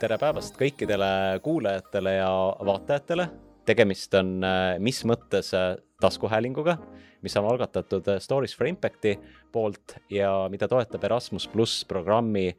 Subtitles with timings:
[0.00, 2.30] tere päevast kõikidele kuulajatele ja
[2.64, 3.28] vaatajatele.
[3.64, 6.78] tegemist on äh, Mis mõttes äh, taskuhäälinguga,
[7.22, 9.18] mis on algatatud äh, Stories for Impacti
[9.52, 12.56] poolt ja mida toetab Erasmus pluss programmi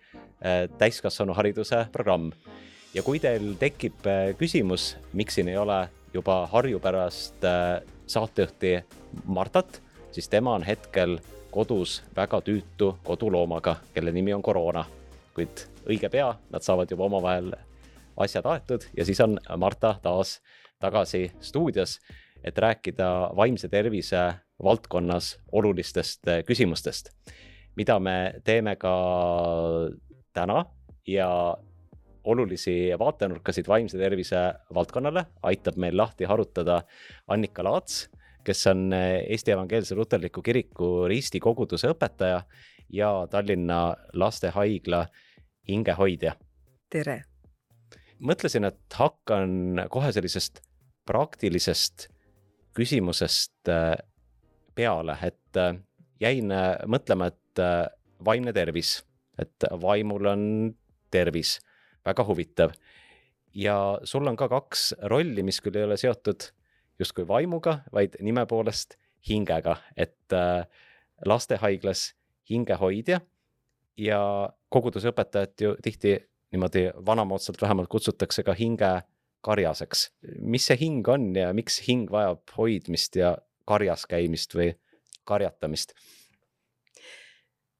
[0.77, 2.31] täiskasvanuhariduse programm.
[2.93, 4.05] ja kui teil tekib
[4.37, 7.41] küsimus, miks siin ei ole juba harjupärast
[8.07, 8.79] saatejuhti
[9.25, 9.81] Martat,
[10.11, 11.17] siis tema on hetkel
[11.51, 14.85] kodus väga tüütu koduloomaga, kelle nimi on koroona.
[15.33, 17.51] kuid õige pea nad saavad juba omavahel
[18.21, 20.39] asjad aetud ja siis on Marta taas
[20.81, 21.99] tagasi stuudios,
[22.43, 24.21] et rääkida vaimse tervise
[24.63, 27.11] valdkonnas olulistest küsimustest,
[27.77, 28.93] mida me teeme ka
[30.33, 30.65] täna
[31.07, 31.29] ja
[32.23, 34.41] olulisi vaatenurkasid vaimse tervise
[34.73, 36.81] valdkonnale aitab meil lahti harutada
[37.27, 38.07] Annika Laats
[38.43, 42.41] kes on eh, Eesti Evangeelse Luterliku Kiriku Risti koguduse õpetaja
[42.93, 45.05] ja Tallinna Lastehaigla
[45.67, 46.35] hingehoidja.
[46.89, 47.23] tere!
[48.21, 50.61] mõtlesin, et hakkan kohe sellisest
[51.09, 52.07] praktilisest
[52.77, 53.97] küsimusest eh,
[54.75, 55.79] peale, et eh,
[56.21, 56.53] jäin
[56.85, 57.61] mõtlema, et
[58.23, 59.01] vaimne tervis,
[59.41, 60.43] et vaimul on
[61.11, 61.59] tervis,
[62.05, 62.71] väga huvitav.
[63.53, 66.51] ja sul on ka kaks rolli, mis küll ei ole seotud
[66.99, 68.95] justkui vaimuga, vaid nime poolest
[69.27, 70.65] hingega, et äh,
[71.25, 72.13] lastehaiglas
[72.49, 73.21] hingehoidja
[73.97, 76.17] ja kogudusõpetajat ju tihti
[76.51, 80.11] niimoodi vanamoodsalt vähemalt kutsutakse ka hingekarjaseks.
[80.39, 84.73] mis see hing on ja miks hing vajab hoidmist ja karjas käimist või
[85.23, 85.93] karjatamist?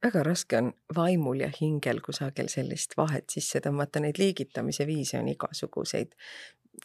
[0.03, 5.30] väga raske on vaimul ja hingel kusagil sellist vahet sisse tõmmata, neid liigitamise viise on
[5.30, 6.16] igasuguseid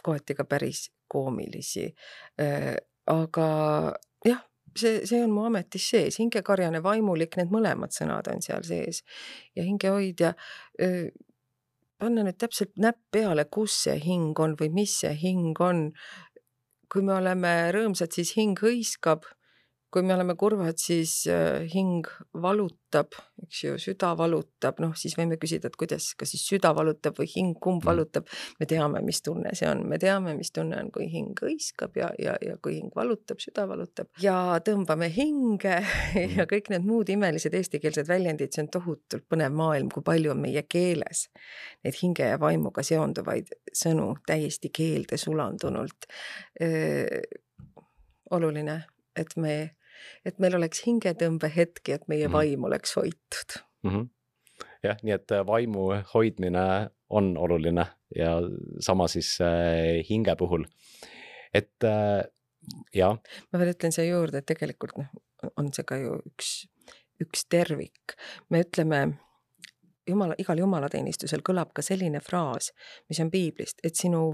[0.02, 1.94] kohati ka päris koomilisi.
[3.06, 3.48] aga
[4.24, 4.42] jah,
[4.78, 9.02] see, see on mu ametis sees, hingekarjane, vaimulik, need mõlemad sõnad on seal sees
[9.56, 10.34] ja hingehoidja.
[11.98, 15.90] panna nüüd täpselt näpp peale, kus see hing on või mis see hing on.
[16.92, 19.24] kui me oleme rõõmsad, siis hing hõiskab
[19.96, 22.04] kui me oleme kurvad, siis äh, hing
[22.42, 27.16] valutab, eks ju, süda valutab, noh, siis võime küsida, et kuidas, kas siis süda valutab
[27.16, 27.86] või hing, kumb mm.
[27.88, 28.26] valutab.
[28.60, 32.10] me teame, mis tunne see on, me teame, mis tunne on, kui hing hõiskab ja,
[32.20, 34.34] ja, ja kui hing valutab, süda valutab ja
[34.66, 36.50] tõmbame hinge ja mm.
[36.50, 40.66] kõik need muud imelised eestikeelsed väljendid, see on tohutult põnev maailm, kui palju on meie
[40.68, 41.30] keeles
[41.86, 46.04] neid hinge ja vaimuga seonduvaid sõnu täiesti keelde sulandunult.
[48.36, 48.76] oluline,
[49.16, 49.56] et me
[50.24, 52.36] et meil oleks hingetõmbehetki, et meie mm.
[52.36, 53.90] vaim oleks hoitud mm.
[53.90, 54.08] -hmm.
[54.82, 56.66] jah, nii et äh, vaimu hoidmine
[57.10, 57.86] on oluline
[58.16, 58.38] ja
[58.80, 60.64] sama siis äh, hinge puhul,
[61.54, 62.24] et äh,
[62.94, 63.16] ja.
[63.52, 65.12] ma veel ütlen siia juurde, et tegelikult noh,
[65.56, 66.66] on see ka ju üks,
[67.22, 68.16] üks tervik,
[68.50, 69.06] me ütleme
[70.08, 72.72] jumala, igal jumalateenistusel kõlab ka selline fraas,
[73.10, 74.28] mis on piiblist, et sinu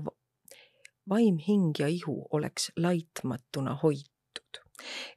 [1.08, 4.61] vaim, hing ja ihu oleks laitmatuna hoitud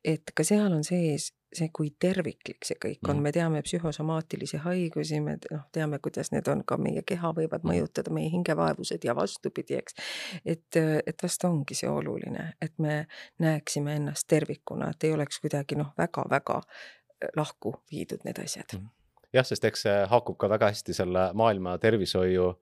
[0.03, 3.23] et ka seal on sees see, kui terviklik see kõik on, mhm.
[3.23, 7.71] me teame psühhosomaatilisi haigusi, me noh, teame, kuidas need on ka meie keha võivad mhm.
[7.71, 9.97] mõjutada, meie hingevaevused ja vastupidi, eks.
[10.43, 13.05] et, et vast ongi see oluline, et me
[13.43, 18.77] näeksime ennast tervikuna, et ei oleks kuidagi noh, väga-väga äh, lahku viidud need asjad.
[18.77, 18.91] Mhm.
[19.35, 22.53] jah, sest eks see haakub ka väga hästi selle Maailma Tervishoiu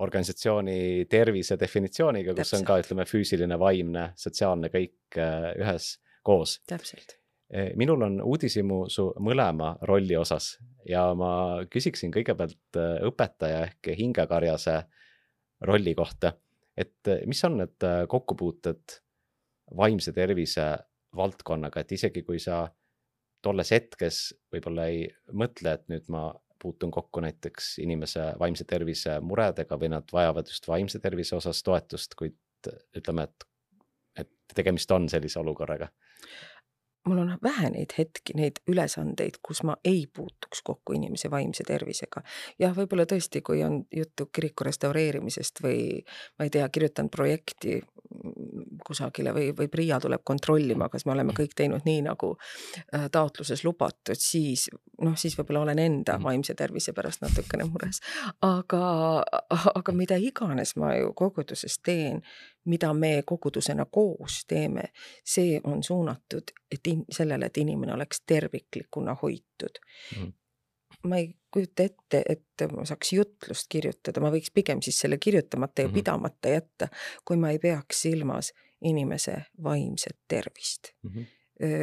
[0.00, 2.62] organisatsiooni tervise definitsiooniga, kus Täpselt.
[2.62, 6.60] on ka, ütleme, füüsiline, vaimne, sotsiaalne kõik äh, ühes koos.
[6.68, 7.16] täpselt
[7.52, 10.56] eh, minul on uudishimu su mõlema rolli osas
[10.88, 11.32] ja ma
[11.70, 14.76] küsiksin kõigepealt eh, õpetaja ehk hingekarjase
[15.68, 16.32] rolli kohta.
[16.76, 19.00] et eh, mis on need kokkupuuted
[19.76, 20.66] vaimse tervise
[21.16, 22.68] valdkonnaga, et isegi kui sa
[23.42, 24.20] tolles hetkes
[24.52, 26.28] võib-olla ei mõtle, et nüüd ma
[26.60, 32.14] puutun kokku näiteks inimese vaimse tervise muredega või nad vajavad just vaimse tervise osas toetust,
[32.18, 32.36] kuid
[32.96, 33.49] ütleme, et, et
[34.54, 35.88] tegemist on sellise olukorraga
[37.08, 42.22] mul on vähe neid hetki, neid ülesandeid, kus ma ei puutuks kokku inimese vaimse tervisega.
[42.58, 45.80] jah, võib-olla tõesti, kui on juttu kiriku restaureerimisest või
[46.38, 47.80] ma ei tea, kirjutan projekti
[48.86, 53.64] kusagile või, või PRIA tuleb kontrollima, kas me oleme kõik teinud nii, nagu äh, taotluses
[53.64, 54.68] lubatud, siis
[55.02, 56.28] noh, siis võib-olla olen enda mhm.
[56.28, 58.02] vaimse tervise pärast natukene mures.
[58.46, 58.84] aga,
[59.74, 62.22] aga mida iganes ma ju koguduses teen,
[62.70, 64.90] mida me kogudusena koos teeme,
[65.24, 69.80] see on suunatud, et in, sellele, et inimene oleks terviklikuna hoitud
[70.16, 70.36] mm
[71.02, 75.82] ma ei kujuta ette, et ma saaks jutlust kirjutada, ma võiks pigem siis selle kirjutamata
[75.82, 75.98] ja mm -hmm.
[75.98, 76.88] pidamata jätta,
[77.24, 81.10] kui ma ei peaks silmas inimese vaimset tervist mm.
[81.10, 81.26] -hmm.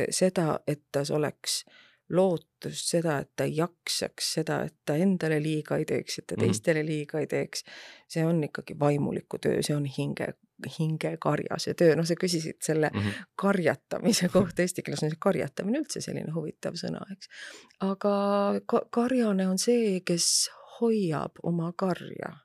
[0.09, 1.65] seda, et ta oleks
[2.09, 6.45] lootust, seda, et ta jaksaks, seda, et ta endale liiga ei teeks, et ta Mhm.
[6.45, 7.63] teistele liiga ei teeks.
[8.07, 10.27] see on ikkagi vaimuliku töö, see on hinge,
[10.79, 13.07] hingekarjase töö, noh, sa küsisid selle Mhm.
[13.35, 17.27] karjatamise kohta, eesti keeles on see karjatamine üldse selline huvitav sõna, eks.
[17.79, 20.49] aga ka karjane on see, kes
[20.81, 22.37] hoiab oma karja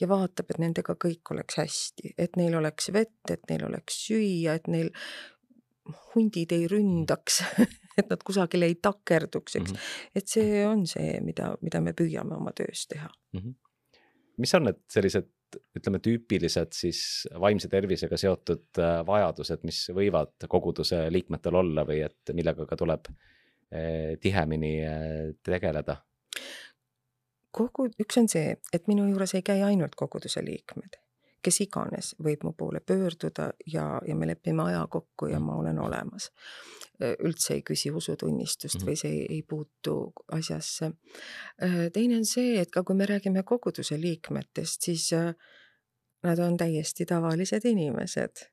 [0.00, 4.54] ja vaatab, et nendega kõik oleks hästi, et neil oleks vett, et neil oleks süüa,
[4.58, 4.92] et neil
[6.14, 7.42] hundid ei ründaks
[7.98, 9.72] et nad kusagile ei takerduks, eks.
[9.72, 9.88] Mhm.
[10.20, 13.10] et see on see, mida, mida me püüame oma töös teha.
[14.38, 15.30] mis on need sellised,
[15.78, 17.00] ütleme, tüüpilised siis
[17.40, 23.08] vaimse tervisega seotud äh, vajadused, mis võivad koguduse liikmetel olla või et millega ka tuleb
[23.72, 25.96] eh, tihemini eh, tegeleda?
[27.50, 30.98] Kogu, üks on see, et minu juures ei käi ainult koguduse liikmed,
[31.42, 35.78] kes iganes võib mu poole pöörduda ja, ja me lepime aja kokku ja ma olen
[35.78, 36.30] olemas.
[36.98, 40.90] üldse ei küsi usutunnistust või see ei, ei puutu asjasse.
[41.92, 45.34] teine on see, et ka kui me räägime koguduse liikmetest, siis äh,
[46.22, 48.48] nad on täiesti tavalised inimesed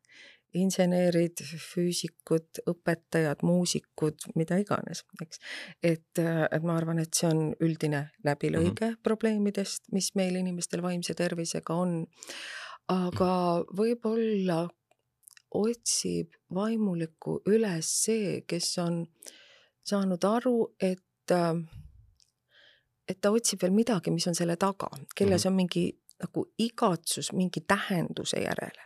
[0.60, 5.42] insenerid, füüsikud, õpetajad, muusikud, mida iganes, eks.
[5.84, 9.02] et, et ma arvan, et see on üldine läbilõige mm -hmm.
[9.04, 12.06] probleemidest, mis meil inimestel vaimse tervisega on.
[12.88, 14.68] aga võib-olla
[15.52, 19.06] otsib vaimulikku üles see, kes on
[19.84, 21.02] saanud aru, et
[23.08, 25.92] et ta otsib veel midagi, mis on selle taga, kelles on mingi
[26.22, 28.84] nagu igatsus mingi tähenduse järele.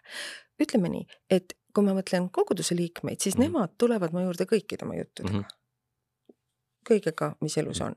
[0.60, 3.56] ütleme nii, et kui ma mõtlen koguduse liikmeid, siis mm -hmm.
[3.60, 5.44] nemad tulevad mu juurde kõikide oma juttudega mm.
[5.44, 6.38] -hmm.
[6.90, 7.96] kõigega, mis elus on.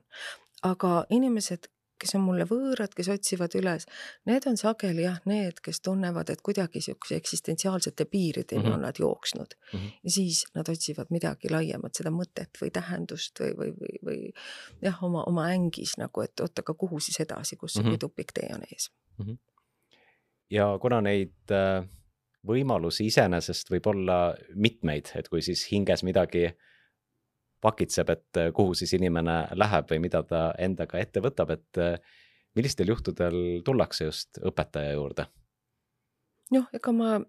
[0.63, 1.67] aga inimesed,
[1.99, 3.85] kes on mulle võõrad, kes otsivad üles,
[4.25, 8.73] need on sageli jah, need, kes tunnevad, et kuidagi sihukese eksistentsiaalsete piirideni mm -hmm.
[8.73, 9.79] on nad jooksnud mm.
[9.79, 9.91] -hmm.
[10.03, 14.31] ja siis nad otsivad midagi laiemat, seda mõtet või tähendust või, või, või, või
[14.81, 17.89] jah, oma, oma ängis nagu, et oot, aga kuhu siis edasi, kus mm -hmm.
[17.89, 19.25] see tupik tee on ees mm.
[19.25, 19.37] -hmm.
[20.49, 21.89] ja kuna neid äh
[22.47, 24.17] võimalusi iseenesest võib olla
[24.55, 26.49] mitmeid, et kui siis hinges midagi
[27.63, 31.79] pakitseb, et kuhu siis inimene läheb või mida ta endaga ette võtab, et
[32.55, 35.29] millistel juhtudel tullakse just õpetaja juurde?
[36.53, 37.19] noh, ega ma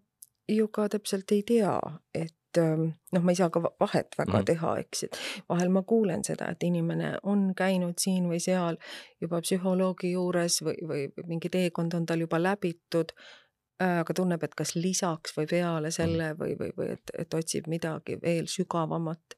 [0.51, 1.77] ju ka täpselt ei tea,
[2.15, 4.47] et noh, ma ei saa ka vahet väga mm -hmm.
[4.51, 5.19] teha, eks, et
[5.49, 8.77] vahel ma kuulen seda, et inimene on käinud siin või seal
[9.21, 13.15] juba psühholoogi juures või, või mingi teekond on tal juba läbitud
[13.83, 18.19] aga tunneb, et kas lisaks või peale selle või, või, või et, et otsib midagi
[18.23, 19.37] veel sügavamat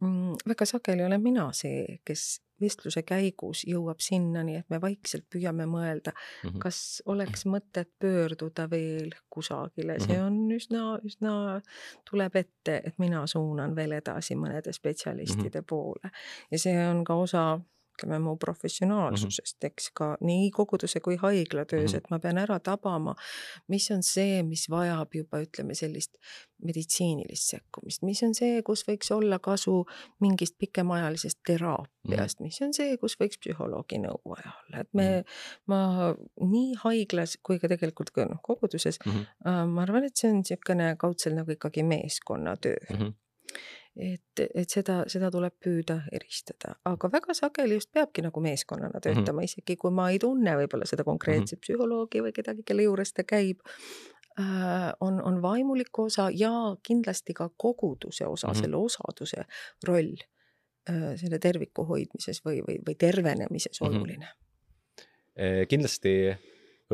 [0.00, 0.34] mm,.
[0.48, 6.12] väga sageli olen mina see, kes vestluse käigus jõuab sinnani, et me vaikselt püüame mõelda
[6.12, 6.58] mm, -hmm.
[6.62, 11.34] kas oleks mõtet pöörduda veel kusagile, see on üsna, üsna,
[12.10, 15.68] tuleb ette, et mina suunan veel edasi mõnede spetsialistide mm -hmm.
[15.68, 16.10] poole
[16.50, 17.60] ja see on ka osa
[18.00, 19.72] ütleme mu professionaalsusest mm, -hmm.
[19.72, 21.96] eks ka nii koguduse kui haigla töös -hmm.
[21.96, 23.14] et ma pean ära tabama,
[23.68, 26.16] mis on see, mis vajab juba ütleme sellist
[26.64, 29.84] meditsiinilist sekkumist, mis on see, kus võiks olla kasu
[30.20, 32.48] mingist pikemaajalisest teraapiast mm, -hmm.
[32.48, 35.24] mis on see, kus võiks psühholoogi nõu vaja olla, et me
[35.66, 39.66] ma nii haiglas kui ka tegelikult ka noh, koguduses mm, -hmm.
[39.74, 42.96] ma arvan, et see on niisugune kaudselt nagu ikkagi meeskonnatöö mm.
[42.96, 43.12] -hmm
[43.96, 49.24] et, et seda, seda tuleb püüda eristada, aga väga sageli just peabki nagu meeskonnana töötama
[49.24, 49.50] mm, -hmm.
[49.50, 51.66] isegi kui ma ei tunne võib-olla seda konkreetset mm -hmm.
[51.66, 53.60] psühholoogi või kedagi, kelle juures ta käib
[54.38, 54.92] äh,.
[55.00, 58.60] on, on vaimuliku osa ja kindlasti ka koguduse osa mm, -hmm.
[58.60, 59.44] selle osaduse
[59.86, 60.14] roll
[60.90, 63.96] äh, selle terviku hoidmises või, või, või tervenemises mm -hmm.
[63.96, 64.28] oluline.
[65.68, 66.36] kindlasti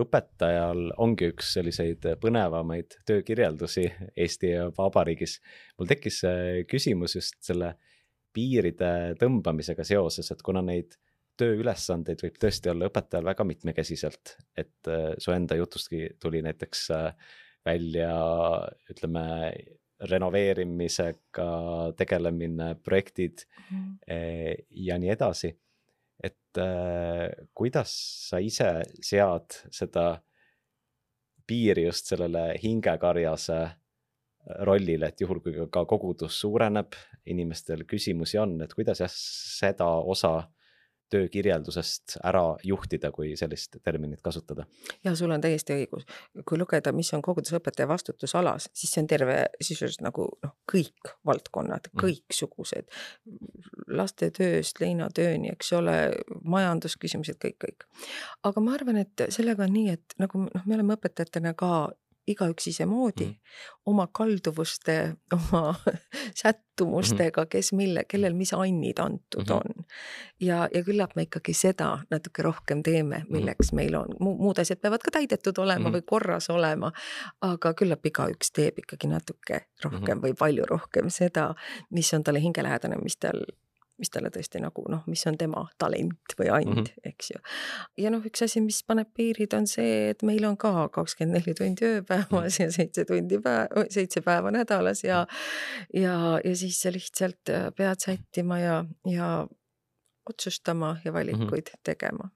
[0.01, 3.87] õpetajal ongi üks selliseid põnevamaid töökirjeldusi
[4.17, 5.39] Eesti Vabariigis.
[5.79, 6.21] mul tekkis
[6.69, 7.75] küsimus just selle
[8.37, 10.99] piiride tõmbamisega seoses, et kuna neid
[11.41, 16.87] tööülesandeid võib tõesti olla õpetajal väga mitmekesiselt, et su enda jutustki tuli näiteks
[17.67, 18.13] välja,
[18.93, 19.27] ütleme,
[19.97, 21.51] renoveerimisega
[21.97, 23.95] tegelemine, projektid mm.
[24.85, 25.55] ja nii edasi
[26.23, 27.93] et äh, kuidas
[28.31, 28.71] sa ise
[29.05, 30.07] sead seda
[31.47, 33.59] piiri just sellele hingekarjase
[34.67, 36.95] rollile, et juhul, kui ka kogudus suureneb,
[37.27, 40.37] inimestel küsimusi on, et kuidas jah, seda osa
[41.13, 44.67] töökirjeldusest ära juhtida, kui sellist terminit kasutada.
[45.05, 46.07] ja sul on täiesti õigus,
[46.49, 51.91] kui lugeda, mis on kogudusõpetaja vastutusalas, siis see on terve sisuliselt nagu noh, kõik valdkonnad
[51.93, 52.91] mm., kõiksugused.
[53.87, 55.97] lastetööst leinatööni, eks ole,
[56.43, 57.87] majandusküsimused, kõik, kõik.
[58.43, 61.71] aga ma arvan, et sellega on nii, et nagu noh, me oleme õpetajatena ka
[62.27, 63.35] igaüks isemoodi mm,
[63.87, 65.75] oma kalduvuste, oma
[66.43, 69.57] sättumustega, kes mille, kellel mis annid antud mm -hmm.
[69.57, 69.85] on.
[70.41, 74.81] ja, ja küllap me ikkagi seda natuke rohkem teeme, milleks meil on Mu, muud asjad
[74.81, 75.87] peavad ka täidetud olema mm.
[75.87, 75.97] -hmm.
[75.97, 76.93] või korras olema.
[77.41, 80.23] aga küllap igaüks teeb ikkagi natuke rohkem mm -hmm.
[80.23, 81.55] või palju rohkem seda,
[81.91, 83.45] mis on talle hingelähedane, mis tal
[83.99, 86.85] mis talle tõesti nagu noh, mis on tema talent või and mm, Mhm.
[86.85, 87.11] -hmm.
[87.11, 87.39] eks ju.
[87.99, 91.55] ja noh, üks asi, mis paneb piirid, on see, et meil on ka kakskümmend neli
[91.55, 95.27] tundi ööpäevas ja seitse tundi päev, seitse päeva nädalas ja
[95.95, 99.47] ja, ja siis sa lihtsalt äh, pead sättima ja, ja
[100.29, 101.81] otsustama ja valikuid mm -hmm.
[101.83, 102.31] tegema.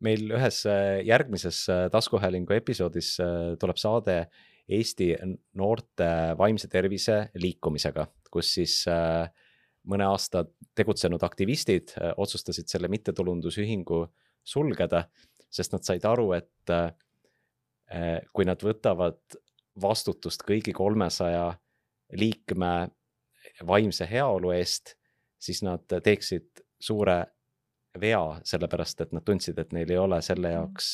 [0.00, 3.18] meil ühes äh, järgmises äh, taskuhäälingu episoodis
[3.58, 4.26] tuleb saade
[4.68, 5.16] Eesti
[5.54, 9.28] noorte vaimse tervise liikumisega, kus siis äh,
[9.88, 10.44] mõne aasta
[10.78, 14.04] tegutsenud aktivistid äh, otsustasid selle mittetulundusühingu
[14.44, 15.04] sulgeda,
[15.52, 16.92] sest nad said aru, et äh,
[18.32, 19.20] kui nad võtavad
[19.82, 21.52] vastutust kõigi kolmesaja
[22.16, 22.88] liikme
[23.66, 24.94] vaimse heaolu eest,
[25.40, 27.18] siis nad teeksid suure
[28.00, 30.92] vea, sellepärast et nad tundsid, et neil ei ole selle jaoks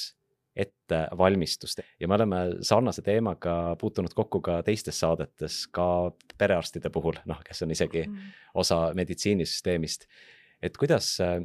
[0.58, 2.36] ettevalmistust ja me oleme
[2.66, 8.32] sarnase teemaga puutunud kokku ka teistes saadetes, ka perearstide puhul, noh, kes on isegi Mm.
[8.54, 10.06] osa meditsiinisüsteemist.
[10.62, 11.42] et kuidas äh,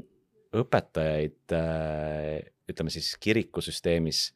[0.55, 4.33] õpetajaid, äh, ütleme siis kirikusüsteemis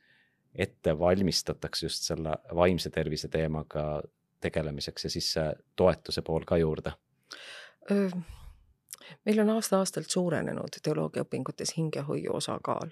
[0.56, 4.02] ette valmistatakse just selle vaimse tervise teemaga
[4.42, 6.92] tegelemiseks ja siis see toetuse pool ka juurde?
[9.26, 12.90] meil on aasta-aastalt suurenenud teoloogiaõpingutes hingehoiu osakaal.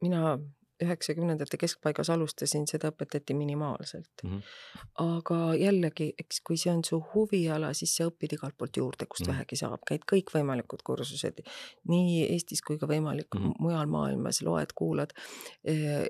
[0.00, 0.38] mina
[0.84, 4.30] üheksakümnendate keskpaigas alustasin, seda õpetati minimaalselt mm.
[4.30, 4.82] -hmm.
[5.04, 9.26] aga jällegi, eks kui see on su huviala, siis sa õpid igalt poolt juurde, kust
[9.26, 9.36] mm -hmm.
[9.36, 11.42] vähegi saab, käid kõikvõimalikud kursused
[11.88, 13.54] nii Eestis kui ka võimalik mm -hmm.
[13.58, 15.12] mujal maailmas, loed, kuulad.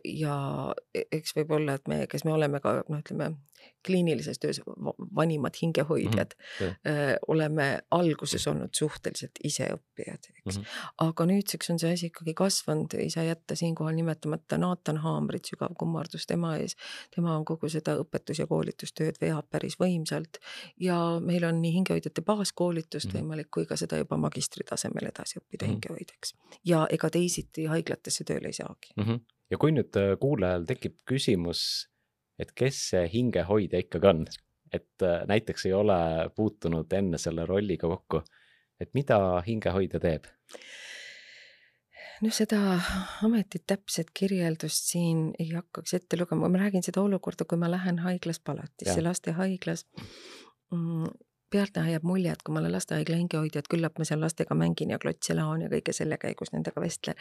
[0.05, 0.37] ja
[0.95, 3.35] e-, eks võib olla, et me, kes me oleme ka noh, ütleme
[3.87, 4.61] kliinilises töös
[5.17, 6.73] vanimad hingehoidjad mm, -hmm.
[7.29, 10.63] oleme alguses olnud suhteliselt iseõppijad, eks mm.
[10.63, 10.89] -hmm.
[10.99, 15.75] aga nüüdseks on see asi ikkagi kasvanud, ei saa jätta siinkohal nimetamata Naatan Haamrit, sügav
[15.79, 16.77] kummardus tema ees.
[17.15, 20.39] tema on kogu seda õpetus- ja koolitustööd veab päris võimsalt
[20.81, 23.23] ja meil on nii hingehoidjate baaskoolitust mm -hmm.
[23.23, 26.35] võimalik kui ka seda juba magistritasemel edasi õppida mm hingehoidjaks.
[26.65, 29.05] ja ega teisiti haiglatesse tööle ei saagi mm.
[29.05, 29.21] -hmm.
[29.51, 31.92] ja kui nüüd äh, kuulajal tekib küsimus
[32.39, 34.25] et kes see hingehoidja ikkagi on,
[34.73, 35.99] et äh, näiteks ei ole
[36.37, 38.23] puutunud enne selle rolliga kokku,
[38.81, 40.31] et mida hingehoidja teeb?
[42.23, 42.59] noh, seda
[43.27, 47.99] ametit täpset kirjeldust siin ei hakkaks ette lugema, ma räägin seda olukorda, kui ma lähen
[48.05, 49.87] haiglas palatisse, lastehaiglas
[50.71, 51.11] mm,
[51.53, 54.95] pealtnäha jääb mulje, et kui ma olen lastehaigla hingehoidja, et küllap ma seal lastega mängin
[54.95, 57.19] ja klotse laon ja kõige selle käigus nendega vestlen.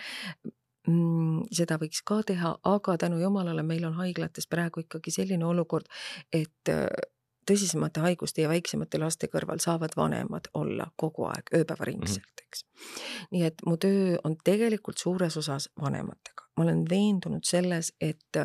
[1.52, 5.86] Seda võiks ka teha, aga tänu jumalale meil on haiglates praegu ikkagi selline olukord,
[6.34, 6.72] et
[7.48, 12.48] tõsisemate haiguste ja väiksemate laste kõrval saavad vanemad olla kogu aeg ööpäevaringselt mm, -hmm.
[12.48, 12.66] eks.
[13.32, 18.42] nii et mu töö on tegelikult suures osas vanematega, ma olen veendunud selles, et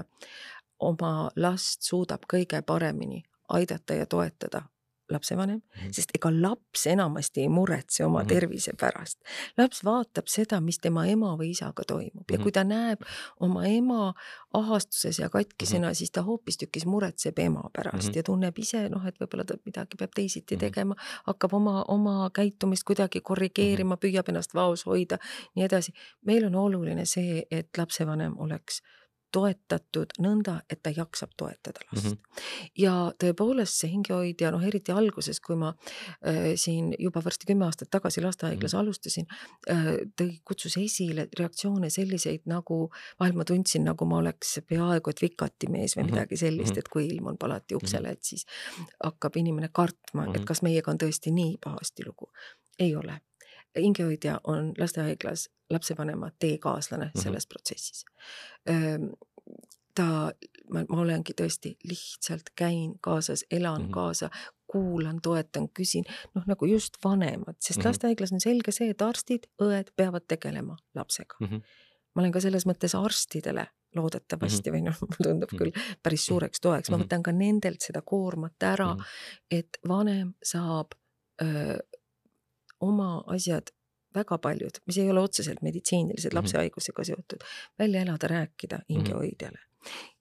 [0.79, 4.63] oma last suudab kõige paremini aidata ja toetada
[5.11, 5.93] lapsevanem mm, -hmm.
[5.93, 8.29] sest ega laps enamasti ei muretse oma mm -hmm.
[8.29, 9.21] tervise pärast.
[9.59, 12.39] laps vaatab seda, mis tema ema või isaga toimub mm -hmm.
[12.39, 13.01] ja kui ta näeb
[13.41, 14.15] oma ema
[14.53, 15.95] ahastuses ja katkisena mm, -hmm.
[15.95, 18.17] siis ta hoopistükkis muretseb ema pärast mm -hmm.
[18.17, 20.61] ja tunneb ise noh, et võib-olla ta midagi peab teisiti mm -hmm.
[20.61, 20.95] tegema,
[21.25, 24.01] hakkab oma, oma käitumist kuidagi korrigeerima mm, -hmm.
[24.01, 25.19] püüab ennast vaos hoida,
[25.55, 25.93] nii edasi.
[26.27, 28.83] meil on oluline see, et lapsevanem oleks
[29.33, 32.11] toetatud nõnda, et ta jaksab toetada last mm.
[32.11, 32.43] -hmm.
[32.79, 32.93] ja
[33.23, 38.23] tõepoolest see hingehoidja, noh eriti alguses, kui ma äh, siin juba varsti kümme aastat tagasi
[38.25, 38.81] lastehaiglas mm -hmm.
[38.81, 39.27] alustasin
[39.71, 39.85] äh,,
[40.21, 42.91] tõi, kutsus esile reaktsioone selliseid nagu,
[43.21, 46.15] vahel ma tundsin, nagu ma oleks peaaegu et vikatimees või mm -hmm.
[46.15, 48.47] midagi sellist, et kui ilmun palati uksele, et siis
[49.05, 50.37] hakkab inimene kartma mm, -hmm.
[50.37, 52.31] et kas meiega on tõesti nii pahasti lugu.
[52.79, 53.21] ei ole
[53.81, 57.23] hingehoidja on lastehaiglas lapsevanema teekaaslane mm -hmm.
[57.23, 58.05] selles protsessis.
[59.95, 60.33] ta,
[60.71, 63.93] ma, ma olengi tõesti lihtsalt käin kaasas, elan mm -hmm.
[63.93, 64.31] kaasa,
[64.67, 66.05] kuulan, toetan, küsin,
[66.35, 67.87] noh nagu just vanemad, sest mm -hmm.
[67.87, 71.47] lastehaiglas on selge see, et arstid, õed peavad tegelema lapsega mm.
[71.47, 71.63] -hmm.
[72.15, 74.81] ma olen ka selles mõttes arstidele loodetavasti mm -hmm.
[74.81, 75.59] või noh, mulle tundub -hmm.
[75.59, 79.59] küll päris suureks toeks, ma võtan ka nendelt seda koormat ära mm, -hmm.
[79.59, 80.93] et vanem saab
[81.43, 81.79] öö,
[82.81, 83.73] oma asjad
[84.17, 87.47] väga paljud, mis ei ole otseselt meditsiinilised lapse haigusega seotud,
[87.79, 89.63] välja elada, rääkida hingehoidjale.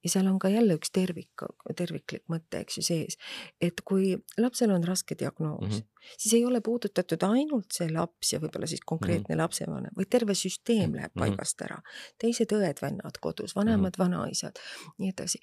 [0.03, 1.41] ja seal on ka jälle üks tervik,
[1.77, 3.15] terviklik mõte, eks ju, sees.
[3.61, 6.11] et kui lapsel on raske diagnoos mm, -hmm.
[6.17, 9.41] siis ei ole puudutatud ainult see laps ja võib-olla siis konkreetne mm -hmm.
[9.41, 11.25] lapsevanem, vaid terve süsteem läheb mm -hmm.
[11.25, 11.79] paigast ära.
[12.21, 14.17] teised õed-vennad kodus, vanemad mm, -hmm.
[14.17, 14.59] vanaisad,
[14.97, 15.39] nii edasi.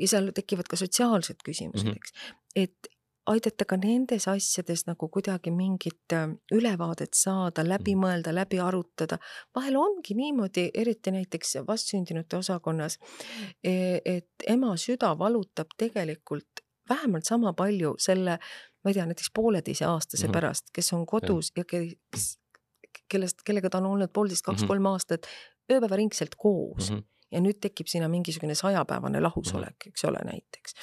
[0.00, 1.96] ja seal tekivad ka sotsiaalsed küsimused mm, -hmm.
[1.96, 2.12] eks,
[2.54, 2.97] et
[3.28, 8.04] aidata ka nendes asjades nagu kuidagi mingit äh, ülevaadet saada, läbi mm.
[8.04, 9.18] mõelda, läbi arutada.
[9.56, 12.98] vahel ongi niimoodi, eriti näiteks vastsündinute osakonnas,
[13.64, 18.38] e, et ema süda valutab tegelikult vähemalt sama palju selle,
[18.84, 20.32] ma ei tea, näiteks pooleteiseaastase mm -hmm.
[20.32, 22.38] pärast, kes on kodus ja, ja kes,
[23.08, 24.92] kellest, kellega ta on olnud poolteist, kaks-kolm mm -hmm.
[24.92, 25.26] aastat
[25.72, 26.96] ööpäevaringselt koos mm.
[26.96, 27.04] -hmm.
[27.32, 29.88] ja nüüd tekib sinna mingisugune sajapäevane lahusolek -hmm.
[29.88, 30.74] eks ole, näiteks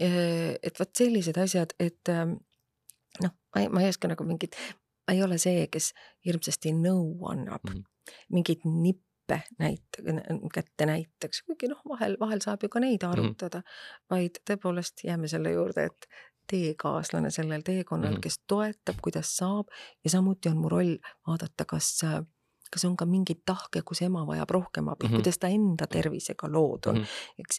[0.00, 2.36] et vot sellised asjad, et ähm,
[3.22, 4.58] noh, ma ei, ma ei oska nagu mingit,
[5.06, 5.92] ma ei ole see, kes
[6.26, 8.20] hirmsasti nõu annab mm, -hmm.
[8.36, 10.00] mingeid nippe näit-,
[10.54, 13.12] kätte näitaks, kuigi noh, vahel, vahel saab ju ka neid mhm.
[13.12, 14.06] arutada mm, -hmm.
[14.10, 16.08] vaid tõepoolest jääme selle juurde, et
[16.50, 18.20] teekaaslane sellel teekonnal mm, -hmm.
[18.20, 19.66] kes toetab, kuidas saab
[20.04, 21.98] ja samuti on mu roll vaadata, kas
[22.70, 25.14] kas on ka mingeid tahke, kus ema vajab rohkem abi mm, -hmm.
[25.14, 27.34] kuidas ta enda tervisega lood on mm, -hmm.
[27.38, 27.58] eks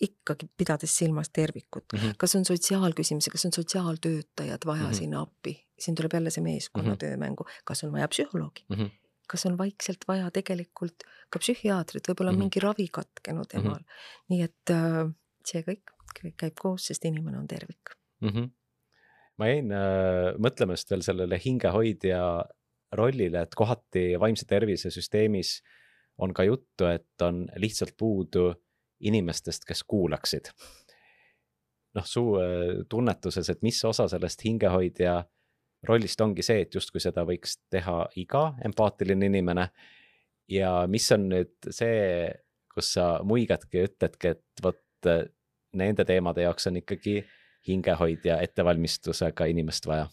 [0.00, 2.14] ikkagi pidades silmas tervikut mm, -hmm.
[2.18, 4.94] kas on sotsiaalküsimusi, kas on sotsiaaltöötajad vaja mm -hmm.
[4.94, 7.18] sinna appi, siin tuleb jälle see meeskonnatöö mm -hmm.
[7.18, 8.90] mängu, kas on vaja psühholoogi mm, -hmm.
[9.28, 10.94] kas on vaikselt vaja tegelikult
[11.30, 12.38] ka psühhiaatrit, võib-olla mm -hmm.
[12.38, 13.66] mingi ravi katkenud mhm.
[13.66, 14.24] emal mm, -hmm.
[14.28, 15.14] nii et äh,
[15.44, 17.90] see kõik, kõik käib koos, sest inimene on tervik
[18.20, 18.28] mm.
[18.28, 18.50] -hmm.
[19.36, 22.44] ma jäin äh, mõtlema just veel sellele hingehoidja
[22.92, 25.62] rollile, et kohati vaimse tervise süsteemis
[26.18, 28.54] on ka juttu, et on lihtsalt puudu
[29.00, 30.52] inimestest, kes kuulaksid.
[31.94, 35.22] noh, su äh, tunnetuses, et mis osa sellest hingehoidja
[35.88, 39.68] rollist ongi see, et justkui seda võiks teha iga empaatiline inimene.
[40.48, 42.28] ja mis on nüüd see,
[42.74, 45.26] kus sa muigadki ja ütledki, et vot äh,
[45.72, 47.22] nende teemade jaoks on ikkagi
[47.68, 50.08] hingehoidja ettevalmistusega inimest vaja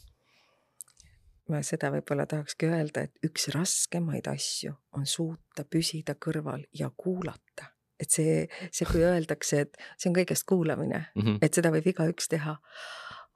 [1.49, 7.74] ma seda võib-olla tahakski öelda, et üks raskemaid asju on suuta püsida kõrval ja kuulata
[7.99, 11.37] et see, see, kui öeldakse, et see on kõigest kuulamine mm, -hmm.
[11.41, 12.57] et seda võib igaüks teha.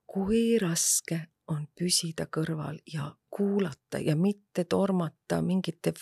[0.09, 5.93] kui raske on püsida kõrval ja kuulata ja mitte tormata mingite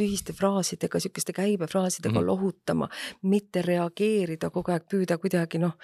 [0.00, 2.26] tühiste fraasidega, sihukeste käibefraasidega mm -hmm.
[2.26, 2.88] lohutama,
[3.22, 5.76] mitte reageerida kogu aeg, püüda kuidagi noh,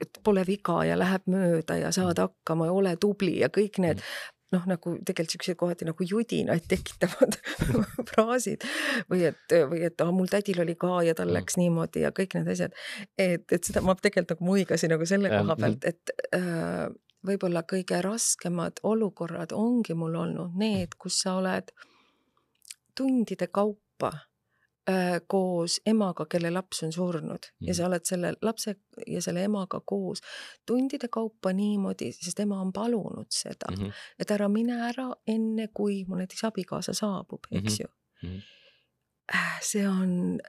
[0.00, 2.20] et pole viga ja läheb mööda ja saad mhm.
[2.20, 6.66] hakkama ja ole tubli ja kõik need mhm noh, nagu tegelikult siukseid kohati nagu judinaid
[6.70, 7.36] tekitavad
[8.10, 8.64] fraasid
[9.10, 11.36] või et, või et ah, mul tädil oli ka ja tal mm.
[11.38, 12.74] läks niimoodi ja kõik need asjad.
[13.18, 16.88] et, et seda ma tegelikult nagu muigasin nagu selle ja, koha pealt, et äh,
[17.26, 21.70] võib-olla kõige raskemad olukorrad ongi mul olnud need, kus sa oled
[22.96, 24.12] tundide kaupa
[25.26, 27.66] koos emaga, kelle laps on surnud mm.
[27.68, 28.74] ja sa oled selle lapse
[29.06, 30.22] ja selle emaga koos
[30.66, 33.92] tundide kaupa niimoodi, sest ema on palunud seda mm, -hmm.
[34.18, 37.80] et ära mine ära enne, kui mu näiteks abikaasa saabub, eks mm -hmm.
[37.80, 38.36] ju mm.
[38.36, 39.60] -hmm.
[39.62, 40.40] see on,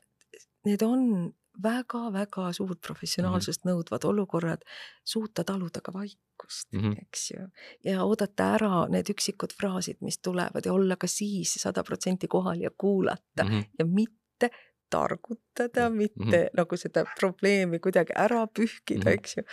[0.65, 3.76] need on väga-väga suurt professionaalsust mm -hmm.
[3.76, 4.62] nõudvad olukorrad,
[5.04, 7.02] suuta taluda ka vaikust mm, -hmm.
[7.02, 7.48] eks ju.
[7.84, 12.60] ja oodata ära need üksikud fraasid, mis tulevad ja olla ka siis sada protsenti kohal
[12.60, 13.65] ja kuulata mm -hmm.
[13.80, 16.49] ja mitte mitte targutada, mitte mm -hmm.
[16.54, 19.13] nagu seda probleemi kuidagi ära pühkida mm, -hmm.
[19.13, 19.43] eks ju.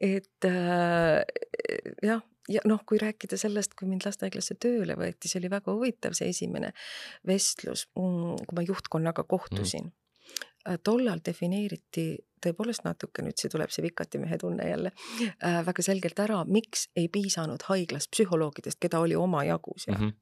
[0.00, 1.24] et äh,
[2.02, 6.12] jah, ja noh, kui rääkida sellest, kui mind lastehaiglasse tööle võeti, see oli väga huvitav,
[6.12, 6.72] see esimene
[7.26, 9.90] vestlus, mm, kui ma juhtkonnaga kohtusin mm.
[9.90, 10.78] -hmm.
[10.82, 14.92] tollal defineeriti tõepoolest natuke, nüüd see tuleb see vikatimehe tunne jälle
[15.44, 20.08] äh,, väga selgelt ära, miks ei piisanud haiglas psühholoogidest, keda oli omajagu seal mm.
[20.08, 20.14] -hmm.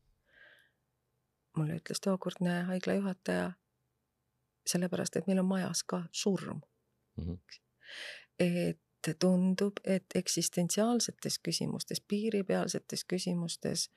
[1.56, 3.52] mulle ütles tookordne haigla juhataja
[4.66, 6.60] sellepärast et meil on majas ka surm
[7.16, 7.24] mm.
[7.24, 7.38] -hmm.
[8.38, 8.80] et
[9.20, 13.90] tundub, et eksistentsiaalsetes küsimustes, piiripealsetes küsimustes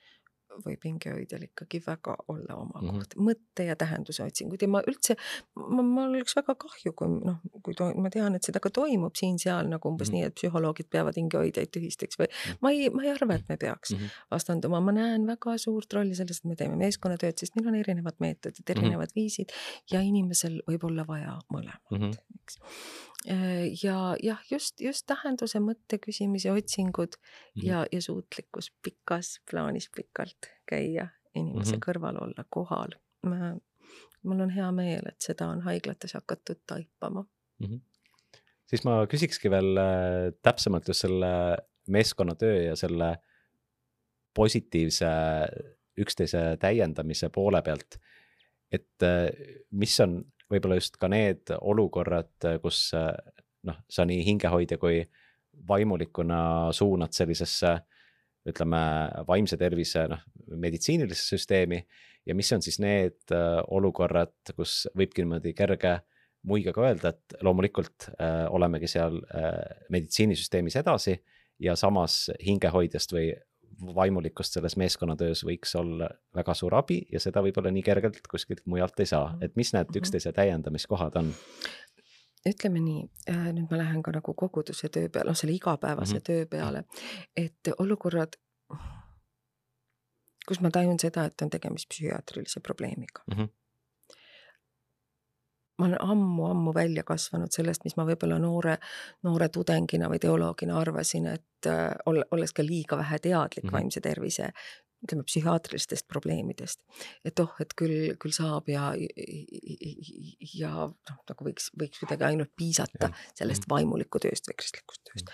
[0.65, 2.98] võib hingehoidjal ikkagi väga olla oma mm -hmm.
[2.98, 5.15] koht, mõtte ja tähenduse otsinguid ja ma üldse,
[5.56, 9.15] ma, mul oleks väga kahju, kui noh, kui to, ma tean, et seda ka toimub
[9.15, 10.20] siin-seal nagu umbes mm -hmm.
[10.20, 12.58] nii, et psühholoogid peavad hingehoidjaid tühisteks või -hmm.
[12.62, 14.22] ma ei, ma ei arva, et me peaks mm -hmm.
[14.32, 18.15] vastanduma, ma näen väga suurt rolli selles, et me teeme meeskonnatööd, sest meil on erinevad
[18.20, 18.78] meetodid, mhm.
[18.78, 19.22] erinevad mm -hmm.
[19.22, 19.50] viisid
[19.91, 22.13] ja inimesel võib olla vaja mõlemat mm, -hmm.
[22.39, 22.60] eks
[23.82, 27.67] ja jah, just, just tähenduse mõtte küsimise otsingud mm -hmm.
[27.67, 31.86] ja, ja suutlikkus pikas plaanis pikalt käia, inimese mm -hmm.
[31.88, 32.93] kõrval olla, kohal.
[34.23, 37.25] mul on hea meel, et seda on haiglates hakatud taipama
[37.60, 37.67] mm.
[37.67, 37.80] -hmm.
[38.65, 43.17] siis ma küsikski veel äh, täpsemalt just selle meeskonnatöö ja selle
[44.34, 45.08] positiivse
[45.97, 47.99] üksteise täiendamise poole pealt.
[48.71, 49.30] et äh,
[49.71, 52.31] mis on võib-olla just ka need olukorrad,
[52.63, 55.01] kus noh, sa nii hingehoidja kui
[55.67, 57.73] vaimulikuna suunad sellisesse
[58.47, 58.81] ütleme,
[59.27, 60.21] vaimse tervise noh,
[60.55, 61.81] meditsiinilisse süsteemi
[62.27, 65.97] ja mis on siis need äh, olukorrad, kus võibki niimoodi kerge
[66.47, 69.51] muigega öelda, et loomulikult äh, olemegi seal äh,
[69.93, 71.17] meditsiinisüsteemis edasi
[71.63, 73.31] ja samas hingehoidjast või
[73.95, 78.99] vaimulikust selles meeskonnatöös võiks olla väga suur abi ja seda võib-olla nii kergelt kuskilt mujalt
[78.99, 79.99] ei saa, et mis need mhm.
[80.01, 81.33] üksteise täiendamiskohad on?
[82.47, 86.17] ütleme nii, äh, nüüd ma lähen ka nagu koguduse töö peale, noh selle igapäevase mm
[86.17, 86.27] -hmm.
[86.29, 86.83] töö peale,
[87.35, 88.37] et olukorrad,
[90.47, 93.37] kus ma tajun seda, et on tegemist psühhiaatrilise probleemiga mm.
[93.37, 93.49] -hmm
[95.77, 98.77] ma olen ammu-ammu välja kasvanud sellest, mis ma võib-olla noore,
[99.23, 103.77] noore tudengina või teoloogina arvasin, et äh, olles ka liiga vähe teadlik mm -hmm.
[103.79, 104.51] vaimse tervise
[105.03, 106.81] ütleme, psühhiaatrilistest probleemidest.
[107.25, 108.89] et oh, et küll, küll saab ja,
[110.53, 113.73] ja noh, nagu võiks, võiks kuidagi ainult piisata sellest mhm.
[113.75, 115.33] vaimuliku tööst või kristlikust tööst.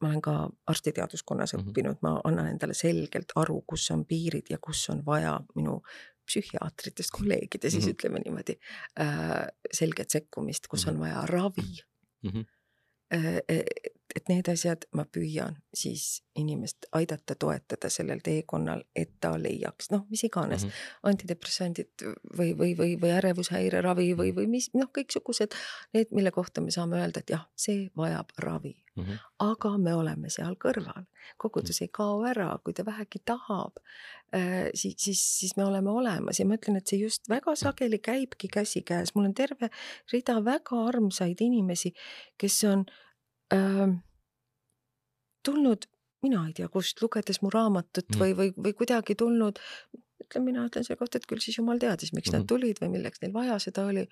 [0.00, 1.68] ma olen ka arstiteaduskonnas -hmm.
[1.68, 5.82] õppinud, ma annan endale selgelt aru, kus on piirid ja kus on vaja minu
[6.28, 7.96] psühhiaatritest kolleegide siis mm -hmm.
[7.96, 8.58] ütleme niimoodi
[9.00, 10.90] äh, selget sekkumist, kus -hmm.
[10.90, 11.68] on vaja ravi
[12.22, 12.30] mm.
[12.30, 12.44] -hmm
[14.16, 20.04] et need asjad ma püüan siis inimest aidata, toetada sellel teekonnal, et ta leiaks, noh,
[20.10, 21.10] mis iganes mm, -hmm.
[21.10, 22.04] antidepressandid
[22.38, 25.56] või, või, või, või ärevushäire ravi või, või mis, noh, kõiksugused
[25.96, 29.04] need, mille kohta me saame öelda, et jah, see vajab ravi mm.
[29.04, 29.18] -hmm.
[29.50, 31.04] aga me oleme seal kõrval,
[31.36, 31.90] kogudus mm -hmm.
[31.90, 33.76] ei kao ära, kui ta vähegi tahab
[34.34, 37.98] äh,, siis, siis, siis me oleme olemas ja ma ütlen, et see just väga sageli
[37.98, 39.70] käibki käsikäes, mul on terve
[40.12, 41.92] rida väga armsaid inimesi,
[42.38, 43.07] kes on äh,
[45.44, 45.86] tulnud,
[46.22, 48.20] mina ei tea kust, lugedes mu raamatut mm.
[48.20, 49.60] või, või, või kuidagi tulnud,
[50.24, 52.44] ütlen, mina ütlen selle kohta, et küll siis jumal teadis, miks mm -hmm.
[52.44, 54.06] nad tulid või milleks neil vaja seda oli.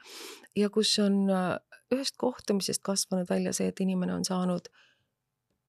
[0.56, 1.56] ja kus on äh,
[1.94, 4.70] ühest kohtumisest kasvanud välja see, et inimene on saanud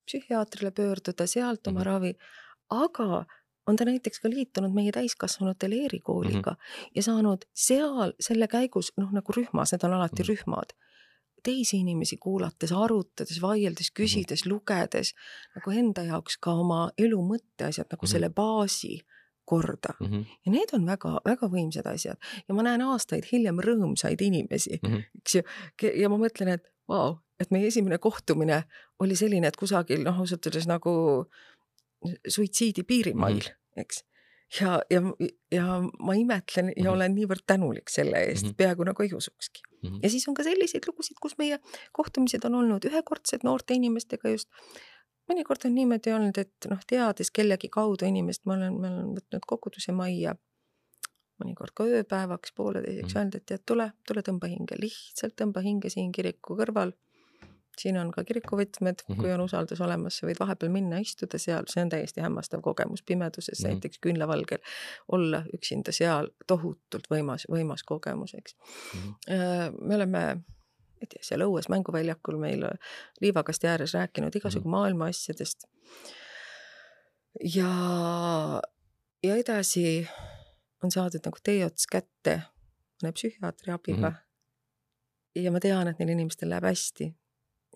[0.08, 1.86] psühhiaatrile pöörduda, sealt oma mm -hmm.
[1.86, 2.14] ravi,
[2.70, 3.26] aga
[3.68, 6.92] on ta näiteks ka liitunud meie täiskasvanute leerikooliga mm -hmm.
[6.96, 10.30] ja saanud seal selle käigus noh, nagu rühmas, need on alati mm -hmm.
[10.30, 10.70] rühmad
[11.44, 13.96] teisi inimesi kuulates, arutades, vaieldes, mhm.
[13.96, 14.54] küsides mm, -hmm.
[14.54, 15.14] lugedes
[15.56, 18.12] nagu enda jaoks ka oma elu mõtteasjad nagu mm -hmm.
[18.12, 19.00] selle baasi
[19.46, 20.08] korda mm.
[20.08, 20.26] -hmm.
[20.46, 25.04] ja need on väga-väga võimsad asjad ja ma näen aastaid hiljem rõõmsaid inimesi mm, -hmm.
[25.22, 25.42] eks ju.
[26.02, 28.64] ja ma mõtlen, et vau wow,, et meie esimene kohtumine
[29.00, 30.92] oli selline, et kusagil noh, ausalt öeldes nagu
[32.28, 33.82] suitsiidi piirimail mm, -hmm.
[33.82, 34.04] eks
[34.62, 35.02] ja, ja,
[35.52, 35.66] ja
[36.00, 36.94] ma imetlen ja mm -hmm.
[36.94, 38.56] olen niivõrd tänulik selle eest mm, -hmm.
[38.58, 39.90] peaaegu nagu ei usukski mm.
[39.90, 40.00] -hmm.
[40.04, 41.60] ja siis on ka selliseid lugusid, kus meie
[41.92, 44.50] kohtumised on olnud ühekordsed noorte inimestega just.
[45.32, 49.44] mõnikord on niimoodi olnud, et noh, teades kellegi kaudu inimest, ma olen, ma olen võtnud
[49.48, 50.36] koguduse majja
[51.44, 53.18] mõnikord ka ööpäevaks, pooleteiseks mm -hmm.
[53.18, 56.94] öelnud, et tead, tule, tule tõmba hinge, lihtsalt tõmba hinge siin kiriku kõrval
[57.80, 59.22] siin on ka kirikuvõtmed mm, -hmm.
[59.22, 63.04] kui on usaldus olemas, sa võid vahepeal minna, istuda seal, see on täiesti hämmastav kogemus
[63.04, 63.74] pimeduses mm, -hmm.
[63.74, 64.60] näiteks küünlavalgel
[65.12, 69.02] olla üksinda seal, tohutult võimas, võimas kogemus, eks mm.
[69.02, 69.82] -hmm.
[69.82, 70.24] me oleme
[70.98, 72.64] ma ei tea, seal õues mänguväljakul meil
[73.22, 74.78] liivakasti ääres rääkinud igasugu mm -hmm.
[74.78, 75.68] maailma asjadest.
[77.44, 77.72] ja,
[79.24, 80.08] ja edasi
[80.84, 82.42] on saadud nagu tee ots kätte
[83.02, 84.16] mõne psühhiaatri abiga mm.
[84.16, 85.44] -hmm.
[85.44, 87.14] ja ma tean, et neil inimestel läheb hästi,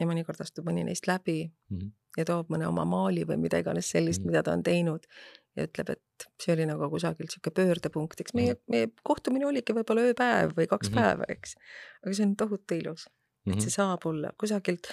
[0.01, 1.91] ja mõnikord astub mõni neist läbi mm -hmm.
[2.17, 4.31] ja toob mõne oma maali või mida iganes sellist mm, -hmm.
[4.31, 5.07] mida ta on teinud
[5.55, 8.61] ja ütleb, et see oli nagu kusagil sihuke pöördepunkt, eks meie, mhm.
[8.71, 11.01] meie kohtumine oligi võib-olla ööpäev või kaks mm -hmm.
[11.01, 11.55] päeva, eks.
[12.03, 13.13] aga see on tohutu ilus, et
[13.45, 13.65] mm -hmm.
[13.65, 14.87] see saab olla kusagilt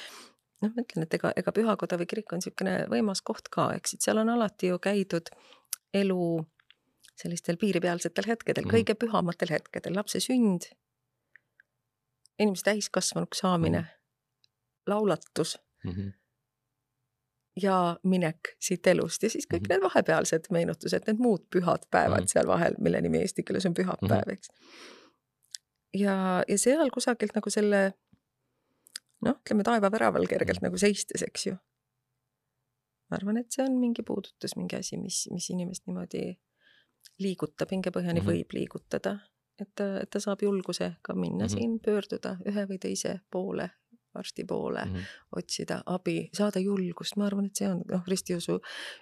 [0.62, 3.94] noh, ma ütlen, et ega, ega pühakoda või kirik on niisugune võimas koht ka, eks,
[3.94, 5.30] et seal on alati ju käidud
[5.94, 6.46] elu
[7.16, 8.74] sellistel piiripealsetel hetkedel mm, -hmm.
[8.74, 10.70] kõige pühamatel hetkedel, lapse sünd,
[12.38, 13.97] inimese täiskasvanuks saamine mm, -hmm
[14.88, 15.90] laulatus mm.
[15.92, 16.12] -hmm.
[17.62, 19.68] ja minek siit elust ja siis kõik mm -hmm.
[19.68, 22.32] need vahepealsed meenutused, need muud pühad päevad mm -hmm.
[22.32, 24.32] seal vahel, mille nimi eesti keeles on pühapäev mm, -hmm.
[24.32, 24.48] eks.
[25.94, 27.92] ja, ja seal kusagilt nagu selle
[29.20, 30.70] noh, ütleme taevaväraval kergelt mm -hmm.
[30.70, 31.56] nagu seistes, eks ju.
[33.10, 36.38] ma arvan, et see on mingi puudutus, mingi asi, mis, mis inimest niimoodi
[37.18, 38.30] liigutab, hingepõhjani mm -hmm.
[38.32, 39.18] võib liigutada,
[39.60, 41.58] et, et ta saab julgusega minna mm -hmm.
[41.58, 43.70] siin, pöörduda ühe või teise poole
[44.18, 45.24] arsti poole mm, -hmm.
[45.36, 48.58] otsida abi, saada julgust, ma arvan, et see on noh, ristiusu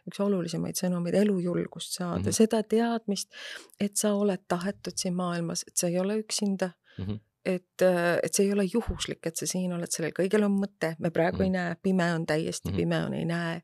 [0.09, 2.33] üks olulisemaid sõnumeid, elujulgust saada mm, -hmm.
[2.33, 3.33] seda teadmist,
[3.81, 7.05] et sa oled tahetud siin maailmas, et sa ei ole üksinda mm.
[7.05, 7.83] -hmm et,
[8.22, 11.37] et see ei ole juhuslik, et sa siin oled, sellel kõigel on mõte, me praegu
[11.37, 11.44] mm -hmm.
[11.44, 12.76] ei näe, pime on täiesti mm, -hmm.
[12.76, 13.62] pime on, ei näe.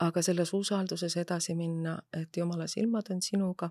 [0.00, 3.70] aga selles usalduses edasi minna, et jumala silmad on sinuga.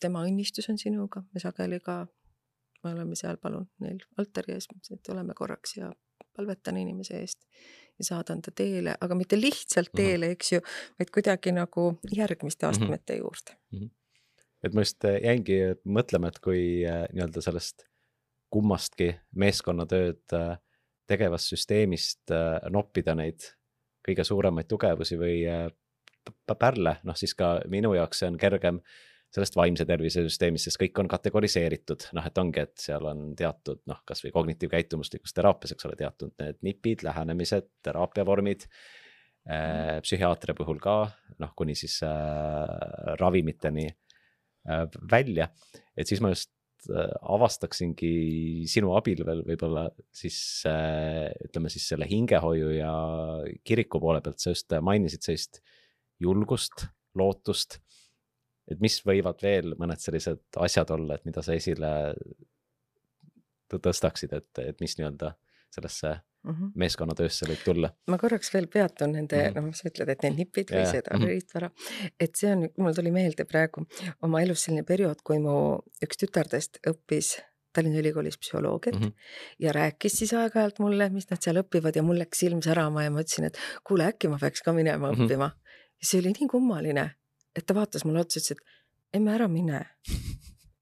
[0.00, 2.06] tema õnnistus on sinuga, me sageli ka
[2.84, 5.92] me oleme seal, palun neil altari ees, et oleme korraks ja
[6.36, 7.44] palvetan inimese eest
[7.98, 9.96] ja saadan ta teele, aga mitte lihtsalt Mhm.
[10.02, 10.60] teele, eks ju,
[10.98, 12.70] vaid kuidagi nagu järgmiste Mhm.
[12.74, 13.56] astmete juurde.
[14.64, 17.84] et ma just äh, jäingi mõtlema, et kui äh, nii-öelda sellest
[18.50, 20.56] kummastki meeskonnatööd äh,
[21.06, 23.42] tegevast süsteemist äh, noppida neid
[24.08, 25.68] kõige suuremaid tugevusi või äh,
[26.58, 28.80] pärle, noh siis ka minu jaoks see on kergem
[29.34, 33.80] sellest vaimse tervise süsteemist, sest kõik on kategoriseeritud, noh, et ongi, et seal on teatud
[33.90, 40.00] noh, kasvõi kognitiivkäitumuslikus teraapias, eks ole, teatud need nipid, lähenemised, teraapiavormid äh,.
[40.04, 40.98] psühhiaatria puhul ka
[41.42, 45.50] noh, kuni siis äh, ravimiteni äh, välja,
[45.98, 46.52] et siis ma just
[46.92, 48.14] äh, avastaksingi
[48.70, 50.38] sinu abil veel võib-olla siis
[50.70, 52.92] äh, ütleme siis selle hingehoiu ja
[53.66, 55.64] kiriku poole pealt, sa just mainisid sellist
[56.22, 56.86] julgust,
[57.18, 57.80] lootust.
[58.70, 62.14] Et mis võivad veel mõned sellised asjad olla, et mida sa esile
[63.70, 65.34] tõ- tõstaksid, et, et mis nii-öelda
[65.74, 66.72] sellesse Mm -hmm.
[66.76, 67.88] meeskonnatöösse võib tulla?
[68.12, 69.46] ma korraks veel peatun nende mm.
[69.48, 69.54] -hmm.
[69.56, 71.26] noh, mis sa ütled, et need nipid või Jaa, seda mhm.
[71.30, 71.70] riistvara,
[72.20, 73.86] et see on, mul tuli meelde praegu
[74.22, 75.54] oma elus selline periood, kui mu
[76.04, 77.30] üks tütardest õppis
[77.72, 79.06] Tallinna Ülikoolis psühholoogiat mm.
[79.06, 79.12] -hmm.
[79.58, 83.10] ja rääkis siis aeg-ajalt mulle, mis nad seal õpivad ja mul läks silm särama ja
[83.10, 85.20] ma ütlesin, et kuule, äkki ma peaks ka minema Mhm.
[85.24, 85.50] õppima.
[86.00, 87.10] ja see oli nii kummaline,
[87.56, 88.58] et ta vaatas mulle otsa, ütles, et
[89.18, 89.84] emme, ära mine.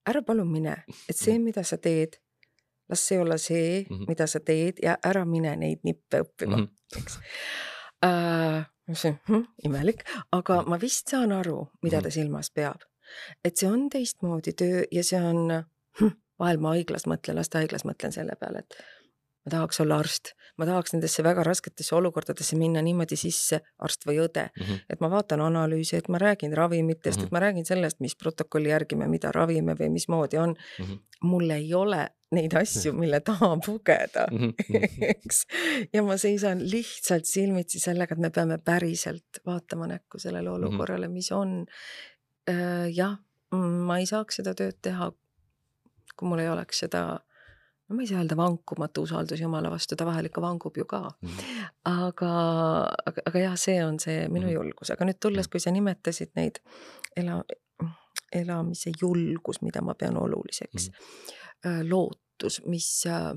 [0.07, 0.77] ära palun mine,
[1.09, 2.17] et see, mida sa teed,
[2.91, 4.05] las see olla see, Mhm.
[4.09, 6.69] mida sa teed ja ära mine neid nippe õppima Mhm.
[6.97, 7.19] eks
[8.03, 8.65] äh,.
[8.65, 12.03] ma mõtlesin hm, imelik, aga ma vist saan aru, mida Mhm.
[12.05, 12.81] ta silmas peab.
[13.45, 15.65] et see on teistmoodi töö ja see on
[16.01, 18.75] hm, vahel ma haiglas mõtlen, lastehaiglas mõtlen selle peale, et
[19.45, 24.21] ma tahaks olla arst, ma tahaks nendesse väga rasketesse olukordadesse minna niimoodi sisse, arst või
[24.23, 24.81] õde, Mhm.
[24.91, 27.27] et ma vaatan analüüse, et ma räägin ravimitest mm, -hmm.
[27.27, 30.85] et ma räägin sellest, mis protokolli järgi me mida ravime või mismoodi on mm.
[30.85, 30.99] Mhm.
[31.23, 34.51] mul ei ole neid asju, mille taha pugeda Mhm.
[35.03, 35.47] eks.
[35.93, 41.33] ja ma seisan lihtsalt silmitsi sellega, et me peame päriselt vaatama näkku sellele olukorrale, mis
[41.33, 41.67] on.
[42.95, 43.19] jah,
[43.87, 45.13] ma ei saaks seda tööd teha,
[46.17, 47.21] kui mul ei oleks seda
[47.93, 51.03] no ma ei saa öelda vankumatu usaldus Jumala vastu, ta vahel ikka vangub ju ka.
[51.85, 52.33] aga,
[53.07, 54.55] aga, aga jah, see on see minu Mhm.
[54.55, 56.63] julgus, aga nüüd tulles, kui sa nimetasid neid
[57.17, 57.43] ela,
[58.33, 63.37] elamise julgus, mida ma pean oluliseks mm., lootus, mis äh,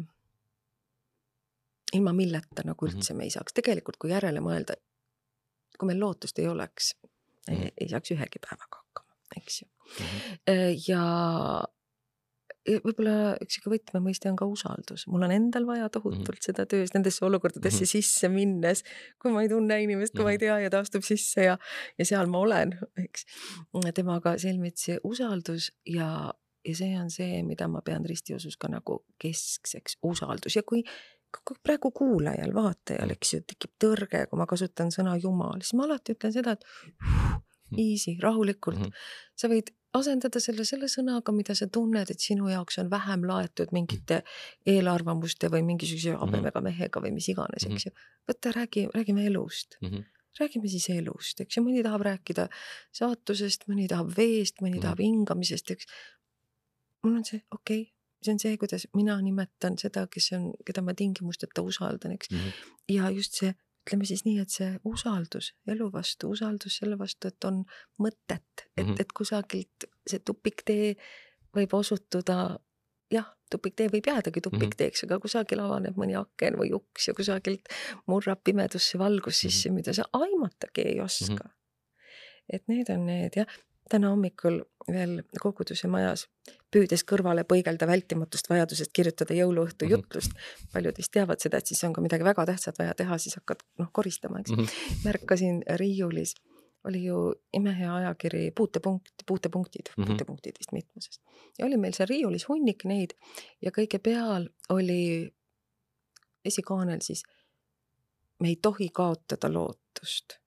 [1.93, 3.17] ilma milleta nagu üldse mm -hmm.
[3.17, 4.79] me ei saaks, tegelikult kui järele mõelda,
[5.79, 7.09] kui meil lootust ei oleks mm,
[7.55, 7.61] -hmm.
[7.63, 10.05] ei, ei saaks ühegi päevaga hakkama, eks ju mm.
[10.05, 10.83] -hmm.
[10.87, 11.03] ja
[12.65, 16.45] võib-olla üks sihuke võtmemõiste on ka usaldus, mul on endal vaja tohutult mm -hmm.
[16.47, 18.03] seda töös nendesse olukordadesse mm -hmm.
[18.03, 18.83] sisse minnes,
[19.21, 20.27] kui ma ei tunne inimest, kui mm -hmm.
[20.27, 21.57] ma ei tea ja ta astub sisse ja,
[21.97, 23.25] ja seal ma olen, eks.
[23.93, 26.33] temaga silmitsi usaldus ja,
[26.65, 30.83] ja see on see, mida ma pean ristiusus ka nagu keskseks, usaldus ja kui
[31.63, 36.15] praegu kuulajal, vaatajal, eks ju, tekib tõrge, kui ma kasutan sõna jumal, siis ma alati
[36.15, 36.63] ütlen seda, et
[37.73, 38.83] easy, rahulikult mm.
[38.83, 38.91] -hmm.
[39.35, 43.71] sa võid asendada selle selle sõnaga, mida sa tunned, et sinu jaoks on vähem laetud
[43.75, 44.21] mingite
[44.65, 47.95] eelarvamuste või mingisuguse habemega mehega või mis iganes, eks ju.
[48.27, 49.89] võta, räägi, räägime elust mm.
[49.89, 50.05] -hmm.
[50.39, 52.49] räägime siis elust, eks ju, mõni tahab rääkida
[52.91, 54.81] saatusest, mõni tahab veest, mõni mm -hmm.
[54.81, 55.85] tahab hingamisest, eks.
[57.03, 60.81] mul on see, okei okay, see on see, kuidas mina nimetan seda, kes on, keda
[60.81, 62.37] ma tingimusteta usaldan, eks mm.
[62.37, 62.51] -hmm.
[62.89, 67.47] ja just see ütleme siis nii, et see usaldus elu vastu, usaldus selle vastu, et
[67.47, 67.63] on
[68.01, 69.01] mõtet, et mm, -hmm.
[69.01, 70.95] et kusagilt see tupiktee
[71.55, 72.57] võib osutuda,
[73.13, 75.13] jah, tupiktee võib jäädagi tupikteeks mm, -hmm.
[75.13, 77.69] aga kusagil avaneb mõni aken või uks ja kusagilt
[78.07, 79.75] murrab pimedusse valgus sisse mm, -hmm.
[79.75, 81.37] mida sa aimatagi ei oska mm.
[81.37, 82.53] -hmm.
[82.53, 83.47] et need on need jah,
[83.89, 86.25] täna hommikul veel koguduse majas
[86.73, 90.39] püüdes kõrvale põigelda vältimatust vajadusest kirjutada jõuluõhtu jutlust mm.
[90.39, 90.71] -hmm.
[90.73, 93.63] paljud vist teavad seda, et siis on ka midagi väga tähtsat vaja teha, siis hakkad
[93.81, 94.63] noh koristama, eks mm.
[94.63, 95.05] -hmm.
[95.05, 96.35] märkasin riiulis
[96.85, 100.07] oli ju imehea ajakiri Puutepunkt, puutepunktid mm, -hmm.
[100.07, 101.21] puutepunktid vist mitmuses.
[101.59, 103.17] ja oli meil seal riiulis hunnik neid
[103.61, 105.33] ja kõige peal oli
[106.45, 107.23] esikaanel siis
[108.39, 110.37] me ei tohi kaotada lootust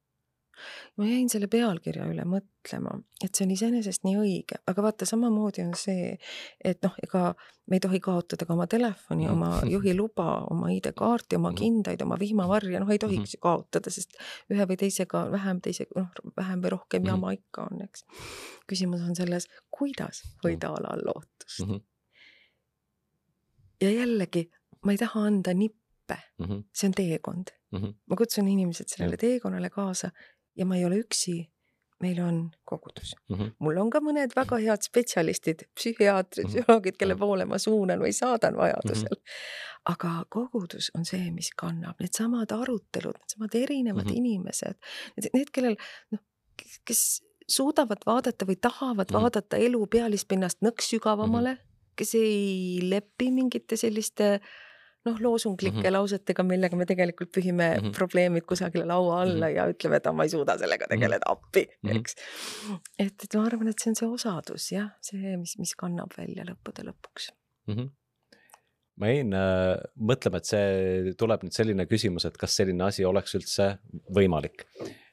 [0.96, 5.64] ma jäin selle pealkirja üle mõtlema, et see on iseenesest nii õige, aga vaata, samamoodi
[5.64, 6.16] on see,
[6.64, 7.32] et noh, ega
[7.68, 12.80] me ei tohi kaotada ka oma telefoni, oma juhiluba, oma ID-kaarti, oma kindaid, oma vihmavarje,
[12.80, 14.16] noh, ei tohiks ju kaotada, sest
[14.52, 18.06] ühe või teisega vähem, teisega noh, vähem või rohkem jama ikka on, eks.
[18.70, 21.74] küsimus on selles, kuidas hoida alal lootust mm.
[21.74, 21.84] -hmm.
[23.84, 24.48] ja jällegi,
[24.84, 27.78] ma ei taha anda nippe mm, see on teekond mm.
[27.78, 27.94] -hmm.
[28.06, 30.10] ma kutsun inimesed sellele teekonnale kaasa
[30.58, 31.48] ja ma ei ole üksi.
[32.02, 33.36] meil on kogudus mm.
[33.36, 33.48] -hmm.
[33.58, 36.52] mul on ka mõned väga head spetsialistid, psühhiaatrid, Mhm.
[36.52, 39.24] psühholoogid, kelle poole ma suunan või saadan vajadusel Mhm.
[39.86, 44.14] aga kogudus on see, mis kannab, needsamad arutelud, needsamad erinevad Mhm.
[44.16, 44.74] inimesed,
[45.34, 45.76] need, kellel
[46.12, 46.20] noh,
[46.84, 49.20] kes suudavad vaadata või tahavad Mhm.
[49.20, 51.58] vaadata elu pealispinnast nõks sügavamale,
[51.96, 54.40] kes ei lepi mingite selliste
[55.08, 55.92] noh, loosunglike Mhm.
[55.96, 57.92] lausetega, millega me tegelikult pühime Mhm.
[57.96, 59.56] probleemid kusagile laua alla Mhm.
[59.56, 61.96] ja ütleme, et "Ah, ma ei suuda sellega tegeleda, appi, Mhm.
[61.96, 62.14] eks.
[62.98, 66.44] et, et ma arvan, et see on see osadus jah, see, mis, mis kannab välja
[66.44, 67.30] lõppude lõpuks.
[67.68, 67.74] mm.
[67.74, 67.90] -hmm.
[68.98, 73.34] ma jäin äh, mõtlema, et see tuleb nüüd selline küsimus, et kas selline asi oleks
[73.34, 73.78] üldse
[74.10, 74.64] võimalik.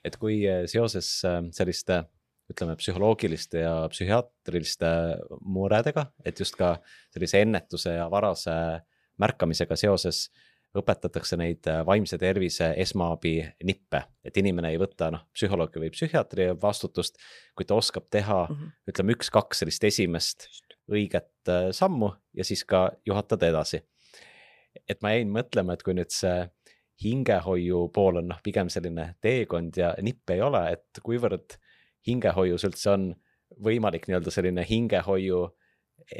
[0.03, 2.05] et kui äh, seoses äh, selliste
[2.51, 4.89] ütleme, psühholoogiliste ja psühhiaatriliste
[5.41, 6.79] muredega, et just ka
[7.13, 8.81] sellise ennetuse ja varase
[9.21, 10.29] märkamisega seoses
[10.75, 16.49] õpetatakse neid äh, vaimse tervise esmaabi nippe, et inimene ei võta noh, psühholoogi või psühhiaatri
[16.61, 17.15] vastutust,
[17.55, 18.71] kui ta oskab teha Mhm.
[18.91, 20.49] ütleme, üks-kaks sellist esimest
[20.91, 23.81] õiget äh, sammu ja siis ka juhatada edasi.
[24.89, 26.49] et ma jäin mõtlema, et kui nüüd see
[27.03, 31.55] hingehoiu pool on noh, pigem selline teekond ja nippe ei ole, et kuivõrd
[32.07, 33.15] hingehoius üldse on
[33.63, 35.45] võimalik nii-öelda selline hingehoiu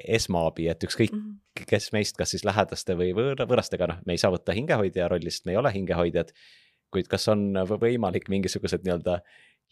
[0.07, 1.65] esmaabi, et ükskõik Mhm.
[1.67, 5.31] kes meist, kas siis lähedaste või võõra, võõrastega, noh, me ei saa võtta hingehoidja rolli,
[5.31, 6.31] sest me ei ole hingehoidjad.
[6.93, 9.21] kuid kas on võimalik mingisugused nii-öelda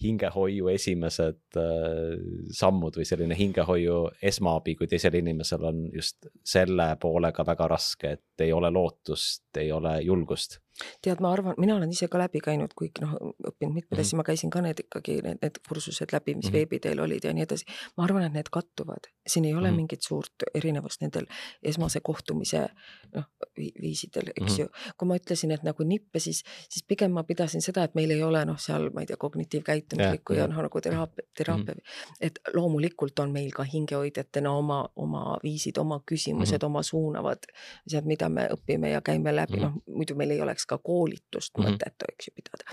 [0.04, 2.18] hingehoiu esimesed äh,
[2.52, 8.44] sammud või selline hingehoiu esmaabi, kui teisel inimesel on just selle poolega väga raske, et
[8.44, 10.60] ei ole lootust, ei ole julgust
[11.02, 13.14] tead, ma arvan, mina olen ise ka läbi käinud, kuigi noh,
[13.48, 14.02] õppinud mitmeid Mhm.
[14.02, 16.54] asju, ma käisin ka need ikkagi need, need kursused läbi, mis Mhm.
[16.54, 17.66] veebi teel olid ja nii edasi.
[17.98, 19.76] ma arvan, et need kattuvad, siin ei ole Mhm.
[19.78, 21.26] mingit suurt erinevust nendel
[21.64, 22.70] esmase kohtumise
[23.14, 23.26] noh,
[23.58, 24.62] viisidel, eks Mhm.
[24.62, 24.68] ju.
[24.98, 28.24] kui ma ütlesin, et nagu nippe, siis, siis pigem ma pidasin seda, et meil ei
[28.24, 30.50] ole noh, seal ma ei tea, kognitiivkäitumuslikku Jah, ja jah.
[30.56, 31.76] noh, nagu teraapia, teraapia,
[32.22, 36.66] et loomulikult on meil ka hingehoidjatena oma, oma viisid, oma küsimused Mhm.
[36.66, 37.40] oma suunavad
[37.88, 39.62] asjad, mida me õpime ja käime läbi, Mhm.
[39.62, 41.68] noh muidu meil ei oleks ka koolitust Mhm.
[41.68, 42.66] mõtet, eks ju, pidada.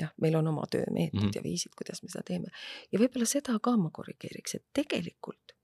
[0.00, 1.30] jah, meil on oma töömeetod Mhm.
[1.34, 2.48] ja viisid, kuidas me seda teeme.
[2.92, 5.54] ja võib-olla seda ka ma korrigeeriks, et tegelikult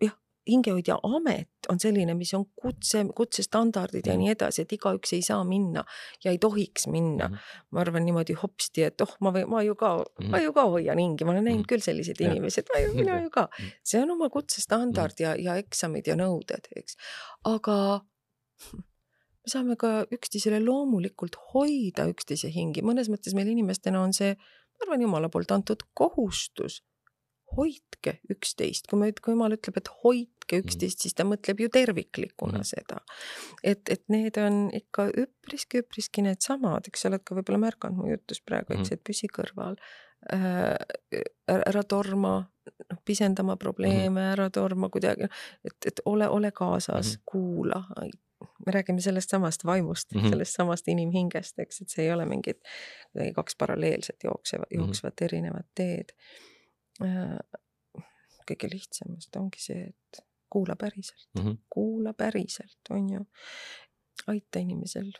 [0.00, 0.14] jah,
[0.48, 4.20] hingehoidja amet on selline, mis on kutse, kutsestandardid ja Mhm.
[4.22, 5.84] nii edasi, et igaüks ei saa minna
[6.24, 7.28] ja ei tohiks minna.
[7.28, 7.36] Mhm.
[7.70, 10.30] ma arvan niimoodi hopsti, et oh, ma ma ju ka Mhm.
[10.30, 11.68] ma ju ka hoian hingi, ma olen näinud Mhm.
[11.68, 13.48] küll selliseid inimesi, et ma ju, mina ju ka.
[13.60, 13.70] Mhm.
[13.84, 16.96] see on oma kutsestandard ja, ja eksamid ja nõuded, eks.
[17.44, 18.00] aga
[19.48, 24.84] me saame ka üksteisele loomulikult hoida üksteise hingi, mõnes mõttes meil inimestena on see, ma
[24.86, 26.82] arvan, jumala poolt antud kohustus.
[27.56, 32.58] hoidke üksteist, kui me, kui jumal ütleb, et hoidke üksteist, siis ta mõtleb ju terviklikuna
[32.60, 32.66] Mhm.
[32.68, 32.98] seda.
[33.64, 38.10] et, et need on ikka üpriski, üpriski needsamad, eks sa oled ka võib-olla märganud mu
[38.12, 38.92] jutust praegu, eks, Mhm.
[38.92, 39.78] et püsi kõrval
[40.30, 40.76] äh,.
[41.48, 42.50] ära, torma,
[42.90, 45.24] noh, pisendama probleeme, ära torma kuidagi,
[45.64, 47.22] et, et ole, ole kaasas Mhm.
[47.24, 47.80] kuula,
[48.66, 50.26] me räägime sellest samast vaimust mm, Mhm.
[50.26, 50.30] -hmm.
[50.30, 52.60] sellest samast inimhingest, eks, et see ei ole mingid
[53.12, 54.80] kuidagi kaks paralleelset jooksevat, Mhm.
[54.80, 56.12] jooksvat erinevat teed.
[58.48, 60.20] kõige lihtsam just ongi see, et
[60.50, 61.48] kuula päriselt mm, Mhm.
[61.50, 61.58] -hmm.
[61.70, 63.26] kuula päriselt, on ju.
[64.26, 65.12] aita inimesel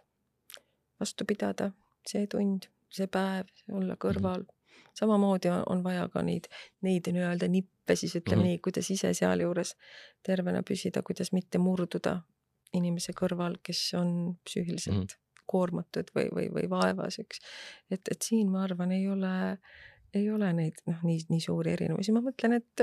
[1.01, 1.71] vastu pidada,
[2.07, 4.47] see tund, see päev, olla kõrval mm.
[4.47, 4.91] -hmm.
[4.95, 6.45] samamoodi on, on vaja ka neid,
[6.83, 8.47] neid nii-öelda nippe siis ütleme mm Mhm.
[8.47, 8.49] -hmm.
[8.51, 9.77] nii, kuidas ise sealjuures
[10.23, 12.23] tervena püsida, kuidas mitte murduda
[12.75, 15.07] inimese kõrval, kes on psüühiliselt mm Mhm.
[15.09, 15.25] -hmm.
[15.49, 17.39] koormatud või, või, või vaevas, eks.
[17.91, 19.59] et, et siin ma arvan, ei ole,
[20.15, 22.81] ei ole neid noh, nii, nii suuri erinevusi, ma mõtlen, et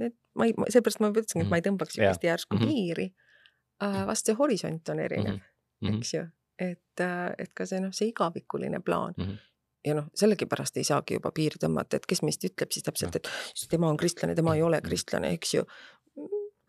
[0.00, 2.12] et ma ei, seepärast ma ütlesingi, et ma ei tõmbaks Jaa.
[2.12, 2.66] hästi järsku Mhm.
[2.68, 3.12] piiri.
[4.06, 5.40] vast see horisont on erinev mm,
[5.82, 5.88] Mhm.
[5.94, 5.98] -hmm.
[5.98, 6.26] eks ju,
[6.58, 7.00] et,
[7.38, 9.34] et ka see noh, see igavikuline plaan Mhm.
[9.86, 13.28] ja noh, sellegipärast ei saagi juba piiri tõmmata, et kes meist ütleb siis täpselt, et
[13.70, 15.64] tema on kristlane, tema ei ole kristlane, eks ju.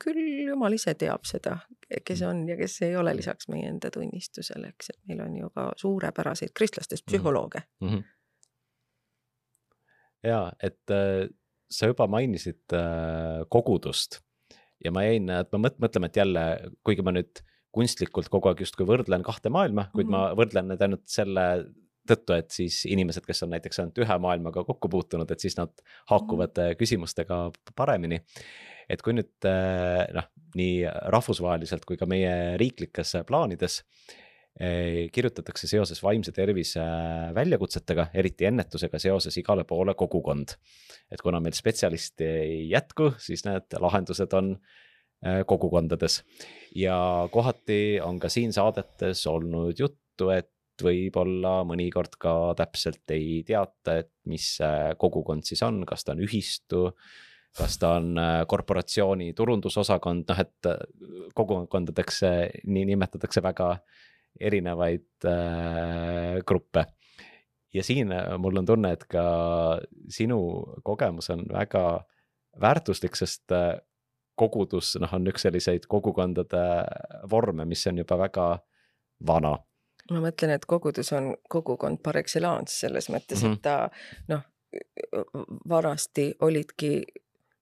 [0.01, 1.57] Küll jumal ise teab seda,
[2.05, 5.51] kes on ja kes ei ole lisaks meie enda tunnistusele, eks, et meil on ju
[5.55, 7.89] ka suurepäraseid kristlastest psühholooge mm.
[7.89, 8.03] -hmm.
[10.23, 11.29] ja et äh,
[11.71, 14.19] sa juba mainisid äh, kogudust
[14.83, 16.45] ja ma jäin, et ma mõt-, mõtlema, et jälle,
[16.83, 20.33] kuigi ma nüüd kunstlikult kogu aeg justkui võrdlen kahte maailma, kuid mm -hmm.
[20.33, 21.45] ma võrdlen need ainult selle
[22.11, 25.71] tõttu, et siis inimesed, kes on näiteks ainult ühe maailmaga kokku puutunud, et siis nad
[26.11, 26.79] haakuvad mm -hmm.
[26.81, 27.43] küsimustega
[27.75, 28.21] paremini.
[28.89, 29.47] et kui nüüd
[30.13, 33.83] noh, nii rahvusvaheliselt kui ka meie riiklikes plaanides
[35.11, 36.83] kirjutatakse seoses vaimse tervise
[37.35, 40.57] väljakutsetega, eriti ennetusega seoses igale poole kogukond.
[41.11, 44.57] et kuna meil spetsialisti ei jätku, siis need lahendused on
[45.45, 46.23] kogukondades
[46.75, 50.49] ja kohati on ka siin saadetes olnud juttu, et
[50.85, 56.23] võib-olla mõnikord ka täpselt ei teata, et mis see kogukond siis on, kas ta on
[56.25, 56.87] ühistu,
[57.57, 60.79] kas ta on äh, korporatsiooni turundusosakond, noh et äh,
[61.37, 62.23] kogukondadeks
[62.63, 63.75] nii nimetatakse väga
[64.39, 66.85] erinevaid äh, gruppe.
[67.73, 69.79] ja siin äh, mul on tunne, et ka
[70.09, 70.39] sinu
[70.83, 72.03] kogemus on väga
[72.61, 73.51] väärtuslik, sest
[74.35, 76.63] kogudus, noh, on üks selliseid kogukondade
[77.31, 78.47] vorme, mis on juba väga
[79.27, 79.53] vana
[80.11, 83.53] ma mõtlen, et kogudus on kogukond par excellence selles mõttes mm, -hmm.
[83.53, 83.89] et ta
[84.27, 84.41] noh,
[85.69, 87.03] vanasti olidki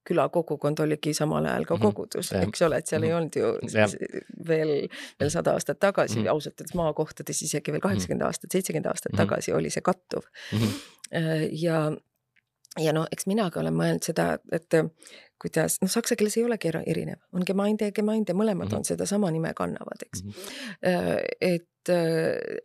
[0.10, 1.84] külakogukond oligi samal ajal ka mhm.
[1.84, 2.48] kogudus mm, -hmm.
[2.48, 3.10] eks ole, et seal mm -hmm.
[3.10, 3.88] ei olnud ju ja.
[4.48, 4.74] veel,
[5.20, 6.30] veel sada aastat tagasi mm -hmm.
[6.30, 8.28] ausalt öeldes maakohtades isegi veel kaheksakümmend mhm.
[8.28, 9.30] aastat, seitsekümmend aastat mm -hmm.
[9.30, 10.60] tagasi oli see kattuv mm.
[10.60, 11.50] -hmm.
[11.52, 11.92] ja,
[12.80, 14.74] ja noh, eks minagi olen mõelnud seda, et
[15.42, 18.78] kuidas, noh, saksa keeles ei olegi erinev, on Gemeinde ja Gemeinde, mõlemad mm -hmm.
[18.78, 20.32] on sedasama nime kannavad, eks mm.
[20.32, 21.26] -hmm.
[21.42, 21.68] et,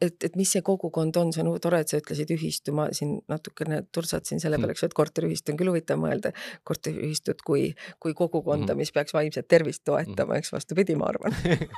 [0.01, 3.21] et, et mis see kogukond on, see on tore, et sa ütlesid ühistu, ma siin
[3.29, 6.33] natukene turtsatasin selle peale, eks ju, et korteriühistu on küll huvitav mõelda,
[6.65, 8.79] korteriühistut kui, kui kogukonda, mhm.
[8.79, 10.39] mis peaks vaimset tervist toetama, mhm.
[10.39, 11.33] eks vastupidi, ma arvan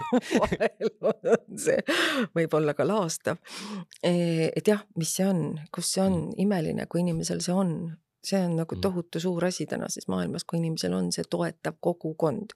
[0.40, 0.90] vahel
[1.36, 1.78] on see
[2.34, 3.36] võib-olla ka laastav.
[4.03, 8.40] E, et jah, mis see on, kus see on, imeline, kui inimesel see on see
[8.44, 8.80] on nagu mm.
[8.80, 12.55] tohutu suur asi tänases maailmas, kui inimesel on see toetav kogukond.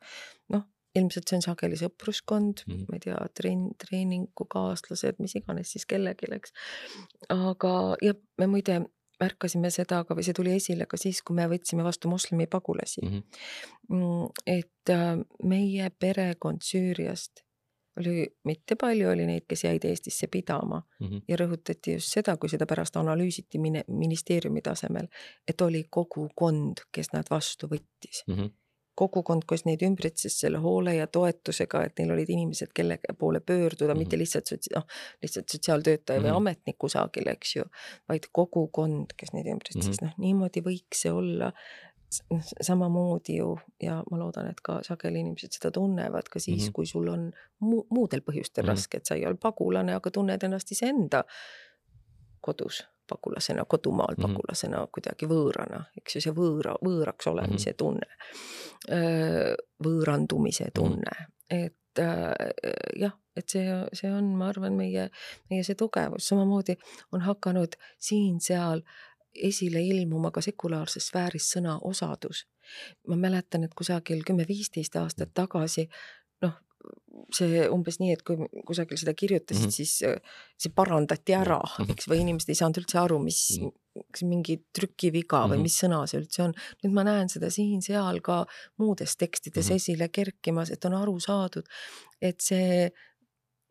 [0.54, 0.66] noh,
[0.98, 6.30] ilmselt see on sageli sõpruskond mm., ma ei tea, treen-, treeningukaaslased, mis iganes siis kellelgi,
[6.34, 6.54] eks.
[7.34, 8.80] aga, ja me muide
[9.20, 13.04] märkasime seda ka või see tuli esile ka siis, kui me võtsime vastu moslemi pagulasi
[13.04, 13.22] mhm.
[13.88, 14.00] mm.
[14.00, 14.42] -hmm.
[14.46, 15.14] et äh,
[15.44, 17.44] meie perekond Süüriast
[18.00, 21.22] oli mitte palju, oli neid, kes jäid Eestisse pidama mm -hmm.
[21.28, 25.08] ja rõhutati just seda, kui seda pärast analüüsiti mine, ministeeriumi tasemel,
[25.48, 28.34] et oli kogukond, kes nad vastu võttis mm.
[28.34, 28.50] -hmm
[29.00, 33.94] kogukond, kes neid ümbritses selle hoole ja toetusega, et neil olid inimesed, kelle poole pöörduda
[33.94, 34.02] mm, -hmm.
[34.04, 34.86] mitte lihtsalt sotsi-, noh,
[35.22, 36.28] lihtsalt sotsiaaltöötaja mm -hmm.
[36.28, 36.36] või mhm.
[36.36, 37.64] ametnik kusagil, eks ju,
[38.08, 40.10] vaid kogukond, kes neid ümbritses mm, -hmm.
[40.10, 41.52] noh, niimoodi võiks see olla
[42.60, 46.72] samamoodi ju ja ma loodan, et ka sageli inimesed seda tunnevad ka siis mm, -hmm.
[46.72, 48.70] kui sul on mu muudel põhjustel mm -hmm.
[48.70, 51.24] raske, et sa ei ole pagulane, aga tunned ennast iseenda
[52.40, 54.28] kodus pagulasena, kodumaal mm -hmm.
[54.28, 57.78] pagulasena kuidagi võõrana, eks ju, see võõra, võõraks olemise mm -hmm.
[57.78, 58.08] tunne,
[59.84, 60.72] võõrandumise mhm.
[60.74, 61.64] tunne mm, -hmm.
[61.64, 61.76] et
[63.00, 65.10] jah, et see, see on, ma arvan, meie,
[65.50, 66.76] meie see tugevus, samamoodi
[67.12, 72.46] on hakanud siin-seal äh, esile ilmuma ka sekulaarses sfääris sõna osadus.
[73.08, 75.88] ma mäletan, et kusagil kümme-viisteist aastat tagasi
[76.44, 76.54] noh,
[77.34, 79.74] see umbes nii, et kui kusagil seda kirjutasid mm, -hmm.
[79.74, 81.60] siis äh, see parandati ära,
[81.92, 84.06] eks, või inimesed ei saanud üldse aru, mis mm, -hmm.
[84.14, 85.66] kas mingi trükiviga mm või mhm.
[85.66, 86.54] mis sõna see üldse on.
[86.84, 88.44] nüüd ma näen seda siin-seal ka
[88.78, 89.76] muudes tekstides mm -hmm.
[89.76, 91.66] esile kerkimas, et on aru saadud,
[92.22, 92.90] et see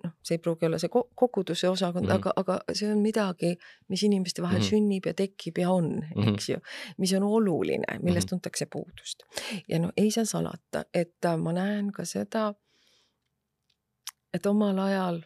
[0.03, 2.15] noh, see ei pruugi olla see koguduse osakond mm, -hmm.
[2.15, 3.55] aga, aga see on midagi,
[3.87, 4.69] mis inimeste vahel mm -hmm.
[4.69, 6.33] sünnib ja tekib ja on mm, -hmm.
[6.33, 6.59] eks ju,
[6.97, 8.29] mis on oluline, millest mm -hmm.
[8.29, 9.23] tuntakse puudust.
[9.67, 12.53] ja noh, ei saa salata, et äh, ma näen ka seda,
[14.33, 15.21] et omal ajal,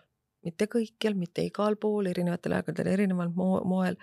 [0.46, 3.96] mitte kõikjal, mitte igal pool, erinevatel aegadel, erineval mo moel,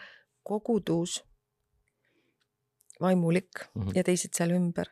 [0.42, 1.24] kogudus,
[3.00, 3.92] vaimulik mm -hmm.
[3.94, 4.86] ja teised seal ümber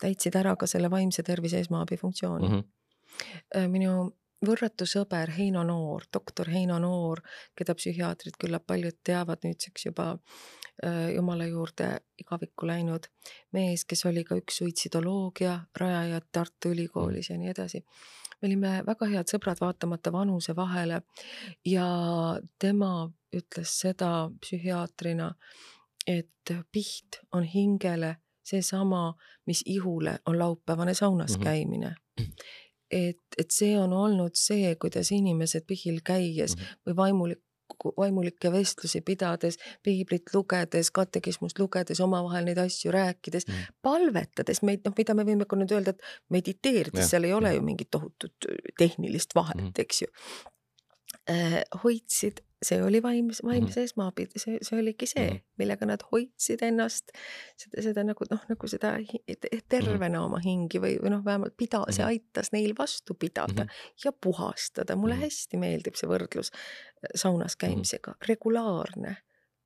[0.00, 2.54] täitsid ära ka selle vaimse tervise esmaabi funktsiooni mm.
[2.60, 3.68] -hmm.
[3.68, 7.22] minu võrratu sõber Heino Noor, doktor Heino Noor,
[7.56, 13.08] keda psühhiaatrid küllap paljud teavad nüüdseks juba äh, jumala juurde igavikku läinud
[13.56, 17.84] mees, kes oli ka üks suitsidoloogia rajajad Tartu Ülikoolis ja nii edasi.
[18.40, 21.02] me olime väga head sõbrad, vaatamata vanuse vahele
[21.64, 21.86] ja
[22.58, 25.32] tema ütles seda psühhiaatrina,
[26.06, 29.14] et piht on hingele seesama,
[29.46, 31.44] mis ihule on laupäevane saunas mm -hmm.
[31.44, 31.94] käimine
[32.94, 36.78] et, et see on olnud see, kuidas inimesed pihil käies mm -hmm.
[36.86, 37.42] või vaimulik
[37.96, 44.94] vaimulikke vestlusi pidades, piiblit lugedes, katekismust lugedes, omavahel neid asju rääkides mm., palvetades meid, noh,
[44.96, 49.34] mida me võime ka nüüd öelda, et mediteerides, seal ei ole ju mingit tohutut tehnilist
[49.34, 50.10] vahet mm, eks ju
[51.30, 51.62] äh,.
[51.84, 56.62] hoidsid see oli vaims, vaimse mm esmaabi, see, see oligi see mm, millega nad hoidsid
[56.64, 57.12] ennast,
[57.60, 58.94] seda, seda nagu noh, nagu seda
[59.68, 63.92] tervena oma hingi või, või noh, vähemalt pida- mm, see aitas neil vastu pidada mm
[64.04, 64.96] ja puhastada.
[64.96, 69.16] mulle mm hästi meeldib see võrdlus äh, saunas käimisega mm, regulaarne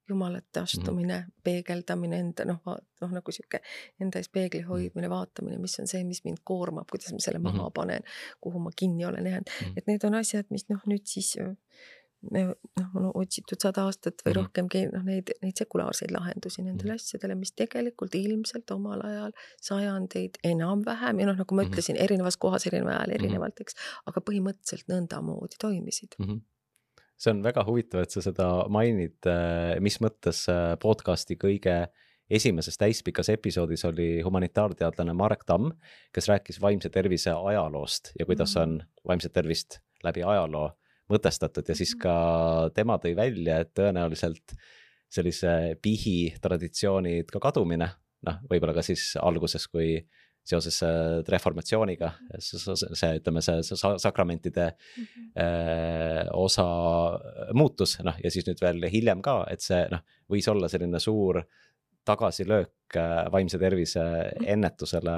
[0.09, 1.33] jumalate astumine mm, -hmm.
[1.45, 2.61] peegeldamine enda noh,
[3.01, 3.61] noh nagu sihuke
[4.01, 4.69] enda ees peegli mhm.
[4.69, 7.75] hoidmine, vaatamine, mis on see, mis mind koormab, kuidas ma selle maha mm -hmm.
[7.75, 8.03] panen,
[8.41, 9.73] kuhu ma kinni olen jäänud mm, -hmm.
[9.77, 11.57] et need on asjad, mis noh, nüüd siis me
[12.35, 14.39] noh, on otsitud sada aastat või mm -hmm.
[14.41, 17.05] rohkemgi noh, neid, neid sekulaarseid lahendusi nendele mm -hmm.
[17.05, 21.73] asjadele, mis tegelikult ilmselt omal ajal sajandeid enam-vähem ja noh, nagu ma mm -hmm.
[21.73, 23.25] ütlesin, erinevas kohas, erineval ajal mhm.
[23.25, 23.75] erinevalt, eks,
[24.07, 26.25] aga põhimõtteliselt nõndamoodi toimisid mm.
[26.27, 26.41] -hmm
[27.19, 29.27] see on väga huvitav, et sa seda mainid,
[29.83, 30.45] mis mõttes
[30.79, 31.89] podcast'i kõige
[32.31, 35.73] esimeses täispikas episoodis oli humanitaarteadlane Marek Tamm,
[36.15, 38.63] kes rääkis vaimse tervise ajaloost ja kuidas mm.
[38.63, 40.71] on vaimset tervist läbi ajaloo
[41.13, 42.15] mõtestatud ja siis ka
[42.77, 44.57] tema tõi välja, et tõenäoliselt
[45.09, 47.89] sellise pihi traditsioonid ka kadumine,
[48.29, 49.97] noh, võib-olla ka siis alguses, kui
[50.49, 55.31] seoses äh, reformatsiooniga, see, ütleme, see, see sakramentide mm -hmm.
[55.45, 56.67] äh, osa
[57.55, 61.43] muutus, noh, ja siis nüüd veel hiljem ka, et see noh, võis olla selline suur
[62.09, 64.49] tagasilöök äh, vaimse tervise mm.
[64.55, 65.17] ennetusele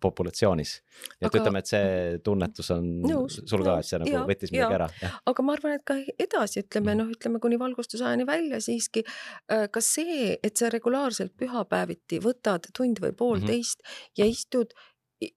[0.00, 0.72] populatsioonis.
[1.20, 1.38] et aga...
[1.40, 4.88] ütleme, et see tunnetus on nõus, sul ka, et see nagu ja, võttis midagi ära.
[5.32, 6.98] aga ma arvan, et ka edasi ütleme mm.
[7.02, 13.02] noh, ütleme kuni valgustusajani välja siiski äh, ka see, et sa regulaarselt pühapäeviti võtad tund
[13.04, 14.12] või poolteist mm -hmm.
[14.22, 14.76] ja istud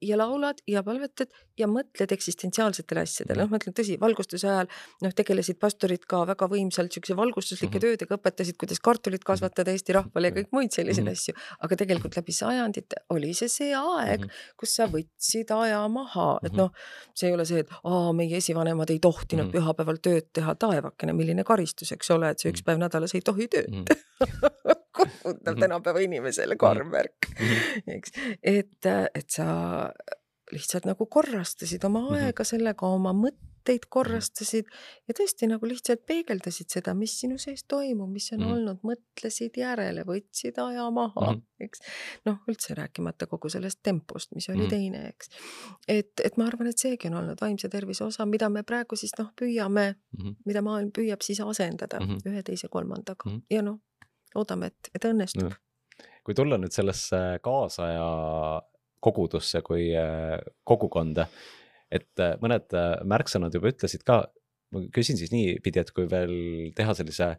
[0.01, 4.67] ja laulad ja palvetad ja mõtled eksistentsiaalsetele asjadele, noh, ma ütlen tõsi, valgustuse ajal
[5.03, 7.99] noh, tegelesid pastorid ka väga võimsalt siukse valgustuslike mm -hmm.
[7.99, 9.27] töödega, õpetasid, kuidas kartulit mhm.
[9.31, 11.19] kasvatada Eesti rahvale ja kõik muid selliseid mm -hmm.
[11.19, 11.33] asju.
[11.67, 14.57] aga tegelikult läbi sajandite oli see see aeg mm, -hmm.
[14.57, 16.57] kus sa võtsid aja maha, et mhm.
[16.57, 16.71] noh,
[17.13, 19.55] see ei ole see, et aa, meie esivanemad ei tohtinud mm -hmm.
[19.59, 22.65] pühapäeval tööd teha, taevakene, milline karistus, eks ole, et sa üks mhm.
[22.65, 23.83] päev nädalas ei tohi tööd mm.
[23.83, 27.31] -hmm kohutav tänapäeva inimesele karm värk,
[27.97, 29.49] eks, et, et sa
[30.53, 32.25] lihtsalt nagu korrastasid oma mhm.
[32.25, 34.69] aega sellega, oma mõtteid korrastasid
[35.07, 38.55] ja tõesti nagu lihtsalt peegeldasid seda, mis sinu sees toimub, mis on mm -hmm.
[38.55, 41.65] olnud, mõtlesid järele, võtsid aja maha mm, -hmm.
[41.67, 41.83] eks.
[42.25, 44.69] noh, üldse rääkimata kogu sellest tempost, mis oli mm -hmm.
[44.69, 45.29] teine, eks.
[45.87, 49.13] et, et ma arvan, et seegi on olnud vaimse tervise osa, mida me praegu siis
[49.19, 50.35] noh, püüame mm, -hmm.
[50.45, 52.31] mida maailm püüab siis asendada mm -hmm.
[52.31, 53.45] ühe, teise, kolmandaga mm -hmm.
[53.49, 53.79] ja noh,
[54.35, 55.55] loodame, et, et õnnestub no..
[56.23, 58.09] kui tulla nüüd sellesse kaasaja
[59.03, 61.27] kogudusse kui äh, kogukonda,
[61.91, 64.21] et äh, mõned äh, märksõnad juba ütlesid ka,
[64.75, 66.35] ma küsin siis niipidi, et kui veel
[66.77, 67.35] teha sellise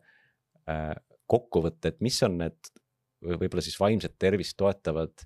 [1.30, 2.68] kokkuvõtte, et mis on need
[3.24, 5.24] võib-olla siis vaimset tervist toetavad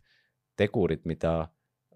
[0.57, 1.51] tegurid, mida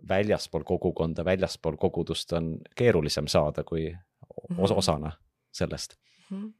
[0.08, 4.78] väljaspool kogukonda, väljaspool kogudust on keerulisem saada kui os mhm.
[4.82, 5.12] osana
[5.54, 5.96] sellest
[6.30, 6.36] mm?
[6.36, 6.57] -hmm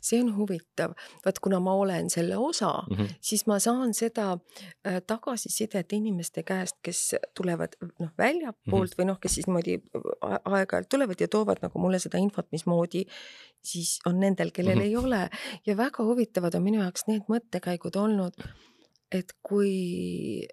[0.00, 0.94] see on huvitav,
[1.24, 3.14] vaat kuna ma olen selle osa mm, -hmm.
[3.20, 8.98] siis ma saan seda äh, tagasisidet inimeste käest, kes tulevad noh, väljapoolt mm -hmm.
[8.98, 13.04] või noh, kes siis niimoodi äh, aeg-ajalt tulevad ja toovad nagu mulle seda infot, mismoodi
[13.62, 14.84] siis on nendel, kellel mm -hmm.
[14.84, 15.30] ei ole
[15.66, 18.34] ja väga huvitavad on minu jaoks need mõttekäigud olnud,
[19.12, 20.48] et kui,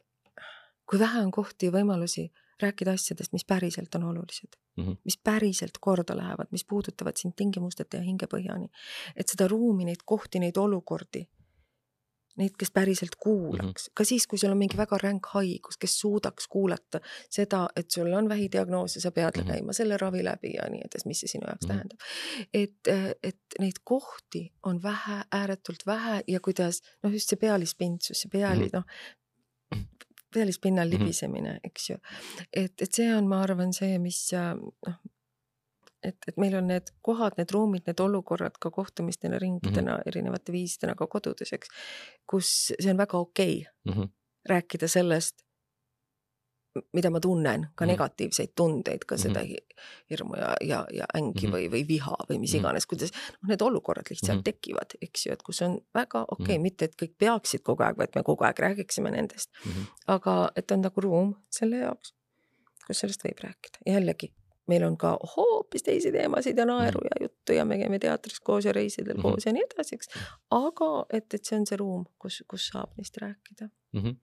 [0.89, 2.31] kui vähe on kohti ja võimalusi
[2.61, 4.97] rääkida asjadest, mis päriselt on olulised mm, -hmm.
[5.05, 8.69] mis päriselt korda lähevad, mis puudutavad sind tingimusteta ja hingepõhjani.
[9.15, 11.27] et seda ruumi, neid kohti, neid olukordi,
[12.37, 13.93] neid, kes päriselt kuulaks mm, -hmm.
[13.93, 18.13] ka siis, kui sul on mingi väga ränk haigus, kes suudaks kuulata seda, et sul
[18.13, 19.51] on vähidiagnoos ja sa pead mm -hmm.
[19.51, 21.73] käima selle ravi läbi ja nii edasi, mis see sinu jaoks mm -hmm.
[21.73, 21.99] tähendab.
[22.53, 28.29] et, et neid kohti on vähe, ääretult vähe ja kuidas noh, just see pealispindsus, see
[28.31, 28.73] peali mm -hmm.
[28.73, 28.85] noh
[30.33, 30.97] pealispinnal mhm.
[30.97, 31.69] libisemine mm, -hmm.
[31.71, 31.97] eks ju.
[32.53, 34.99] et, et see on, ma arvan, see, mis noh,
[36.03, 40.07] et, et meil on need kohad, need ruumid, need olukorrad ka kohtumistena, ringidena mm, -hmm.
[40.07, 41.67] erinevate viisidena ka kodudes, eks,
[42.29, 44.09] kus see on väga okei okay mm -hmm.
[44.49, 45.46] rääkida sellest
[46.93, 47.91] mida ma tunnen, ka mm.
[47.91, 49.83] negatiivseid tundeid, ka seda -hmm.
[50.09, 52.59] hirmu ja, ja, ja ängi mm või, või viha või mis mhm.
[52.59, 56.43] iganes, kuidas noh, need olukorrad lihtsalt mm tekivad, eks ju, et kus on väga okei
[56.43, 59.87] okay, mm, mitte et kõik peaksid kogu aeg, vaid me kogu aeg räägiksime nendest mm.
[60.07, 62.13] aga et on nagu ruum selle jaoks,
[62.87, 64.33] kus sellest võib rääkida, jällegi
[64.67, 67.09] meil on ka hoopis teisi teemasid ja naeru -hmm.
[67.09, 69.21] ja juttu ja me käime teatris koos ja reisidel mm -hmm.
[69.21, 70.07] koos ja nii edasi, eks.
[70.51, 74.01] aga et, et see on see ruum, kus, kus saab neist rääkida mm.
[74.01, 74.15] -hmm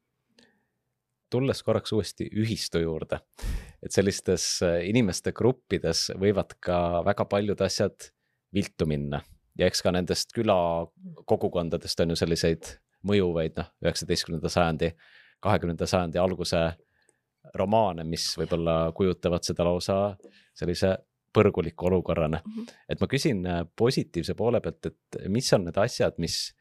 [1.34, 3.20] tulles korraks uuesti ühistu juurde,
[3.82, 8.10] et sellistes äh, inimeste gruppides võivad ka väga paljud asjad
[8.54, 9.20] viltu minna
[9.58, 14.94] ja eks ka nendest külakogukondadest on ju selliseid mõjuvaid, noh, üheksateistkümnenda sajandi,
[15.44, 16.62] kahekümnenda sajandi alguse
[17.54, 19.98] romaane, mis võib-olla kujutavad seda lausa
[20.56, 20.94] sellise
[21.34, 22.52] põrguliku olukorrana mm.
[22.52, 22.76] -hmm.
[22.88, 26.54] et ma küsin äh, positiivse poole pealt, et mis on need asjad, mis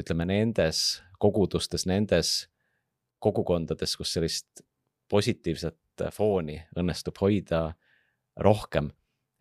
[0.00, 2.48] ütleme nendes kogudustes, nendes
[3.24, 4.64] kogukondades, kus sellist
[5.10, 7.64] positiivset fooni õnnestub hoida
[8.40, 8.90] rohkem,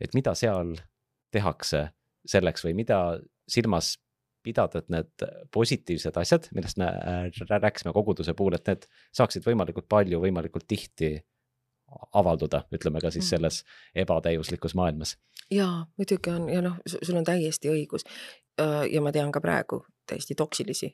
[0.02, 0.76] et mida seal
[1.34, 1.88] tehakse
[2.30, 3.00] selleks või mida
[3.50, 3.98] silmas
[4.44, 5.26] pidada, et need
[5.56, 6.90] positiivsed asjad, millest me
[7.50, 11.16] rääkisime koguduse puhul, et need saaksid võimalikult palju, võimalikult tihti
[12.20, 13.30] avalduda, ütleme ka siis mm.
[13.30, 13.62] selles
[14.04, 15.18] ebatäiuslikus maailmas.
[15.52, 18.06] jaa, muidugi on ja noh, sul on täiesti õigus.
[18.92, 20.92] ja ma tean ka praegu täiesti toksilisi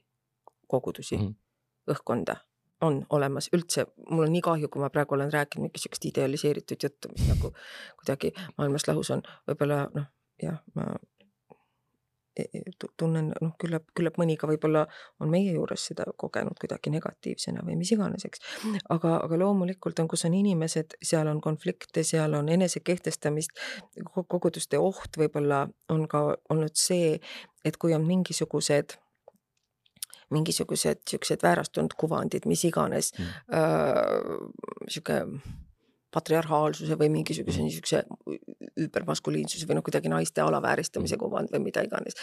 [0.67, 1.93] kogudusi mm, -hmm.
[1.95, 2.35] õhkkonda
[2.81, 6.83] on olemas üldse, mul on nii kahju, kui ma praegu olen rääkinud mingit sihukest idealiseeritud
[6.83, 7.53] juttu, mis nagu
[7.99, 10.05] kuidagi maailmast lahus on, võib-olla noh,
[10.41, 10.85] jah, ma
[12.39, 14.85] e- e- tu- tunnen, noh, küllap, küllap mõni ka võib-olla
[15.19, 18.39] on meie juures seda kogenud kuidagi negatiivsena või mis iganes, eks.
[18.89, 23.51] aga, aga loomulikult on, kus on inimesed, seal on konflikte, seal on enesekehtestamist,
[24.13, 27.19] ko- koguduste oht võib-olla on ka olnud see,
[27.65, 28.95] et kui on mingisugused
[30.29, 33.25] mingisugused siuksed väärastunud kuvandid, mis iganes Mm.
[33.53, 35.25] äh, sihuke
[36.11, 37.65] patriarhaalsuse või mingisuguse Mhm.
[37.67, 38.03] niisuguse
[38.79, 41.19] hüpermaskuliinsuse või noh, kuidagi naiste alavääristamise Mhm.
[41.23, 42.13] kuvand või mida iganes.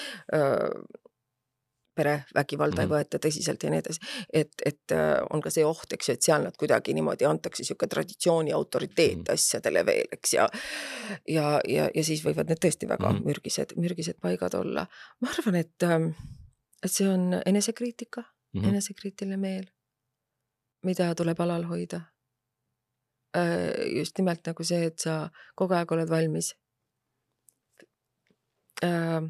[1.96, 2.94] perevägivalda ei Mhm.
[2.94, 4.00] võeta tõsiselt ja nii edasi,
[4.32, 7.64] et, et äh, on ka see oht, eks ju, et seal nad kuidagi niimoodi antakse
[7.64, 9.32] sihuke traditsiooni autoriteet Mhm.
[9.32, 10.48] asjadele veel, eks ja.
[11.28, 13.24] ja, ja, ja siis võivad need tõesti väga Mhm.
[13.24, 14.86] mürgised, mürgised paigad olla.
[15.22, 16.10] ma arvan, et, ähm,
[16.86, 18.22] et see on enesekriitika
[18.54, 18.68] Mhm.
[18.70, 19.66] enesekriitiline meel,
[20.86, 22.00] mida tuleb alal hoida.
[23.96, 25.28] just nimelt nagu see, et sa
[25.60, 26.54] kogu aeg oled valmis
[28.84, 29.20] öö,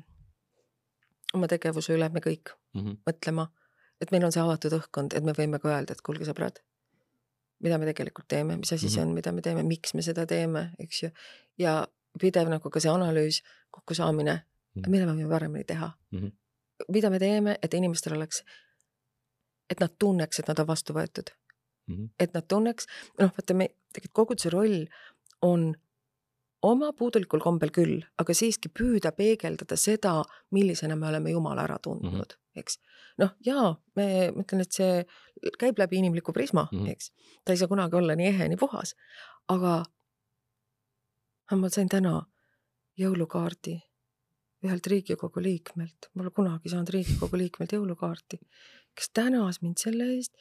[1.34, 2.92] oma tegevuse üle me kõik Mhm.
[3.08, 3.48] mõtlema,
[4.00, 6.58] et meil on see avatud õhkkond, et me võime ka öelda, et kuulge, sõbrad,
[7.60, 9.08] mida me tegelikult teeme, mis asi see Mhm.
[9.08, 11.10] on, mida me teeme, miks me seda teeme, eks ju.
[11.58, 11.86] ja
[12.20, 13.42] pidev nagu ka see analüüs,
[13.72, 14.42] kokkusaamine,
[14.76, 14.90] Mhm.
[14.90, 16.28] mida me võime paremini teha Mhm.
[16.88, 18.42] Mida me teeme, et inimestel oleks,
[19.70, 21.32] et nad tunneks, et nad on vastu võetud
[21.88, 22.06] Mhm.
[22.18, 22.86] et nad tunneks,
[23.20, 24.86] noh, vaata me, tegelikult koguduse roll
[25.46, 25.74] on
[26.66, 30.16] oma puudulikul kombel küll, aga siiski püüda peegeldada seda,
[30.50, 32.60] millisena me oleme Jumala ära tundnud mm, -hmm.
[32.60, 32.80] eks.
[33.22, 35.04] noh, jaa, me, ma ütlen, et see
[35.60, 36.78] käib läbi inimliku prisma mm.
[36.78, 36.90] -hmm.
[36.90, 37.12] eks.
[37.44, 38.96] ta ei saa kunagi olla nii ehe, nii puhas,
[39.48, 39.84] aga
[41.54, 42.22] ma sain täna
[42.98, 43.78] jõulukaardi
[44.66, 48.40] ühelt Riigikogu liikmelt, ma pole kunagi saanud Riigikogu liikmelt jõulukaarti,
[48.96, 50.34] kes tänas mind selle eest,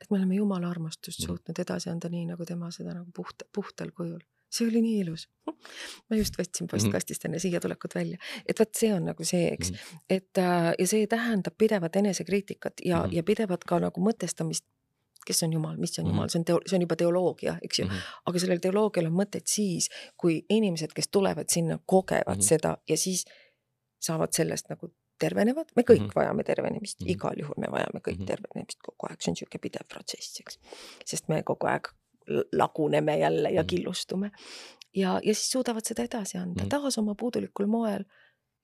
[0.00, 1.26] et me oleme Jumala armastust Mhm.
[1.26, 4.20] suutnud edasi anda nii, nagu tema seda nagu puht, puhtal kujul.
[4.56, 5.26] see oli nii ilus.
[6.08, 8.16] ma just võtsin postkastist enne siia tulekut välja,
[8.46, 9.72] et vot see on nagu see, eks,
[10.08, 13.16] et äh, ja see tähendab pidevat enesekriitikat ja mm, -hmm.
[13.16, 14.64] ja pidevat ka nagu mõtestamist
[15.26, 17.84] kes on Jumal, mis on Jumal, see on teo-, see on juba teoloogia, eks ju
[17.84, 17.90] mm.
[17.90, 18.20] -hmm.
[18.30, 22.48] aga sellel teoloogial on mõtet siis, kui inimesed, kes tulevad sinna, kogevad mm -hmm.
[22.48, 23.24] seda ja siis
[24.06, 24.90] saavad sellest nagu
[25.20, 26.16] tervenevad, me kõik mm -hmm.
[26.16, 27.10] vajame tervenemist mm, -hmm.
[27.14, 28.26] igal juhul me vajame kõik mm -hmm.
[28.32, 30.58] tervenemist kogu aeg, see on niisugune pidev protsess, eks.
[31.04, 31.92] sest me kogu aeg
[32.52, 34.30] laguneme jälle ja killustume.
[34.94, 36.68] ja, ja siis suudavad seda edasi anda mm -hmm.
[36.68, 38.04] taas oma puudulikul moel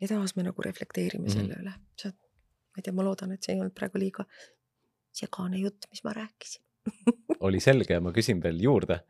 [0.01, 1.40] ja taas me nagu reflekteerime mm -hmm.
[1.40, 1.72] selle üle.
[1.97, 2.16] see on,
[2.72, 4.24] ma ei tea, ma loodan, et see ei olnud praegu liiga
[5.12, 6.62] segane jutt, mis ma rääkisin
[7.47, 9.01] oli selge ma küsin veel juurde,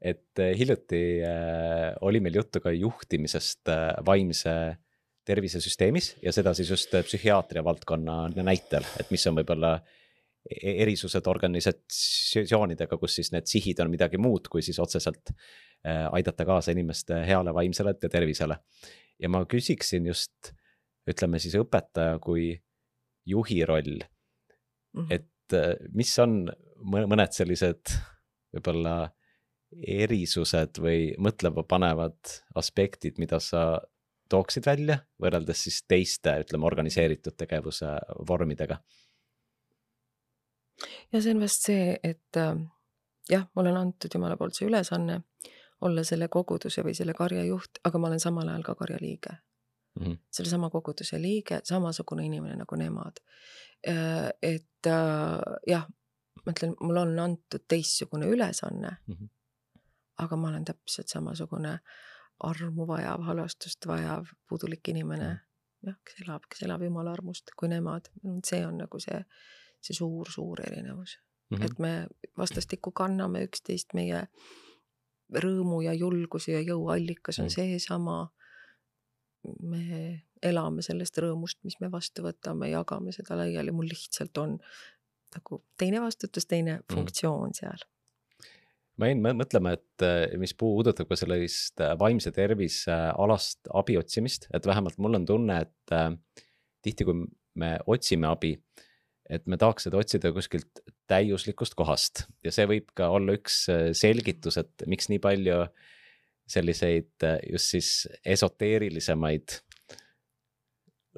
[0.00, 4.76] et hiljuti äh, oli meil juttu ka juhtimisest äh, vaimse
[5.24, 9.78] tervisesüsteemis ja seda siis just psühhiaatria valdkonna näitel, et mis on võib-olla
[10.44, 16.74] erisused organisatsioonidega, kus siis need sihid on midagi muud, kui siis otseselt äh, aidata kaasa
[16.74, 18.58] inimeste heale vaimsele tervisele.
[19.18, 20.52] ja ma küsiksin just,
[21.08, 22.52] ütleme siis õpetaja kui
[23.26, 25.06] juhi roll mm, -hmm.
[25.10, 26.50] et äh, mis on
[26.84, 27.96] mõned sellised
[28.52, 29.10] võib-olla
[29.74, 33.80] erisused või mõtlema panevad aspektid, mida sa
[34.28, 37.96] tooksid välja võrreldes siis teiste, ütleme, organiseeritud tegevuse
[38.28, 38.78] vormidega?
[41.12, 42.54] ja see on vast see, et äh,
[43.30, 45.20] jah, mulle on antud Jumala poolt see ülesanne
[45.84, 49.34] olla selle koguduse või selle karja juht, aga ma olen samal ajal ka karja liige
[49.34, 50.16] mm -hmm..
[50.30, 53.20] sellesama koguduse liige, samasugune inimene nagu nemad.
[54.42, 55.86] et äh, jah,
[56.46, 59.14] ma ütlen, mul on antud teistsugune ülesanne mm.
[59.14, 59.28] -hmm.
[60.18, 61.78] aga ma olen täpselt samasugune
[62.40, 65.42] armu vajav, halastust vajav, puudulik inimene mm.
[65.86, 68.10] jah, kes elab, kes elab Jumala armust, kui nemad,
[68.46, 69.20] see on nagu see
[69.84, 71.18] see suur-suur erinevus
[71.50, 71.64] mm, -hmm.
[71.64, 72.06] et me
[72.38, 74.26] vastastikku kanname üksteist, meie
[75.44, 78.30] rõõmu ja julguse ja jõu allikas on mm seesama.
[79.62, 84.54] me elame sellest rõõmust, mis me vastu võtame, jagame seda laiali, mul lihtsalt on
[85.34, 87.84] nagu teine vastutus, teine mm funktsioon seal
[89.00, 95.00] ma jäin mõtlema, et mis puudutab ka sellist vaimse tervise alast abi otsimist, et vähemalt
[95.02, 95.96] mul on tunne, et
[96.84, 97.24] tihti, kui
[97.58, 98.54] me otsime abi
[99.32, 102.24] et me tahaks seda otsida kuskilt täiuslikust kohast.
[102.44, 103.64] Ja see võib ka olla üks
[103.96, 105.62] selgitus, et miks nii palju
[106.50, 107.90] selliseid just siis
[108.34, 109.60] esoteerilisemaid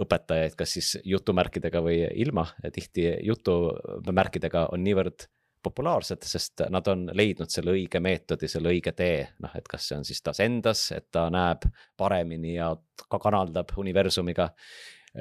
[0.04, 5.26] õpetajaid, kas siis jutumärkidega või ilma, tihti jutumärkidega on niivõrd
[5.66, 9.98] populaarsed, sest nad on leidnud selle õige meetodi, selle õige tee, noh, et kas see
[9.98, 11.66] on siis tas endas, et ta näeb
[11.98, 12.70] paremini ja
[13.10, 14.52] ka kanaldab universumiga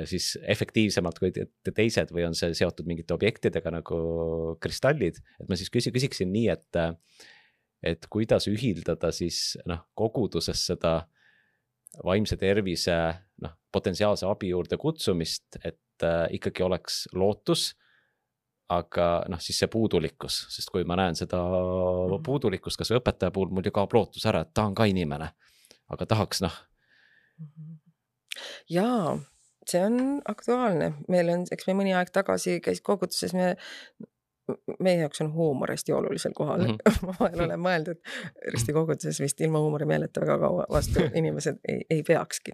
[0.03, 1.31] siis efektiivsemalt kui
[1.75, 3.99] teised või on see seotud mingite objektidega nagu
[4.61, 6.79] kristallid, et ma siis küsi-, küsiksin nii, et,
[7.93, 10.97] et kuidas ühildada siis noh, koguduses seda
[12.03, 12.97] vaimse tervise
[13.43, 17.71] noh, potentsiaalse abi juurde kutsumist, et äh, ikkagi oleks lootus
[18.69, 22.23] aga noh, siis see puudulikkus, sest kui ma näen seda Mhm.
[22.25, 25.31] puudulikkust kasvõi õpetaja puhul, mul ju kaob lootus ära, et ta on ka inimene.
[25.89, 26.53] aga tahaks noh,
[28.69, 29.19] jaa,
[29.69, 33.55] see on aktuaalne, meil on, eks me mõni aeg tagasi käis koguduses, me
[34.79, 36.67] meie jaoks on huumor hästi olulisel kohal mm.
[36.67, 36.77] Mhm.
[37.09, 37.15] -hmm.
[37.19, 37.99] vahel olen mõelnud,
[38.53, 42.51] ristikoguduses vist ilma huumorimeeleta väga kaua vastu inimesed ei, ei peakski.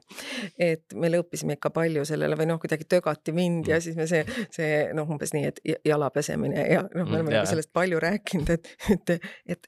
[0.59, 4.25] et me lõppisime ikka palju sellele või noh, kuidagi tögati mind ja siis me see,
[4.49, 7.41] see noh, umbes nii, et jala pesemine ja noh, me oleme Mm, jaa.
[7.43, 9.67] nagu sellest palju rääkinud, et, et, et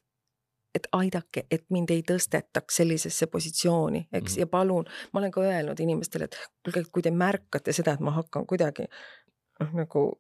[0.76, 4.40] et aidake, et mind ei tõstetaks sellisesse positsiooni, eks Mhm.
[4.40, 8.00] ja palun, ma olen ka öelnud inimestele, et kuulge, et kui te märkate seda, et
[8.00, 8.88] ma hakkan kuidagi
[9.60, 10.20] noh, nagu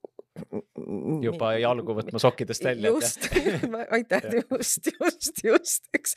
[1.21, 2.89] juba jalgu võtma sokkidest välja.
[2.89, 3.27] just,
[3.95, 6.15] aitäh, just, just, just, eks.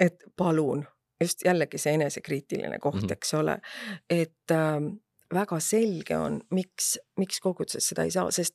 [0.00, 0.84] et palun,
[1.22, 3.06] just jällegi see enesekriitiline koht mm.
[3.06, 3.12] -hmm.
[3.12, 3.58] eks ole,
[4.10, 4.80] et äh,
[5.34, 8.54] väga selge on, miks, miks koguduses seda ei saa, sest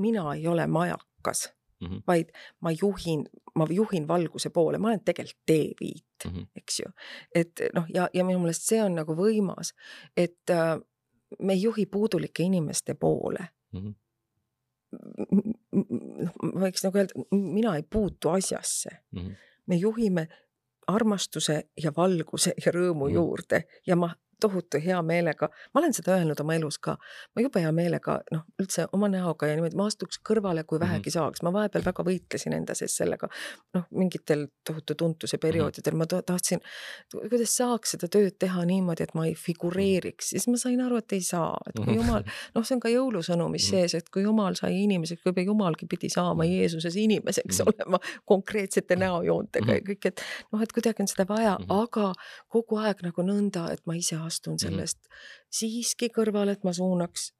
[0.00, 1.48] mina ei ole majakas
[1.80, 1.88] mm.
[1.88, 2.02] -hmm.
[2.06, 6.30] vaid ma juhin, ma juhin valguse poole, ma olen tegelikult teeviit mm.
[6.30, 6.46] -hmm.
[6.56, 6.86] eks ju.
[7.34, 9.72] et noh, ja, ja minu meelest see on nagu võimas,
[10.16, 10.80] et äh,
[11.38, 14.05] me ei juhi puudulike inimeste poole noh, ma
[16.62, 18.90] võiks nagu öelda, mina ei puutu asjasse.
[19.12, 19.30] Mhm.
[19.66, 20.28] me juhime
[20.86, 23.14] armastuse ja valguse ja rõõmu Mhm.
[23.14, 26.96] juurde ja ma tohutu hea meelega, ma olen seda öelnud oma elus ka,
[27.36, 31.12] ma jube hea meelega noh, üldse oma näoga ja niimoodi, ma astuks kõrvale, kui vähegi
[31.14, 33.28] saaks, ma vahepeal väga võitlesin enda sees sellega.
[33.74, 35.96] noh, mingitel tohutu tuntuse perioodidel.
[35.96, 36.60] Ma tahtsin,
[37.12, 41.16] kuidas saaks seda tööd teha niimoodi, et ma ei figureeriks, siis ma sain aru, et
[41.16, 42.24] ei saa, et kui jumal,
[42.54, 46.46] noh, see on ka jõulusõnumis sees, et kui jumal sai inimeseks, võib-olla jumalgi pidi saama
[46.48, 52.12] Jeesuses inimeseks olema konkreetsete näojoontega ja kõik, et noh, et kuidagi on seda vaja, aga
[52.52, 54.98] kogu aeg nagu nõnda, et ma ise astun sellest
[55.50, 57.32] siiski kõrvale, et ma suunaks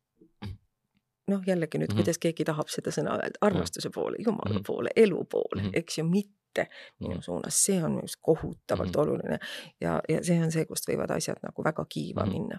[1.28, 1.98] noh, jällegi nüüd, Mhm.
[1.98, 4.64] kuidas keegi tahab seda sõna öelda, armastuse poole, jumala Mhm.
[4.66, 5.70] poole, elu poole, Mhm.
[5.74, 6.68] eks ju, mitte
[7.00, 7.22] minu Mhm.
[7.22, 9.00] suunas, see on minu arust kohutavalt Mhm.
[9.00, 9.38] oluline
[9.80, 12.32] ja, ja see on see, kust võivad asjad nagu väga kiiva Mhm.
[12.32, 12.58] minna.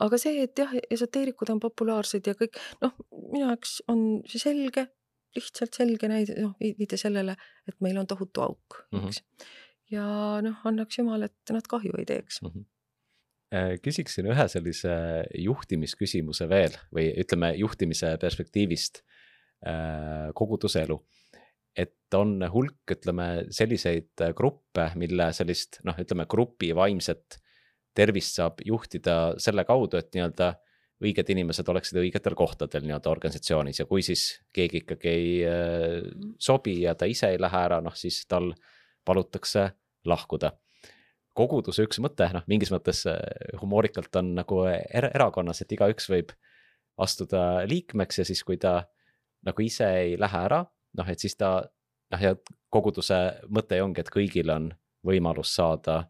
[0.00, 2.92] aga see, et jah, esoteerikud on populaarsed ja kõik, noh,
[3.32, 4.88] minu jaoks on see selge,
[5.36, 7.36] lihtsalt selge näide, noh, viide sellele,
[7.68, 9.06] et meil on tohutu auk, Mhm.
[9.06, 9.22] eks.
[9.90, 12.40] ja noh, annaks jumal, et nad kahju ei teeks.
[12.44, 12.50] Äh,
[13.82, 14.92] küsiksin ühe sellise
[15.42, 19.02] juhtimisküsimuse veel või ütleme juhtimise perspektiivist
[19.66, 21.00] äh, koguduse elu.
[21.76, 27.38] et on hulk, ütleme selliseid gruppe, mille sellist noh, ütleme grupi vaimset
[27.94, 30.52] tervist saab juhtida selle kaudu, et nii-öelda
[31.00, 33.80] õiged inimesed oleksid õigetel kohtadel nii-öelda organisatsioonis.
[33.80, 37.96] Ja kui siis keegi ikkagi ei äh, sobi ja ta ise ei lähe ära, noh
[37.96, 38.52] siis tal
[39.06, 39.70] palutakse
[40.06, 40.52] lahkuda
[41.36, 43.18] koguduse üks mõte, noh, mingis mõttes äh,
[43.60, 46.32] humoorikalt on nagu er erakonnas, et igaüks võib
[47.00, 48.84] astuda liikmeks ja siis, kui ta
[49.46, 50.64] nagu ise ei lähe ära,
[50.98, 51.60] noh, et siis ta
[52.10, 52.34] noh, ja
[52.70, 53.18] koguduse
[53.48, 54.70] mõte ongi, et kõigil on
[55.06, 56.02] võimalus saada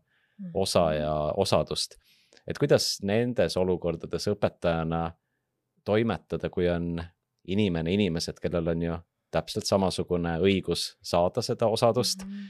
[0.54, 1.98] osa ja osadust.
[2.46, 5.12] et kuidas nendes olukordades õpetajana
[5.84, 7.00] toimetada, kui on
[7.44, 8.96] inimene, inimesed, kellel on ju
[9.30, 12.46] täpselt samasugune õigus saada seda osadust Mhm.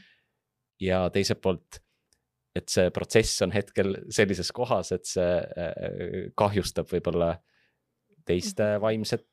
[0.81, 1.81] ja teiselt poolt
[2.57, 7.35] et see protsess on hetkel sellises kohas, et see äh, kahjustab võib-olla
[8.27, 8.81] teiste Mhm.
[8.83, 9.27] vaimset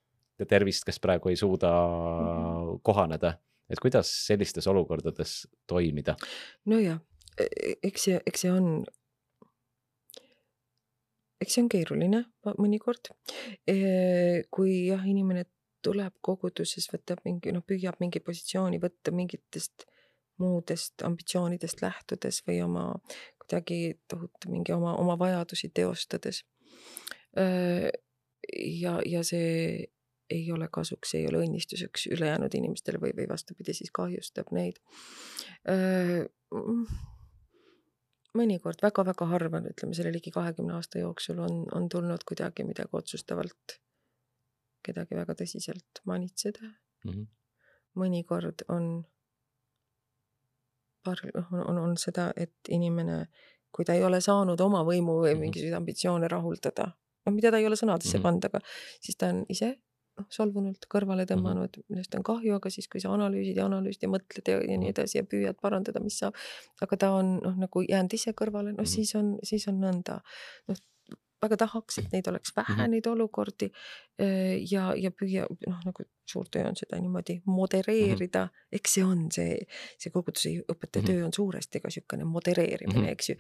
[0.48, 1.72] tervist, kes praegu ei suuda
[2.84, 3.38] kohaneda.
[3.70, 6.16] et kuidas sellistes olukordades toimida?
[6.66, 7.00] nojah,
[7.84, 8.86] eks see, eks see on,
[11.42, 12.24] eks see on keeruline
[12.58, 13.12] mõnikord.
[14.52, 15.46] kui jah, inimene
[15.84, 19.86] tuleb koguduses, võtab mingi, noh, püüab mingi positsiooni võtta mingitest
[20.38, 22.86] muudest ambitsioonidest lähtudes või oma
[23.42, 26.44] kuidagi tohutu mingi oma, oma vajadusi teostades.
[28.82, 29.88] ja, ja see
[30.30, 34.82] ei ole kasuks, ei ole õnnistuseks ülejäänud inimestele või, või vastupidi, siis kahjustab neid.
[38.38, 43.80] mõnikord väga-väga harva, ütleme selle ligi kahekümne aasta jooksul on, on tulnud kuidagi midagi otsustavalt,
[44.84, 47.12] kedagi väga tõsiselt manitseda mm.
[47.12, 47.26] -hmm.
[47.96, 49.06] mõnikord on
[51.08, 53.28] on, on, on seda, et inimene,
[53.72, 55.40] kui ta ei ole saanud oma võimu või Mhm.
[55.42, 56.94] mingisuguseid ambitsioone rahuldada,
[57.26, 58.24] noh, mida ta ei ole sõnadesse Mhm.
[58.24, 58.60] pannud, aga
[59.02, 59.76] siis ta on ise
[60.18, 64.10] noh, solvunult kõrvale tõmmanud, millest on kahju, aga siis, kui sa analüüsid ja analüüsid ja
[64.10, 64.94] mõtled ja, ja nii Mhm.
[64.96, 66.34] edasi ja püüad parandada, mis saab,
[66.82, 68.86] aga ta on noh, nagu jäänud ise kõrvale, noh Mhm.
[68.96, 70.22] siis on, siis on nõnda.
[70.68, 70.76] noh,
[71.44, 72.94] väga tahaks, et neid oleks vähe mm, -hmm.
[72.96, 73.72] neid olukordi
[74.72, 78.80] ja, ja püüa noh, nagu suur töö on seda niimoodi modereerida mm, -hmm.
[78.80, 79.58] eks see on see,
[80.02, 81.12] see koguduse õpetaja mm -hmm.
[81.12, 83.12] töö on suuresti ka niisugune modereerimine mm, -hmm.
[83.12, 83.36] eks ju.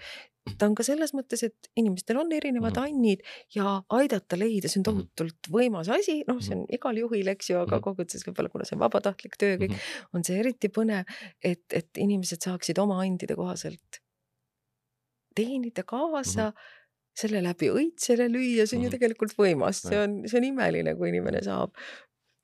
[0.57, 2.99] ta on ka selles mõttes, et inimestel on erinevad mm -hmm.
[2.99, 3.19] annid
[3.55, 7.59] ja aidata leida, see on tohutult võimas asi, noh, see on igal juhil, eks ju,
[7.59, 10.09] aga koguduses võib-olla, kuna see on vabatahtlik töö, kõik mm -hmm.
[10.13, 11.03] on see eriti põnev,
[11.43, 14.03] et, et inimesed saaksid oma andide kohaselt
[15.35, 16.53] teenida kaasa mm.
[16.53, 16.76] -hmm
[17.18, 21.09] selle läbi õitsele lüüa, see on ju tegelikult võimas, see on, see on imeline, kui
[21.11, 21.74] inimene saab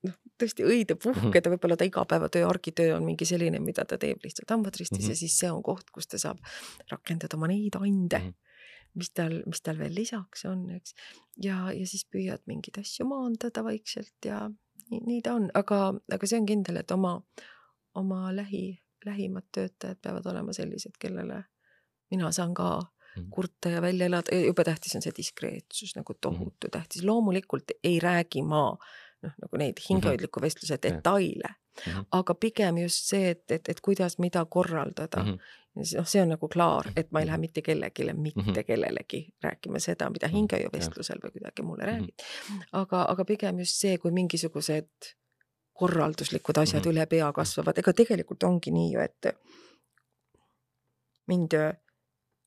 [0.04, 4.50] noh, tõesti õide puhkeda, võib-olla ta igapäevatöö, argitöö on mingi selline, mida ta teeb lihtsalt
[4.50, 5.14] hambad ristis mm -hmm.
[5.14, 6.42] ja siis see on koht, kus ta saab
[6.90, 8.90] rakendada oma neid ande mm, -hmm.
[8.94, 10.94] mis tal, mis tal veel lisaks on, eks.
[11.42, 14.50] ja, ja siis püüad mingeid asju maandada vaikselt ja
[14.90, 17.16] nii, nii ta on, aga, aga see on kindel, et oma,
[17.94, 21.44] oma lähi, lähimad töötajad peavad olema sellised, kellele
[22.10, 22.80] mina saan ka.
[23.30, 26.20] Kurta ja välja elada, jube tähtis on see diskreetsus nagu mhm.
[26.20, 28.76] tohutu tähtis, loomulikult ei räägi ma
[29.24, 29.86] noh, nagu neid mhm.
[29.88, 32.06] hingehoidliku vestluse detaile mm, -hmm.
[32.10, 35.30] aga pigem just see, et, et, et kuidas, mida korraldada mm.
[35.30, 35.96] -hmm.
[35.96, 38.64] noh, see on nagu klaar, et ma ei lähe mitte kellelegi, mitte mm -hmm.
[38.64, 42.24] kellelegi rääkima seda, mida hingehoiuvestlusel või kuidagi mulle räägid
[42.72, 45.14] aga, aga pigem just see, kui mingisugused
[45.72, 46.92] korralduslikud asjad mm -hmm.
[46.92, 49.36] üle pea kasvavad, ega tegelikult ongi nii ju, et
[51.26, 51.52] mind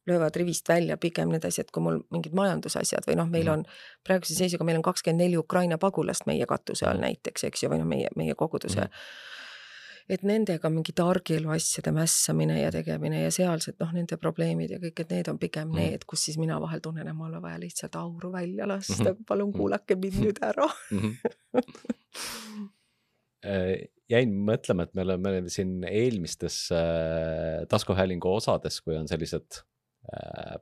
[0.08, 3.54] löövad rivist välja pigem need asjad, kui mul mingid majandusasjad või noh, meil mhm.
[3.54, 7.10] on praeguse seisuga meil on kakskümmend neli Ukraina pagulast meie katuse all mhm.
[7.10, 8.88] näiteks, eks ju, või noh, meie, meie koguduse mm.
[8.88, 10.14] -hmm.
[10.16, 15.04] et nendega mingi targielu asjade mässamine ja tegemine ja sealsed noh, nende probleemid ja kõik,
[15.04, 15.92] et need on pigem mm -hmm.
[15.92, 19.10] need, kus siis mina vahel tunnen, et mul on vaja lihtsalt auru välja lasta mm,
[19.10, 19.24] -hmm.
[19.28, 20.68] palun kuulake mind nüüd ära.
[20.92, 21.16] -hmm.
[24.10, 29.44] jäin mõtlema, et me oleme, me oleme siin eelmistes äh, taskuhäälingu osades, kui on sellised
[29.52, 29.77] Äh,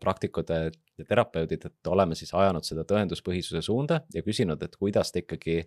[0.01, 5.21] praktikud ja terapeudid, et oleme siis ajanud seda tõenduspõhisuse suunda ja küsinud, et kuidas te
[5.21, 5.59] ikkagi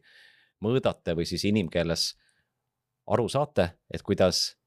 [0.64, 2.08] mõõdate või siis inimkeeles
[3.14, 4.58] aru saate, et kuidas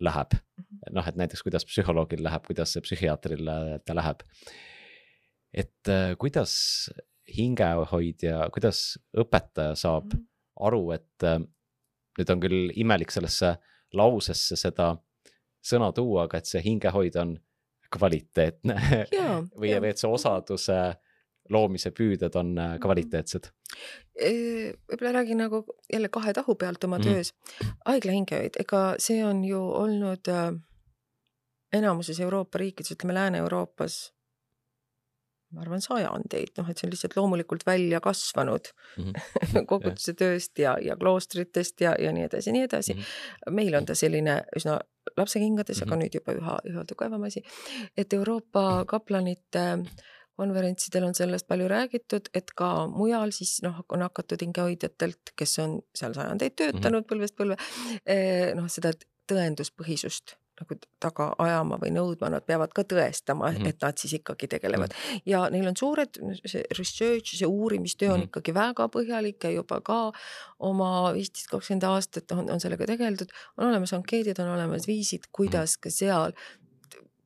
[0.00, 0.36] läheb.
[0.58, 0.94] Mhm.
[0.96, 3.50] noh, et näiteks kuidas psühholoogil läheb, kuidas psühhiaatril
[3.84, 4.22] ta läheb.
[5.52, 6.90] et äh, kuidas
[7.36, 10.24] hingehoidja, kuidas õpetaja saab mhm.
[10.60, 11.40] aru, et äh,
[12.18, 13.56] nüüd on küll imelik sellesse
[13.92, 14.94] lausesse seda
[15.60, 17.36] sõna tuua, aga et see hingehoid on
[17.92, 18.76] kvaliteetne
[19.60, 20.80] või, või et see osaduse
[21.50, 22.82] loomise püüded on äh, mhm.
[22.84, 23.50] kvaliteetsed?
[24.20, 25.62] võib-olla räägin nagu
[25.92, 27.14] jälle kahe tahu pealt oma mm -hmm.
[27.14, 27.34] töös.
[27.86, 30.52] haigla hingehoid, ega see on ju olnud äh,
[31.72, 34.12] enamuses Euroopa riikides, ütleme Lääne-Euroopas
[35.54, 39.66] ma arvan, sajandeid, noh, et see on lihtsalt loomulikult välja kasvanud mm -hmm.
[39.66, 43.00] koguduse tööst ja, ja kloostritest ja, ja nii edasi ja nii edasi mm.
[43.00, 43.58] -hmm.
[43.58, 44.78] meil on ta selline üsna
[45.16, 45.88] lapsekingades mm, -hmm.
[45.88, 46.04] aga mhm.
[46.04, 47.42] nüüd juba üha, üha tugevam asi.
[47.96, 49.66] et Euroopa kaplanite
[50.40, 55.80] konverentsidel on sellest palju räägitud, et ka mujal siis noh, on hakatud hingehoidjatelt, kes on
[55.94, 57.08] seal sajandeid töötanud mm -hmm.
[57.12, 57.56] põlvest põlve,
[58.06, 58.92] eh, noh, seda
[59.32, 63.72] tõenduspõhisust nagu taga ajama või nõudma, nad peavad ka tõestama mm, -hmm.
[63.72, 65.02] et nad siis ikkagi tegelevad mm.
[65.02, 65.22] -hmm.
[65.32, 68.28] ja neil on suured, see research, see uurimistöö on mm -hmm.
[68.28, 70.00] ikkagi väga põhjalik ja juba ka
[70.58, 73.28] oma viisteist, kakskümmend aastat on, on sellega tegeldud.
[73.56, 76.32] on olemas ankeedid, on olemas viisid, kuidas ka seal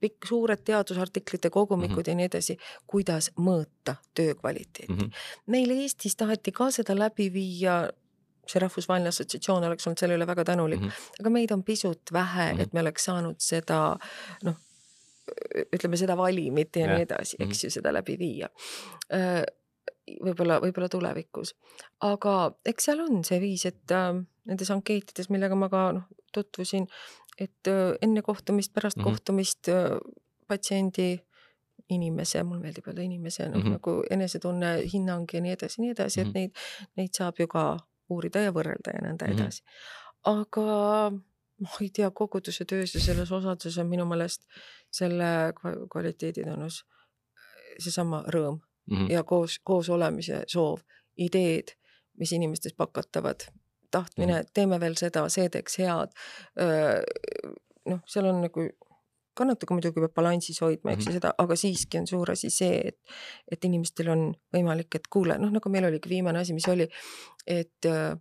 [0.05, 2.11] pikk, suured teadusartiklite kogumikud mm -hmm.
[2.11, 2.57] ja nii edasi,
[2.87, 4.99] kuidas mõõta töö kvaliteeti mm.
[4.99, 5.11] -hmm.
[5.47, 7.91] meil Eestis taheti ka seda läbi viia
[8.51, 11.20] see rahvusvaheline assotsiatsioon oleks olnud selle üle väga tänulik mm, -hmm.
[11.20, 12.62] aga meid on pisut vähe mm, -hmm.
[12.62, 13.97] et me oleks saanud seda
[14.45, 14.57] noh,
[15.72, 16.95] ütleme seda valimit ja, ja.
[16.95, 17.64] nii edasi, eks mm -hmm.
[17.64, 18.49] ju, seda läbi viia
[20.24, 21.55] võib-olla, võib-olla tulevikus.
[22.05, 24.12] aga eks seal on see viis, et äh,
[24.49, 26.88] nendes ankeetides, millega ma ka noh, tutvusin,
[27.38, 29.11] et äh, enne kohtumist, pärast mm -hmm.
[29.11, 29.97] kohtumist äh,
[30.49, 31.18] patsiendi
[31.88, 33.72] inimese, mul meeldib öelda inimese noh mm -hmm.
[33.78, 36.28] nagu enesetunne, hinnang ja nii edasi, nii edasi mm, -hmm.
[36.28, 36.51] et neid,
[36.97, 37.76] neid saab ju ka
[38.11, 39.41] uurida ja võrrelda ja nõnda mm -hmm.
[39.41, 39.63] edasi.
[40.25, 41.11] aga
[41.61, 44.43] ma ei tea, koguduse töös ja selles osaduses on minu meelest
[44.91, 45.53] selle
[45.93, 46.85] kvaliteeditunnus
[47.79, 49.11] seesama rõõm mm -hmm.
[49.13, 50.81] ja koos, koos olemise soov,
[51.17, 51.77] ideed,
[52.19, 53.41] mis inimestes pakatavad,
[53.91, 54.51] tahtmine mm, -hmm.
[54.55, 56.11] teeme veel seda, see teeks head.
[57.87, 58.69] noh, seal on nagu
[59.35, 61.20] ka natuke muidugi peab balansis hoidma, eks ju mm -hmm.
[61.20, 62.99] seda, aga siiski on suur asi see, et,
[63.51, 66.89] et inimestel on võimalik, et kuule, noh, nagu meil oligi viimane asi, mis oli,
[67.47, 68.16] et äh,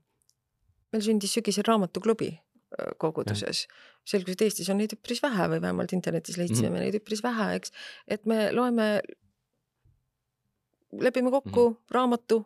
[0.94, 3.68] meil sündis sügisel raamatuklubi äh, koguduses.
[4.06, 6.80] selgus, et Eestis on neid üpris vähe või vähemalt internetis leidsime mm -hmm.
[6.80, 7.72] neid üpris vähe, eks,
[8.08, 9.02] et me loeme,
[10.92, 11.92] lepime kokku mm -hmm.
[11.92, 12.46] raamatu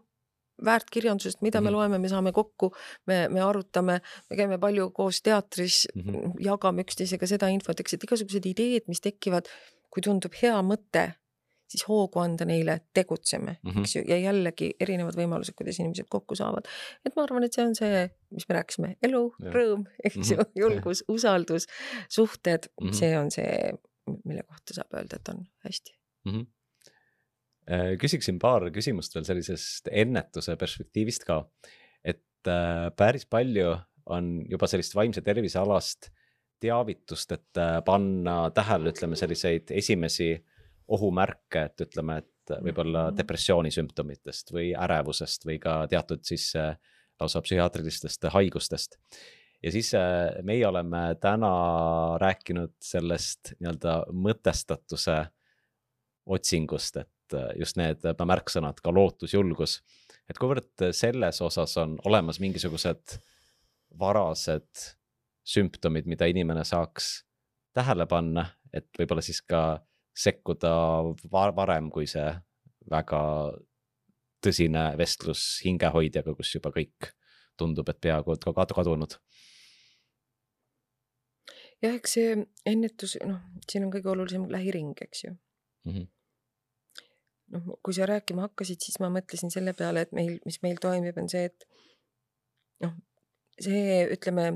[0.66, 1.76] väärtkirjandusest, mida me mhm.
[1.76, 2.72] loeme, me saame kokku,
[3.05, 3.99] me, me arutame,
[4.30, 6.34] me käime palju koos teatris mm, -hmm.
[6.45, 9.49] jagame üksteisega seda infot, eks, et igasugused ideed, mis tekivad,
[9.93, 11.12] kui tundub hea mõte,
[11.68, 13.72] siis hoogu anda neile, tegutseme mm.
[13.72, 13.80] -hmm.
[13.80, 16.68] eks ju, ja jällegi erinevad võimalused, kuidas inimesed kokku saavad.
[17.05, 20.51] et ma arvan, et see on see, mis me rääkisime, elu, rõõm, eks ju Mhm.,
[20.55, 21.68] julgus, usaldus,
[22.10, 22.88] suhted mm.
[22.88, 22.93] -hmm.
[22.93, 23.74] see on see,
[24.26, 25.97] mille kohta saab öelda, et on hästi.
[26.26, 26.39] Mhm.
[26.39, 26.57] Äh,
[27.99, 31.41] küsiksin paar küsimust veel sellisest ennetuse perspektiivist ka.
[32.03, 36.09] et äh, päris palju on juba sellist vaimse tervise alast
[36.59, 40.32] teavitust, et äh, panna tähele, ütleme selliseid esimesi
[40.88, 43.18] ohumärke, et ütleme, et võib-olla Mhm.
[43.18, 46.78] depressiooni sümptomitest või ärevusest või ka teatud siis äh,
[47.20, 48.97] lausa psühhiaatrilistest haigustest.
[49.63, 55.26] ja siis äh, meie oleme täna rääkinud sellest nii-öelda mõtestatuse
[56.26, 59.82] otsingust, et äh, just need äh, märksõnad ka lootus, julgus.
[60.30, 63.17] et kuivõrd selles osas on olemas mingisugused
[63.99, 64.84] varased
[65.47, 67.23] sümptomid, mida inimene saaks
[67.73, 69.80] tähele panna, et võib-olla siis ka
[70.17, 70.73] sekkuda
[71.32, 72.28] va- varem, kui see
[72.91, 73.21] väga
[74.43, 77.13] tõsine vestlus hingehoidjaga, kus juba kõik
[77.57, 79.17] tundub, et peaaegu et ka kad- kadunud
[81.84, 82.36] jah, eks see
[82.69, 85.34] ennetus, noh, siin on kõige olulisem lähiring, eks ju.
[85.86, 85.93] mm.
[85.93, 86.07] -hmm.
[87.54, 91.18] Noh, kui sa rääkima hakkasid, siis ma mõtlesin selle peale, et meil, mis meil toimib,
[91.20, 91.68] on see, et
[92.84, 92.95] noh,
[93.62, 94.50] see ütleme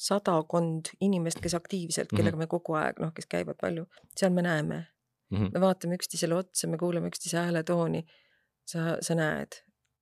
[0.00, 4.86] sadakond inimest, kes aktiivselt, kellega me kogu aeg noh, kes käivad palju, seal me näeme,
[5.30, 5.50] Mm -hmm.
[5.54, 8.04] me vaatame üksteisele otsa, me kuulame üksteise hääletooni.
[8.66, 9.52] sa, sa näed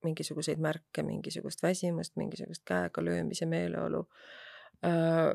[0.04, 4.00] mingisuguseid märke, mingisugust väsimust, mingisugust käega löömise meeleolu
[4.84, 5.32] äh,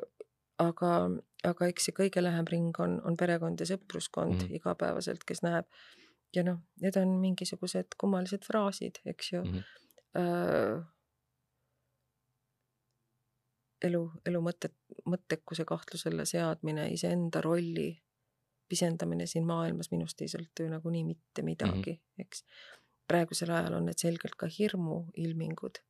[0.61, 0.91] aga,
[1.43, 4.39] aga eks see kõige lähem ring on, on perekond ja sõpruskond mm.
[4.39, 4.55] -hmm.
[4.59, 5.65] igapäevaselt, kes näeb.
[6.35, 9.63] Ja noh, need on mingisugused kummalised fraasid, eks ju Mhm.
[10.17, 10.83] äh,
[13.83, 14.75] elu, elu mõtet,
[15.09, 17.91] mõttekuse kahtluse alla seadmine, iseenda rolli
[18.69, 22.25] pisendamine siin maailmas minust ei sõltu ju nagunii mitte midagi mm, -hmm.
[22.25, 22.45] eks.
[23.07, 25.81] praegusel ajal on need selgelt ka hirmu ilmingud.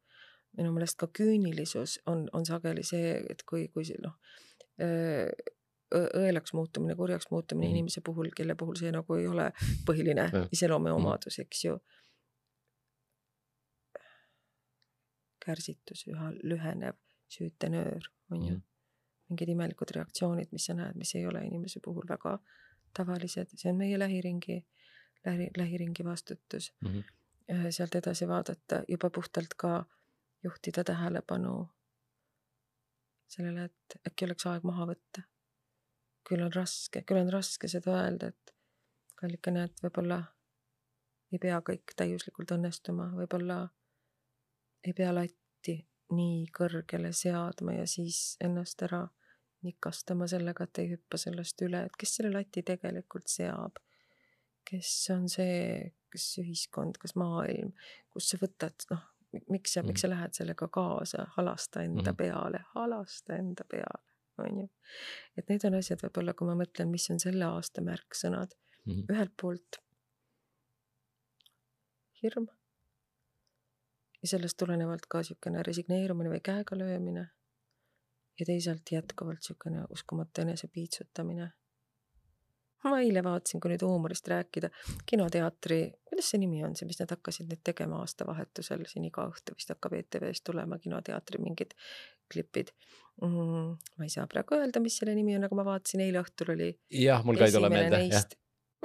[0.58, 4.14] minu meelest ka küünilisus on, on sageli see, et kui, kui noh,
[5.94, 7.78] õelaks muutumine, kurjaks muutumine mm Mhm.
[7.78, 9.52] inimese puhul, kelle puhul see nagu ei ole
[9.86, 11.80] põhiline iseloomuomadus, eks ju.
[15.46, 16.96] kärsitus, üha lühenev
[17.30, 18.62] süütenöör, on ju Mhm.
[19.30, 22.39] mingid imelikud reaktsioonid, mis sa näed, mis ei ole inimese puhul väga
[22.94, 24.66] tavalised, see on meie lähiringi,
[25.26, 27.04] lähi, lähiringi vastutus Mm -hmm.
[27.70, 29.86] Sealt edasi vaadata, juba puhtalt ka
[30.44, 31.68] juhtida tähelepanu
[33.28, 35.22] sellele, et äkki oleks aeg maha võtta.
[36.28, 38.53] Küll on raske, küll on raske seda öelda, et
[39.19, 40.19] kallikene, et võib-olla
[41.34, 43.63] ei pea kõik täiuslikult õnnestuma, võib-olla
[44.84, 45.78] ei pea latti
[46.13, 49.05] nii kõrgele seadma ja siis ennast ära
[49.63, 53.80] nikastama sellega, et ei hüppa sellest üle, et kes selle lati tegelikult seab.
[54.63, 57.74] kes on see, kas ühiskond, kas maailm,
[58.15, 59.01] kus sa võtad, noh,
[59.51, 62.13] miks sa mm., miks sa lähed sellega kaasa, halasta enda mm.
[62.13, 62.17] Mhm.
[62.21, 64.67] peale, halasta enda peale, on ju.
[65.38, 68.53] et need on asjad võib-olla, kui ma mõtlen, mis on selle aasta märksõnad
[68.86, 69.15] Mm -hmm.
[69.15, 69.77] ühelt poolt
[72.21, 72.47] hirm
[74.21, 77.29] ja sellest tulenevalt ka niisugune resigneerumine või käega löömine.
[78.39, 81.51] ja teisalt jätkuvalt niisugune uskumatu enesepiitsutamine.
[82.84, 84.69] ma eile vaatasin, kui nüüd huumorist rääkida,
[85.05, 85.79] kinoteatri,
[86.14, 89.74] kuidas see nimi on, see, mis nad hakkasid nüüd tegema aastavahetusel siin iga õhtu vist
[89.74, 91.76] hakkab ETV-s tulema kinoteatri mingid
[92.32, 92.72] klipid
[93.22, 93.74] mm,.
[93.97, 96.72] ma ei saa praegu öelda, mis selle nimi on, aga ma vaatasin eile õhtul oli
[97.03, 98.30] jah, mul ka ei tule meelde, jah.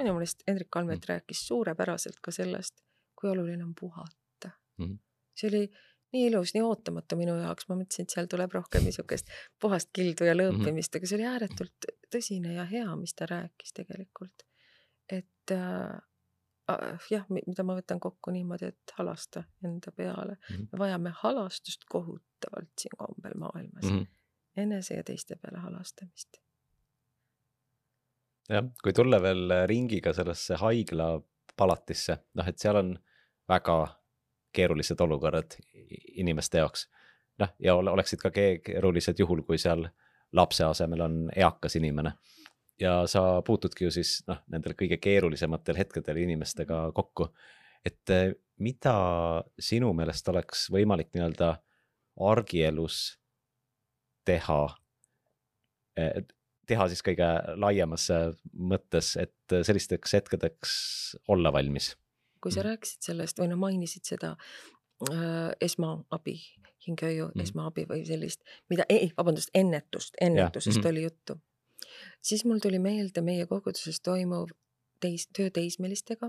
[0.01, 1.11] minu meelest Hendrik Almet mm.
[1.13, 2.81] rääkis suurepäraselt ka sellest,
[3.15, 4.19] kui oluline on puhata
[4.79, 4.95] Mhm.
[5.35, 5.63] see oli
[6.13, 9.29] nii ilus, nii ootamatu minu jaoks, ma mõtlesin, et seal tuleb rohkem niisugust
[9.61, 14.45] puhast kildu ja lõõpimist, aga see oli ääretult tõsine ja hea, mis ta rääkis tegelikult.
[15.09, 15.97] et äh,
[17.11, 20.53] jah, mida ma võtan kokku niimoodi, et halasta enda peale mm.
[20.55, 20.67] Mhm.
[20.71, 23.95] me vajame halastust kohutavalt siin kombel maailmas mm.
[23.95, 24.05] Mhm.
[24.57, 26.37] enese ja teiste peale halastamist.
[28.49, 31.09] jah, kui tulla veel ringiga sellesse haigla
[31.57, 32.93] palatisse, noh, et seal on
[33.49, 33.75] väga
[34.55, 35.57] keerulised olukorrad
[36.15, 36.87] inimeste jaoks.
[37.39, 39.85] noh, ja ole- oleksid ka ke- keerulised juhul, kui seal
[40.33, 42.11] lapse asemel on eakas inimene.
[42.79, 47.29] Ja sa puutudki ju siis noh, nendel kõige keerulisematel hetkedel inimestega kokku.
[47.85, 48.95] et eh, mida
[49.59, 51.55] sinu meelest oleks võimalik nii-öelda
[52.19, 53.19] argielus
[54.25, 54.61] teha?
[56.69, 57.27] teha siis kõige
[57.59, 58.05] laiemas
[58.53, 60.69] mõttes, et sellisteks hetkedeks
[61.27, 61.89] olla valmis
[62.41, 62.69] kui sa Mhm.
[62.69, 64.35] rääkisid sellest või noh, mainisid seda
[65.11, 66.39] äh, esmaabi,
[66.87, 67.43] hingehoiu mm.
[67.43, 70.87] Esmaabi või sellist, mida, ei, vabandust, ennetust, ennetusest mhm.
[70.87, 71.39] oli juttu.
[72.21, 74.49] Siis mul tuli meelde meie koguduses toimuv
[74.99, 76.27] teis-, töö teismelistega,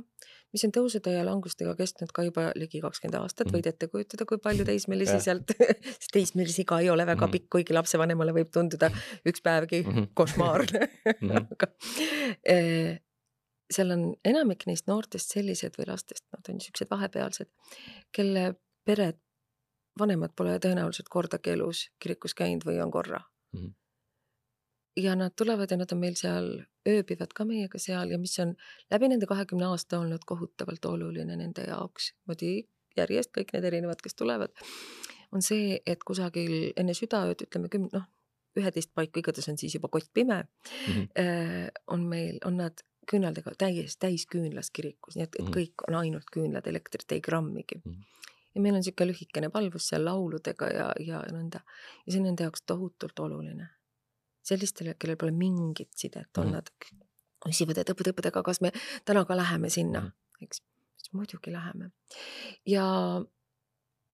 [0.54, 3.56] mis on tõusude ja langustega kestnud ka juba ligi kakskümmend aastat mm, -hmm.
[3.58, 5.22] võid ette kujutada, kui palju teismelisi Jah.
[5.24, 5.50] sealt
[5.98, 7.32] sest teismelisi ka ei ole väga Mhm.
[7.32, 8.90] pikk, kuigi lapsevanemale võib tunduda
[9.26, 10.02] üks päevgi Mhm.
[10.14, 10.88] košmaarne
[11.20, 11.36] Mhm.
[11.54, 11.66] aga
[12.44, 13.00] eh,
[13.70, 17.48] seal on enamik neist noortest sellised või lastest, nad on niisugused vahepealsed,
[18.12, 19.18] kelle pered,
[19.98, 23.20] vanemad pole tõenäoliselt kordagi elus kirikus käinud või on korra
[23.52, 23.74] Mhm.
[24.96, 26.48] Ja nad tulevad ja nad on meil seal,
[26.88, 28.54] ööbivad ka meiega seal ja mis on
[28.90, 32.66] läbi nende kahekümne aasta olnud kohutavalt oluline nende jaoks, niimoodi
[32.96, 34.50] järjest kõik need erinevad, kes tulevad,
[35.32, 38.06] on see, et kusagil enne südaööd, ütleme kümne, noh,
[38.58, 40.44] üheteist paiku, igatahes on siis juba kott pime
[40.88, 41.04] Mhm.
[41.18, 45.52] äh, on meil, on nad küünaldega täies, täisküünlas kirikus, nii et, et Mhm.
[45.54, 48.02] kõik on ainult küünlad, elektrit ei grammigi Mhm.
[48.54, 51.60] ja meil on niisugune lühikene palvus seal lauludega ja, ja nõnda
[52.06, 53.68] ja see on nende jaoks tohutult oluline.
[54.50, 56.52] Sellistele, kellel pole mingit sidet, on Mhm.
[56.58, 56.70] nad
[57.46, 58.72] küsivad, et õppeõppedega, kas me
[59.04, 60.12] täna ka läheme sinna Mhm.
[60.42, 60.62] eks,
[60.96, 61.90] siis muidugi läheme.
[62.66, 62.84] ja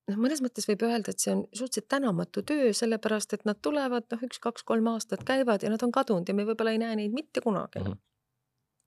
[0.08, 4.04] noh, mõnes mõttes võib öelda, et see on suhteliselt tänamatu töö, sellepärast et nad tulevad,
[4.12, 7.40] noh, üks-kaks-kolm aastat käivad ja nad on kadunud ja me võib-olla ei näe neid mitte
[7.42, 8.00] kunagi enam Mhm.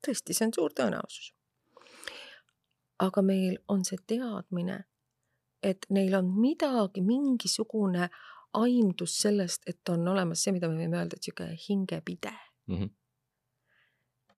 [0.08, 1.34] tõesti, see on suur tõenäosus.
[3.00, 4.84] aga meil on see teadmine,
[5.64, 8.10] et neil on midagi, mingisugune
[8.54, 12.34] aimdus sellest, et on olemas see, mida me võime öelda, et niisugune hingepide.
[12.68, 12.89] Mhm.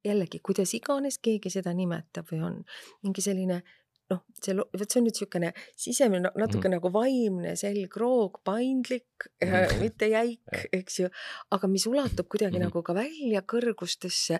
[0.05, 2.55] jällegi, kuidas iganes keegi seda nimetab või on
[3.03, 3.59] mingi selline
[4.11, 6.73] noh, see, vot see on nüüd niisugune sisemine, natuke Mhm.
[6.73, 9.79] nagu vaimne selgroog, paindlik Mhm.
[9.79, 10.41] mitte jäik
[10.73, 11.09] eks ju,
[11.51, 12.63] aga mis ulatub kuidagi Mhm.
[12.65, 14.39] nagu ka välja kõrgustesse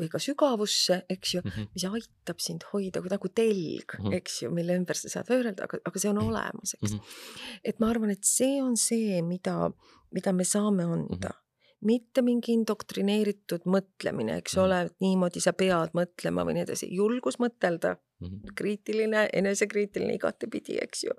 [0.00, 1.68] või ka sügavusse, eks ju, Mhm.
[1.74, 4.04] mis aitab sind hoida kui nagu telg mm.
[4.04, 4.14] -hmm.
[4.16, 6.28] eks ju, mille ümber sa saad võõrelda, aga, aga see on Mhm.
[6.28, 6.98] olemas, eks mm.
[6.98, 7.60] -hmm.
[7.64, 9.70] et ma arvan, et see on see, mida,
[10.12, 11.16] mida me saame anda mm.
[11.20, 11.38] -hmm
[11.82, 14.62] mitte mingi indoktrineeritud mõtlemine, eks mm.
[14.62, 18.52] ole, et niimoodi sa pead mõtlema või nii edasi, julgus mõtelda, Mhm.
[18.54, 21.10] kriitiline, enesekriitiline igatepidi, eks ju.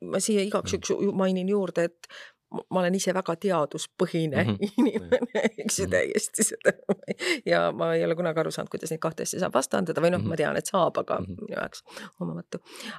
[0.00, 0.76] ma siia igaks Mhm.
[0.76, 2.06] juhuks ju- mainin juurde, et
[2.50, 4.54] ma- olen ise väga teaduspõhine mm.
[4.54, 4.72] -hmm.
[4.78, 5.18] inimene,
[5.58, 5.90] eks ju Mhm.
[5.90, 6.72] täiesti seda
[7.52, 10.18] ja ma ei ole kunagi aru saanud, kuidas neid kahte asja saab vastandada või noh
[10.18, 10.28] mm, -hmm.
[10.28, 10.36] ma Mhm.
[10.42, 11.32] tean, et saab, aga mm Mhm.
[11.34, 11.46] -hmm.
[11.48, 11.82] minu jaoks
[12.20, 12.58] omamatu.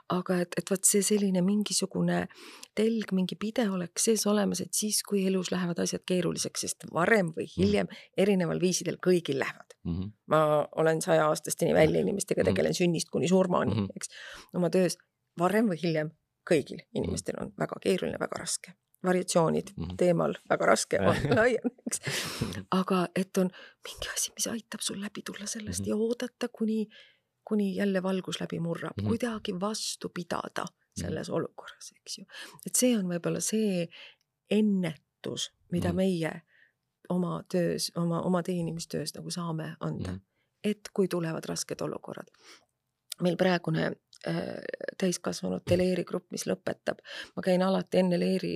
[0.09, 2.27] aga et, et vot see selline mingisugune
[2.75, 7.33] telg, mingi pide oleks sees olemas, et siis, kui elus lähevad asjad keeruliseks, sest varem
[7.37, 7.87] või hiljem
[8.17, 10.03] erineval viisidel kõigil lähevad Mhm.
[10.27, 13.79] ma olen sajaaastasteni välja inimestega, tegelen sünnist kuni surmani mm.
[13.81, 13.87] -hmm.
[13.95, 14.07] eks,
[14.53, 14.97] oma töös
[15.39, 16.11] varem või hiljem
[16.51, 18.73] kõigil inimestel on väga keeruline, väga raske.
[19.03, 19.83] Variatsioonid mm.
[19.83, 19.95] -hmm.
[19.97, 22.01] teemal väga raske on laiem, eks.
[22.71, 23.49] aga et on
[23.87, 25.85] mingi asi, mis aitab sul läbi tulla sellest mm.
[25.85, 25.89] -hmm.
[25.89, 26.87] ja oodata, kuni,
[27.47, 29.03] kuni jälle valgus läbi murrab mm.
[29.03, 29.07] -hmm.
[29.07, 30.65] kuidagi vastu pidada
[30.97, 31.37] selles mm -hmm.
[31.37, 32.25] olukorras, eks ju.
[32.65, 33.87] et see on võib-olla see
[34.49, 35.91] ennetus, mida mm.
[35.91, 35.95] -hmm.
[35.95, 36.41] meie
[37.09, 40.15] oma töös, oma, oma teenimistöös nagu saame anda mm.
[40.15, 40.21] Mhm.
[40.63, 42.27] et kui tulevad rasked olukorrad.
[43.21, 43.85] Meil praegune
[44.27, 44.45] äh,
[44.99, 46.99] täiskasvanute leerigrupp, mis lõpetab,
[47.35, 48.55] ma käin alati enne leeri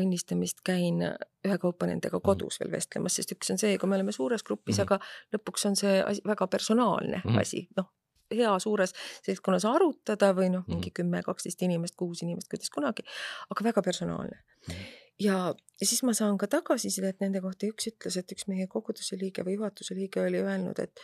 [0.00, 1.02] õnnistamist, käin
[1.44, 4.82] ühekaupa nendega kodus veel vestlemas, sest üks on see, kui me oleme suures grupis mm,
[4.84, 4.88] Mhm.
[4.88, 4.94] -hmm.
[4.94, 7.36] aga lõpuks on see asi väga personaalne mm Mhm.
[7.36, 7.40] -hmm.
[7.40, 7.90] asi, noh
[8.32, 10.94] hea suures seltskonnas arutada või noh, mingi Mhm.
[10.94, 13.02] kümme, kaksteist inimest, kuus inimest, kuidas kunagi,
[13.50, 14.38] aga väga personaalne
[14.68, 14.76] Mhm.
[15.20, 19.18] ja, ja siis ma saan ka tagasisidet nende kohta üks ütles, et üks meie koguduse
[19.20, 21.00] liige või juhatuse liige oli öelnud, et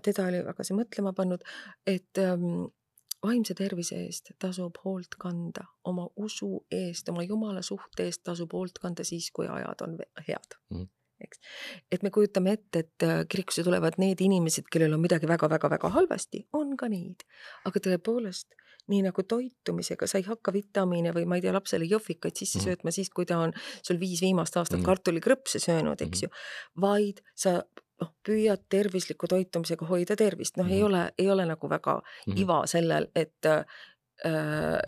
[0.00, 1.42] teda oli väga see mõtlema pannud,
[1.86, 2.66] et ähm,
[3.24, 8.78] vaimse tervise eest tasub hoolt kanda, oma usu eest, oma jumala suhte eest tasub hoolt
[8.82, 10.88] kanda siis, kui ajad on head Mhm.
[11.20, 11.38] eks.
[11.92, 16.46] et me kujutame ette, et äh, kirikusse tulevad need inimesed, kellel on midagi väga-väga-väga halvasti,
[16.52, 17.24] on ka neid,
[17.64, 18.46] aga tõepoolest
[18.88, 22.66] nii nagu toitumisega, sa ei hakka vitamiine või ma ei tea, lapsele jõhvikaid sisse Mhm.
[22.68, 24.84] söötma siis, kui ta on sul viis viimast aastat Mhm.
[24.84, 26.24] kartulikrõpse söönud, eks Mhm.
[26.24, 26.28] ju,
[26.80, 27.62] vaid sa
[28.00, 30.86] noh, püüad tervisliku toitumisega hoida tervist, noh, ei Mhm.
[30.86, 32.36] ole, ei ole nagu väga Mhm.
[32.38, 33.64] iva sellel, et äh,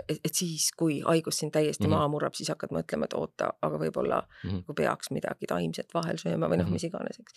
[0.08, 1.90] et, et siis, kui haigus sind täiesti Mhm.
[1.90, 4.54] maha murrab, siis hakkad mõtlema, et oota, aga võib-olla Mhm.
[4.62, 6.72] nagu peaks midagi taimset vahel sööma või noh, Mhm.
[6.72, 7.32] mis iganes, eks.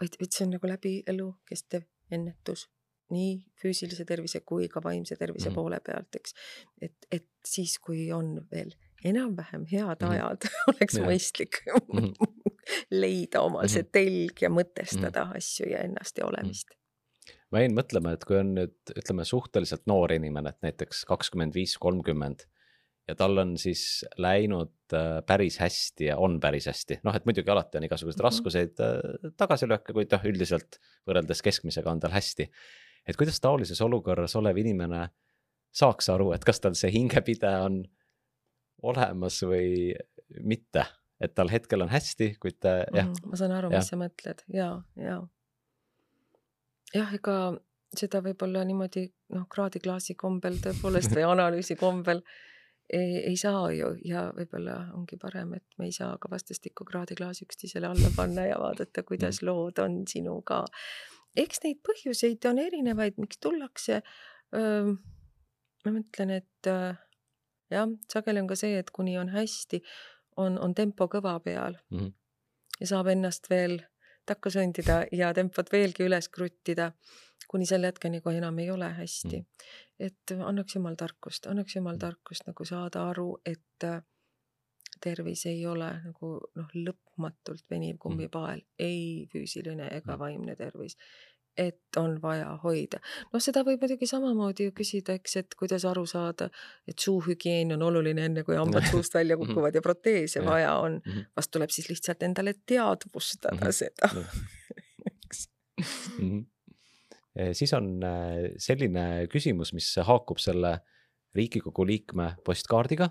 [0.00, 2.68] vaid, vaid see on nagu läbi elu kestev ennetus
[3.10, 5.54] nii füüsilise tervise kui ka vaimse tervise Mhm.
[5.54, 6.34] poole pealt, eks.
[6.80, 8.72] et, et siis, kui on veel
[9.04, 10.10] enam-vähem head Mhm.
[10.12, 11.06] ajad, oleks Jah.
[11.06, 11.60] mõistlik.
[12.90, 13.90] leida omal see Mhm.
[13.92, 16.68] telg ja mõtestada asju ja ennast ja olemist.
[17.50, 21.76] ma jäin mõtlema, et kui on nüüd ütleme suhteliselt noor inimene, et näiteks kakskümmend viis,
[21.78, 22.46] kolmkümmend
[23.08, 27.50] ja tal on siis läinud äh, päris hästi ja on päris hästi, noh, et muidugi
[27.50, 28.24] alati on igasuguseid Mhm.
[28.24, 32.48] raskuseid äh, tagasilööke, kuid noh, üldiselt võrreldes keskmisega on tal hästi.
[33.06, 35.10] et kuidas taolises olukorras olev inimene
[35.72, 37.84] saaks aru, et kas tal see hingepide on
[38.82, 39.94] olemas või
[40.40, 40.86] mitte,
[41.20, 44.42] et tal hetkel on hästi, kuid ta jah Mhm, ma saan aru, mis sa mõtled
[44.48, 45.20] ja, ja
[46.94, 47.36] jah, ega
[47.94, 52.22] seda võib-olla niimoodi noh, kraadiklaasi kombel tõepoolest või analüüsi kombel
[52.92, 57.46] ei, ei saa ju ja võib-olla ongi parem, et me ei saa ka vastastikku kraadiklaasi
[57.46, 59.46] üksteisele alla panna ja vaadata, kuidas Mm.
[59.48, 60.64] lood on sinuga.
[61.36, 64.02] eks neid põhjuseid on erinevaid, miks tullakse.
[65.84, 66.92] ma mõtlen, et öö,
[67.70, 69.80] jah, sageli on ka see, et kuni on hästi,
[70.36, 72.12] on, on tempo kõva peal Mhm.
[72.80, 73.80] ja saab ennast veel
[74.26, 76.92] takka sundida ja tempot veelgi üles kruttida,
[77.48, 79.44] kuni selle hetkeni, kui enam ei ole hästi.
[80.00, 84.02] et annaks jumal tarkust, annaks jumal tarkust nagu saada aru, et äh,
[85.00, 90.18] tervis ei ole nagu noh, lõpmatult veniv kummipael, ei füüsiline ega Mm.
[90.18, 90.96] vaimne tervis.
[91.56, 92.98] Et on vaja hoida.
[93.32, 96.48] noh, seda võib muidugi samamoodi ju küsida, eks, et kuidas aru saada,
[96.88, 99.46] et suuhügieen on oluline, enne kui hambad suust välja Mhm.
[99.46, 101.20] kukuvad ja proteese vaja on Mhm.
[101.36, 103.70] vast tuleb siis lihtsalt endale teadvustada Mhm.
[103.70, 104.10] seda
[105.06, 105.48] eks.
[106.18, 106.40] Mhm.
[107.52, 110.80] siis on äh, selline küsimus, mis haakub selle
[111.34, 113.08] Riigikogu liikme postkaardiga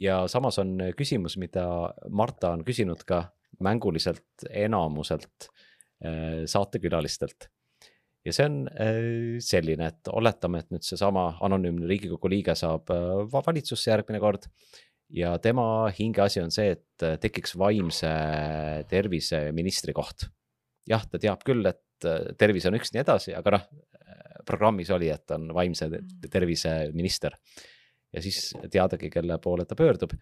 [0.00, 3.28] ja samas on küsimus, mida Marta on küsinud ka
[3.62, 5.48] mänguliselt enamuselt
[6.46, 7.48] saatekülalistelt.
[8.26, 13.24] ja see on äh, selline, et oletame, et nüüd seesama anonüümne Riigikogu liige saab äh,
[13.32, 14.48] va- valitsusse järgmine kord
[15.10, 18.10] ja tema hingeasi on see, et äh, tekiks vaimse
[18.90, 20.28] tervise ministri koht.
[20.88, 23.66] jah, ta teab küll, et äh, tervis on üks nii edasi, aga noh,
[24.48, 27.34] programmis oli, et on vaimse te- tervise minister.
[28.12, 30.14] ja siis teadagi, kelle poole ta pöördub.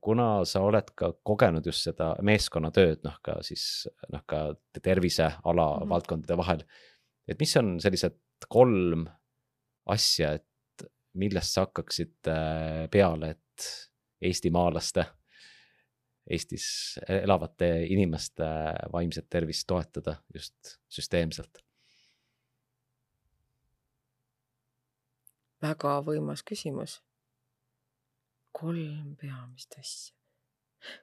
[0.00, 5.82] Kuna sa oled ka kogenud just seda meeskonnatööd, noh ka siis noh, ka terviseala mm.
[5.82, 5.88] -hmm.
[5.92, 6.64] valdkondade vahel.
[7.28, 8.16] et mis on sellised
[8.48, 9.06] kolm
[9.86, 13.70] asja, et millest sa hakkaksid äh, peale, et
[14.20, 15.06] eestimaalaste,
[16.28, 18.44] Eestis elavate inimeste
[18.92, 21.62] vaimset tervist toetada just süsteemselt?
[25.62, 27.00] väga võimas küsimus.
[28.52, 30.14] Kolm peamist asja.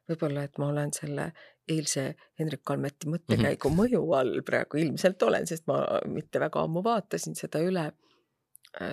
[0.10, 1.32] võib-olla, et ma olen selle
[1.68, 3.80] eilse Hendrik Kalmeti mõttekäigu mm -hmm.
[3.82, 7.92] mõju all praegu ilmselt olen, sest ma mitte väga ammu vaatasin seda üle.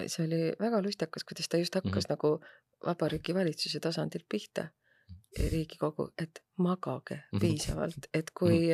[0.07, 2.09] see oli väga lustakas, kuidas ta just hakkas mm -hmm.
[2.11, 2.41] nagu
[2.87, 4.69] Vabariigi Valitsuse tasandilt pihta.
[5.51, 7.41] riigikogu, et magage Mhm.
[7.41, 8.69] piisavalt, et kui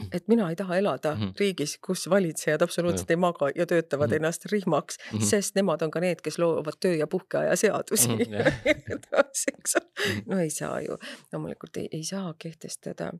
[0.16, 1.30] et mina ei taha elada Mhm.
[1.40, 4.16] riigis, kus valitsejad absoluutselt ei maga ja töötavad Mhm.
[4.16, 5.22] ennast rihmaks, Mhm.
[5.22, 8.52] sest nemad on ka need, kes loovad töö ja puhkeaja seadusi ole.
[8.64, 10.22] Mhm.
[10.26, 10.98] no ei saa ju,
[11.32, 13.12] loomulikult ei, ei saa kehtestada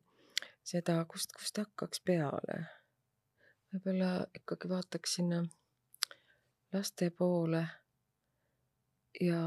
[0.64, 2.66] seda, kust, kust hakkaks peale.
[3.72, 5.44] võib-olla ikkagi vaataks sinna
[6.72, 7.66] laste poole
[9.20, 9.40] ja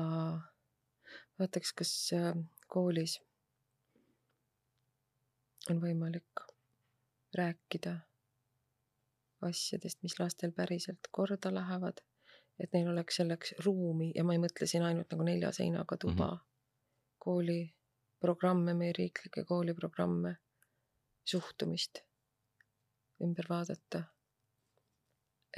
[1.40, 2.34] vaataks, kas äh,
[2.68, 3.18] koolis
[5.70, 6.44] on võimalik
[7.38, 7.98] rääkida
[9.42, 12.00] asjadest, mis lastel päriselt korda lähevad,
[12.60, 16.28] et neil oleks selleks ruumi ja ma ei mõtle siin ainult nagu nelja seinaga tuba
[16.28, 16.48] mm, -hmm.
[17.26, 20.36] kooliprogramme, meie riiklikke kooliprogramme,
[21.26, 22.04] suhtumist
[23.24, 24.04] ümber vaadata.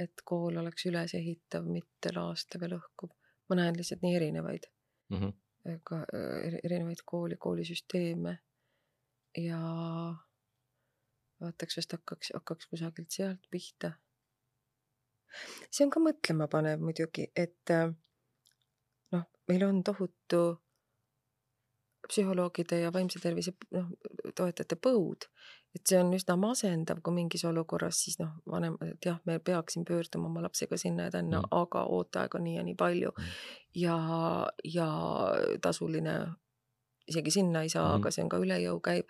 [0.00, 3.10] et kool oleks ülesehitav, mitte laastav ja lõhkuv.
[3.48, 4.66] ma näen lihtsalt nii erinevaid
[5.08, 5.80] mm, -hmm.
[5.84, 6.04] ka
[6.64, 8.38] erinevaid kooli, koolisüsteeme
[9.38, 9.60] ja
[11.40, 13.92] vaataks, vast hakkaks, hakkaks kusagilt sealt pihta.
[15.70, 17.74] see on ka mõtlemapanev muidugi, et
[19.12, 20.44] noh, meil on tohutu
[22.08, 23.90] psühholoogide ja vaimse tervise noh,
[24.38, 25.26] toetajate põud,
[25.76, 29.84] et see on üsna masendav, kui mingis olukorras siis noh, vanemad, et jah, me peaksime
[29.88, 33.36] pöörduma oma lapsega sinna ja tänna mm., aga ooteaeg on nii ja nii palju mm.
[33.82, 33.98] ja,
[34.64, 34.88] ja
[35.62, 36.16] tasuline
[37.06, 39.04] isegi sinna ei saa mm, aga see on ka üle jõu käiv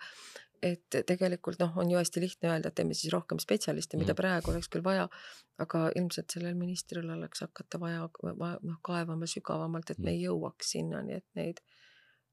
[0.63, 4.51] et tegelikult noh, on ju hästi lihtne öelda, et teeme siis rohkem spetsialiste, mida praegu
[4.51, 5.07] oleks küll vaja,
[5.61, 11.19] aga ilmselt sellel ministril oleks hakata vaja, noh, kaevama sügavamalt, et me ei jõuaks sinnani,
[11.21, 11.63] et neid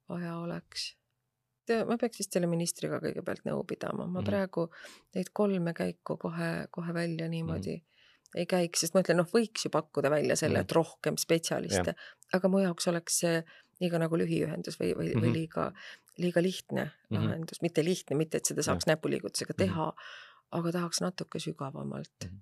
[0.09, 0.92] vaja oleks.
[1.88, 4.68] ma peaks vist selle ministriga kõigepealt nõu pidama, ma praegu
[5.16, 8.40] neid kolme käiku kohe, kohe välja niimoodi mm.
[8.40, 11.96] ei käiks, sest ma ütlen, noh, võiks ju pakkuda välja selle, et rohkem spetsialiste,
[12.36, 13.40] aga mu jaoks oleks see
[13.85, 15.23] liiga nagu lühiühendus või, või mm, -hmm.
[15.27, 15.69] või liiga
[16.19, 17.24] liiga lihtne mm -hmm.
[17.24, 20.59] lahendus, mitte lihtne, mitte et seda saaks näpuliigutusega teha mm, -hmm.
[20.59, 22.40] aga tahaks natuke sügavamalt mm -hmm.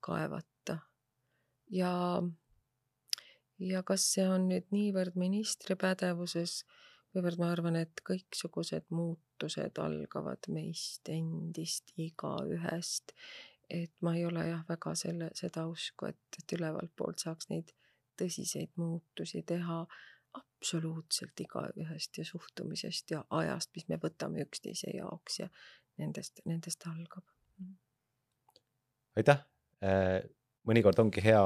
[0.00, 0.78] kaevata.
[1.70, 2.22] ja,
[3.58, 6.64] ja kas see on nüüd niivõrd ministri pädevuses,
[7.12, 13.12] kuivõrd ma arvan, et kõiksugused muutused algavad meist endist, igaühest.
[13.70, 17.72] et ma ei ole jah, väga selle, seda usku, et, et ülevalt poolt saaks neid
[18.20, 19.86] tõsiseid muutusi teha
[20.38, 25.48] absoluutselt igaühest ja suhtumisest ja ajast, mis me võtame üksteise jaoks ja
[25.98, 27.24] nendest, nendest algab.
[29.18, 29.42] aitäh,
[30.66, 31.42] mõnikord ongi hea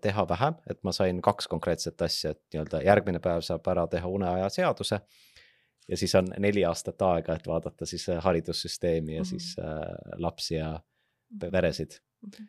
[0.00, 4.08] teha vähem, et ma sain kaks konkreetset asja, et nii-öelda järgmine päev saab ära teha
[4.08, 5.00] uneaja seaduse.
[5.88, 9.28] ja siis on neli aastat aega, et vaadata siis haridussüsteemi ja mm -hmm.
[9.28, 10.80] siis äh, lapsi ja
[11.40, 12.30] peresid mm.
[12.30, 12.48] -hmm.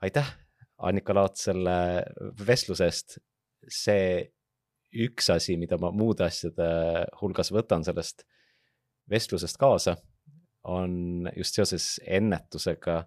[0.00, 0.36] aitäh,
[0.78, 2.04] Annika Laat, selle
[2.46, 3.18] vestluse eest.
[3.68, 4.32] see
[4.90, 6.66] üks asi, mida ma muude asjade
[7.20, 8.24] hulgas võtan sellest
[9.10, 9.96] vestlusest kaasa,
[10.70, 13.04] on just seoses ennetusega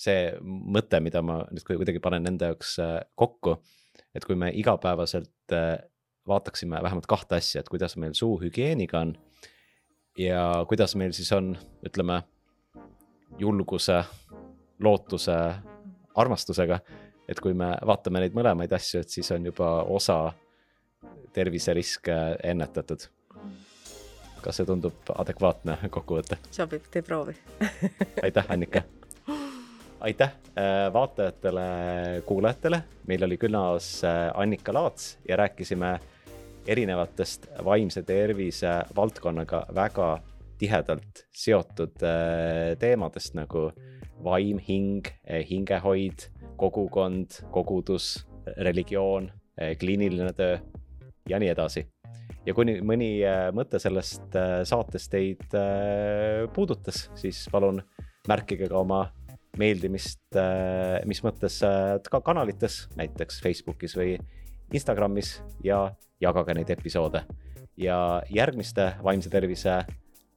[0.00, 3.58] see mõte, mida ma nüüd kuidagi panen nende jaoks äh, kokku.
[4.14, 5.76] et kui me igapäevaselt äh,
[6.28, 9.14] vaataksime vähemalt kahte asja, et kuidas meil suuhügieeniga on.
[10.18, 11.52] ja kuidas meil siis on,
[11.86, 12.22] ütleme,
[13.38, 14.02] julguse,
[14.80, 15.38] lootuse,
[16.14, 16.80] armastusega.
[17.28, 20.32] et kui me vaatame neid mõlemaid asju, et siis on juba osa
[21.32, 23.08] terviseriske ennetatud.
[24.40, 26.40] kas see tundub adekvaatne kokkuvõte?
[26.50, 27.36] sobib, tee proovi
[28.24, 28.82] aitäh, Annika
[30.00, 31.60] aitäh äh, vaatajatele,
[32.26, 35.98] kuulajatele, meil oli külas äh, Annika Laats ja rääkisime
[36.66, 40.10] erinevatest vaimse tervise valdkonnaga väga
[40.58, 43.70] tihedalt seotud äh, teemadest nagu
[44.24, 45.06] vaim, hing,
[45.50, 46.28] hingehoid,
[46.60, 48.26] kogukond, kogudus,
[48.56, 49.30] religioon,
[49.80, 50.58] kliiniline töö
[51.30, 51.86] ja nii edasi.
[52.46, 53.12] ja kui mõni
[53.54, 54.36] mõte sellest
[54.68, 55.56] saatest teid
[56.54, 57.82] puudutas, siis palun
[58.28, 59.04] märkige ka oma
[59.58, 64.14] meeldimist, äh, mis mõttes äh, ka kanalites, näiteks Facebookis või
[64.74, 65.88] Instagramis ja
[66.22, 67.24] jagage neid episoode.
[67.80, 69.78] ja järgmiste vaimse tervise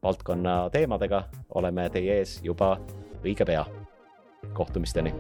[0.04, 2.78] valdkonna teemadega oleme teie ees juba
[3.24, 3.66] õige pea.
[4.54, 5.14] kohtumisteni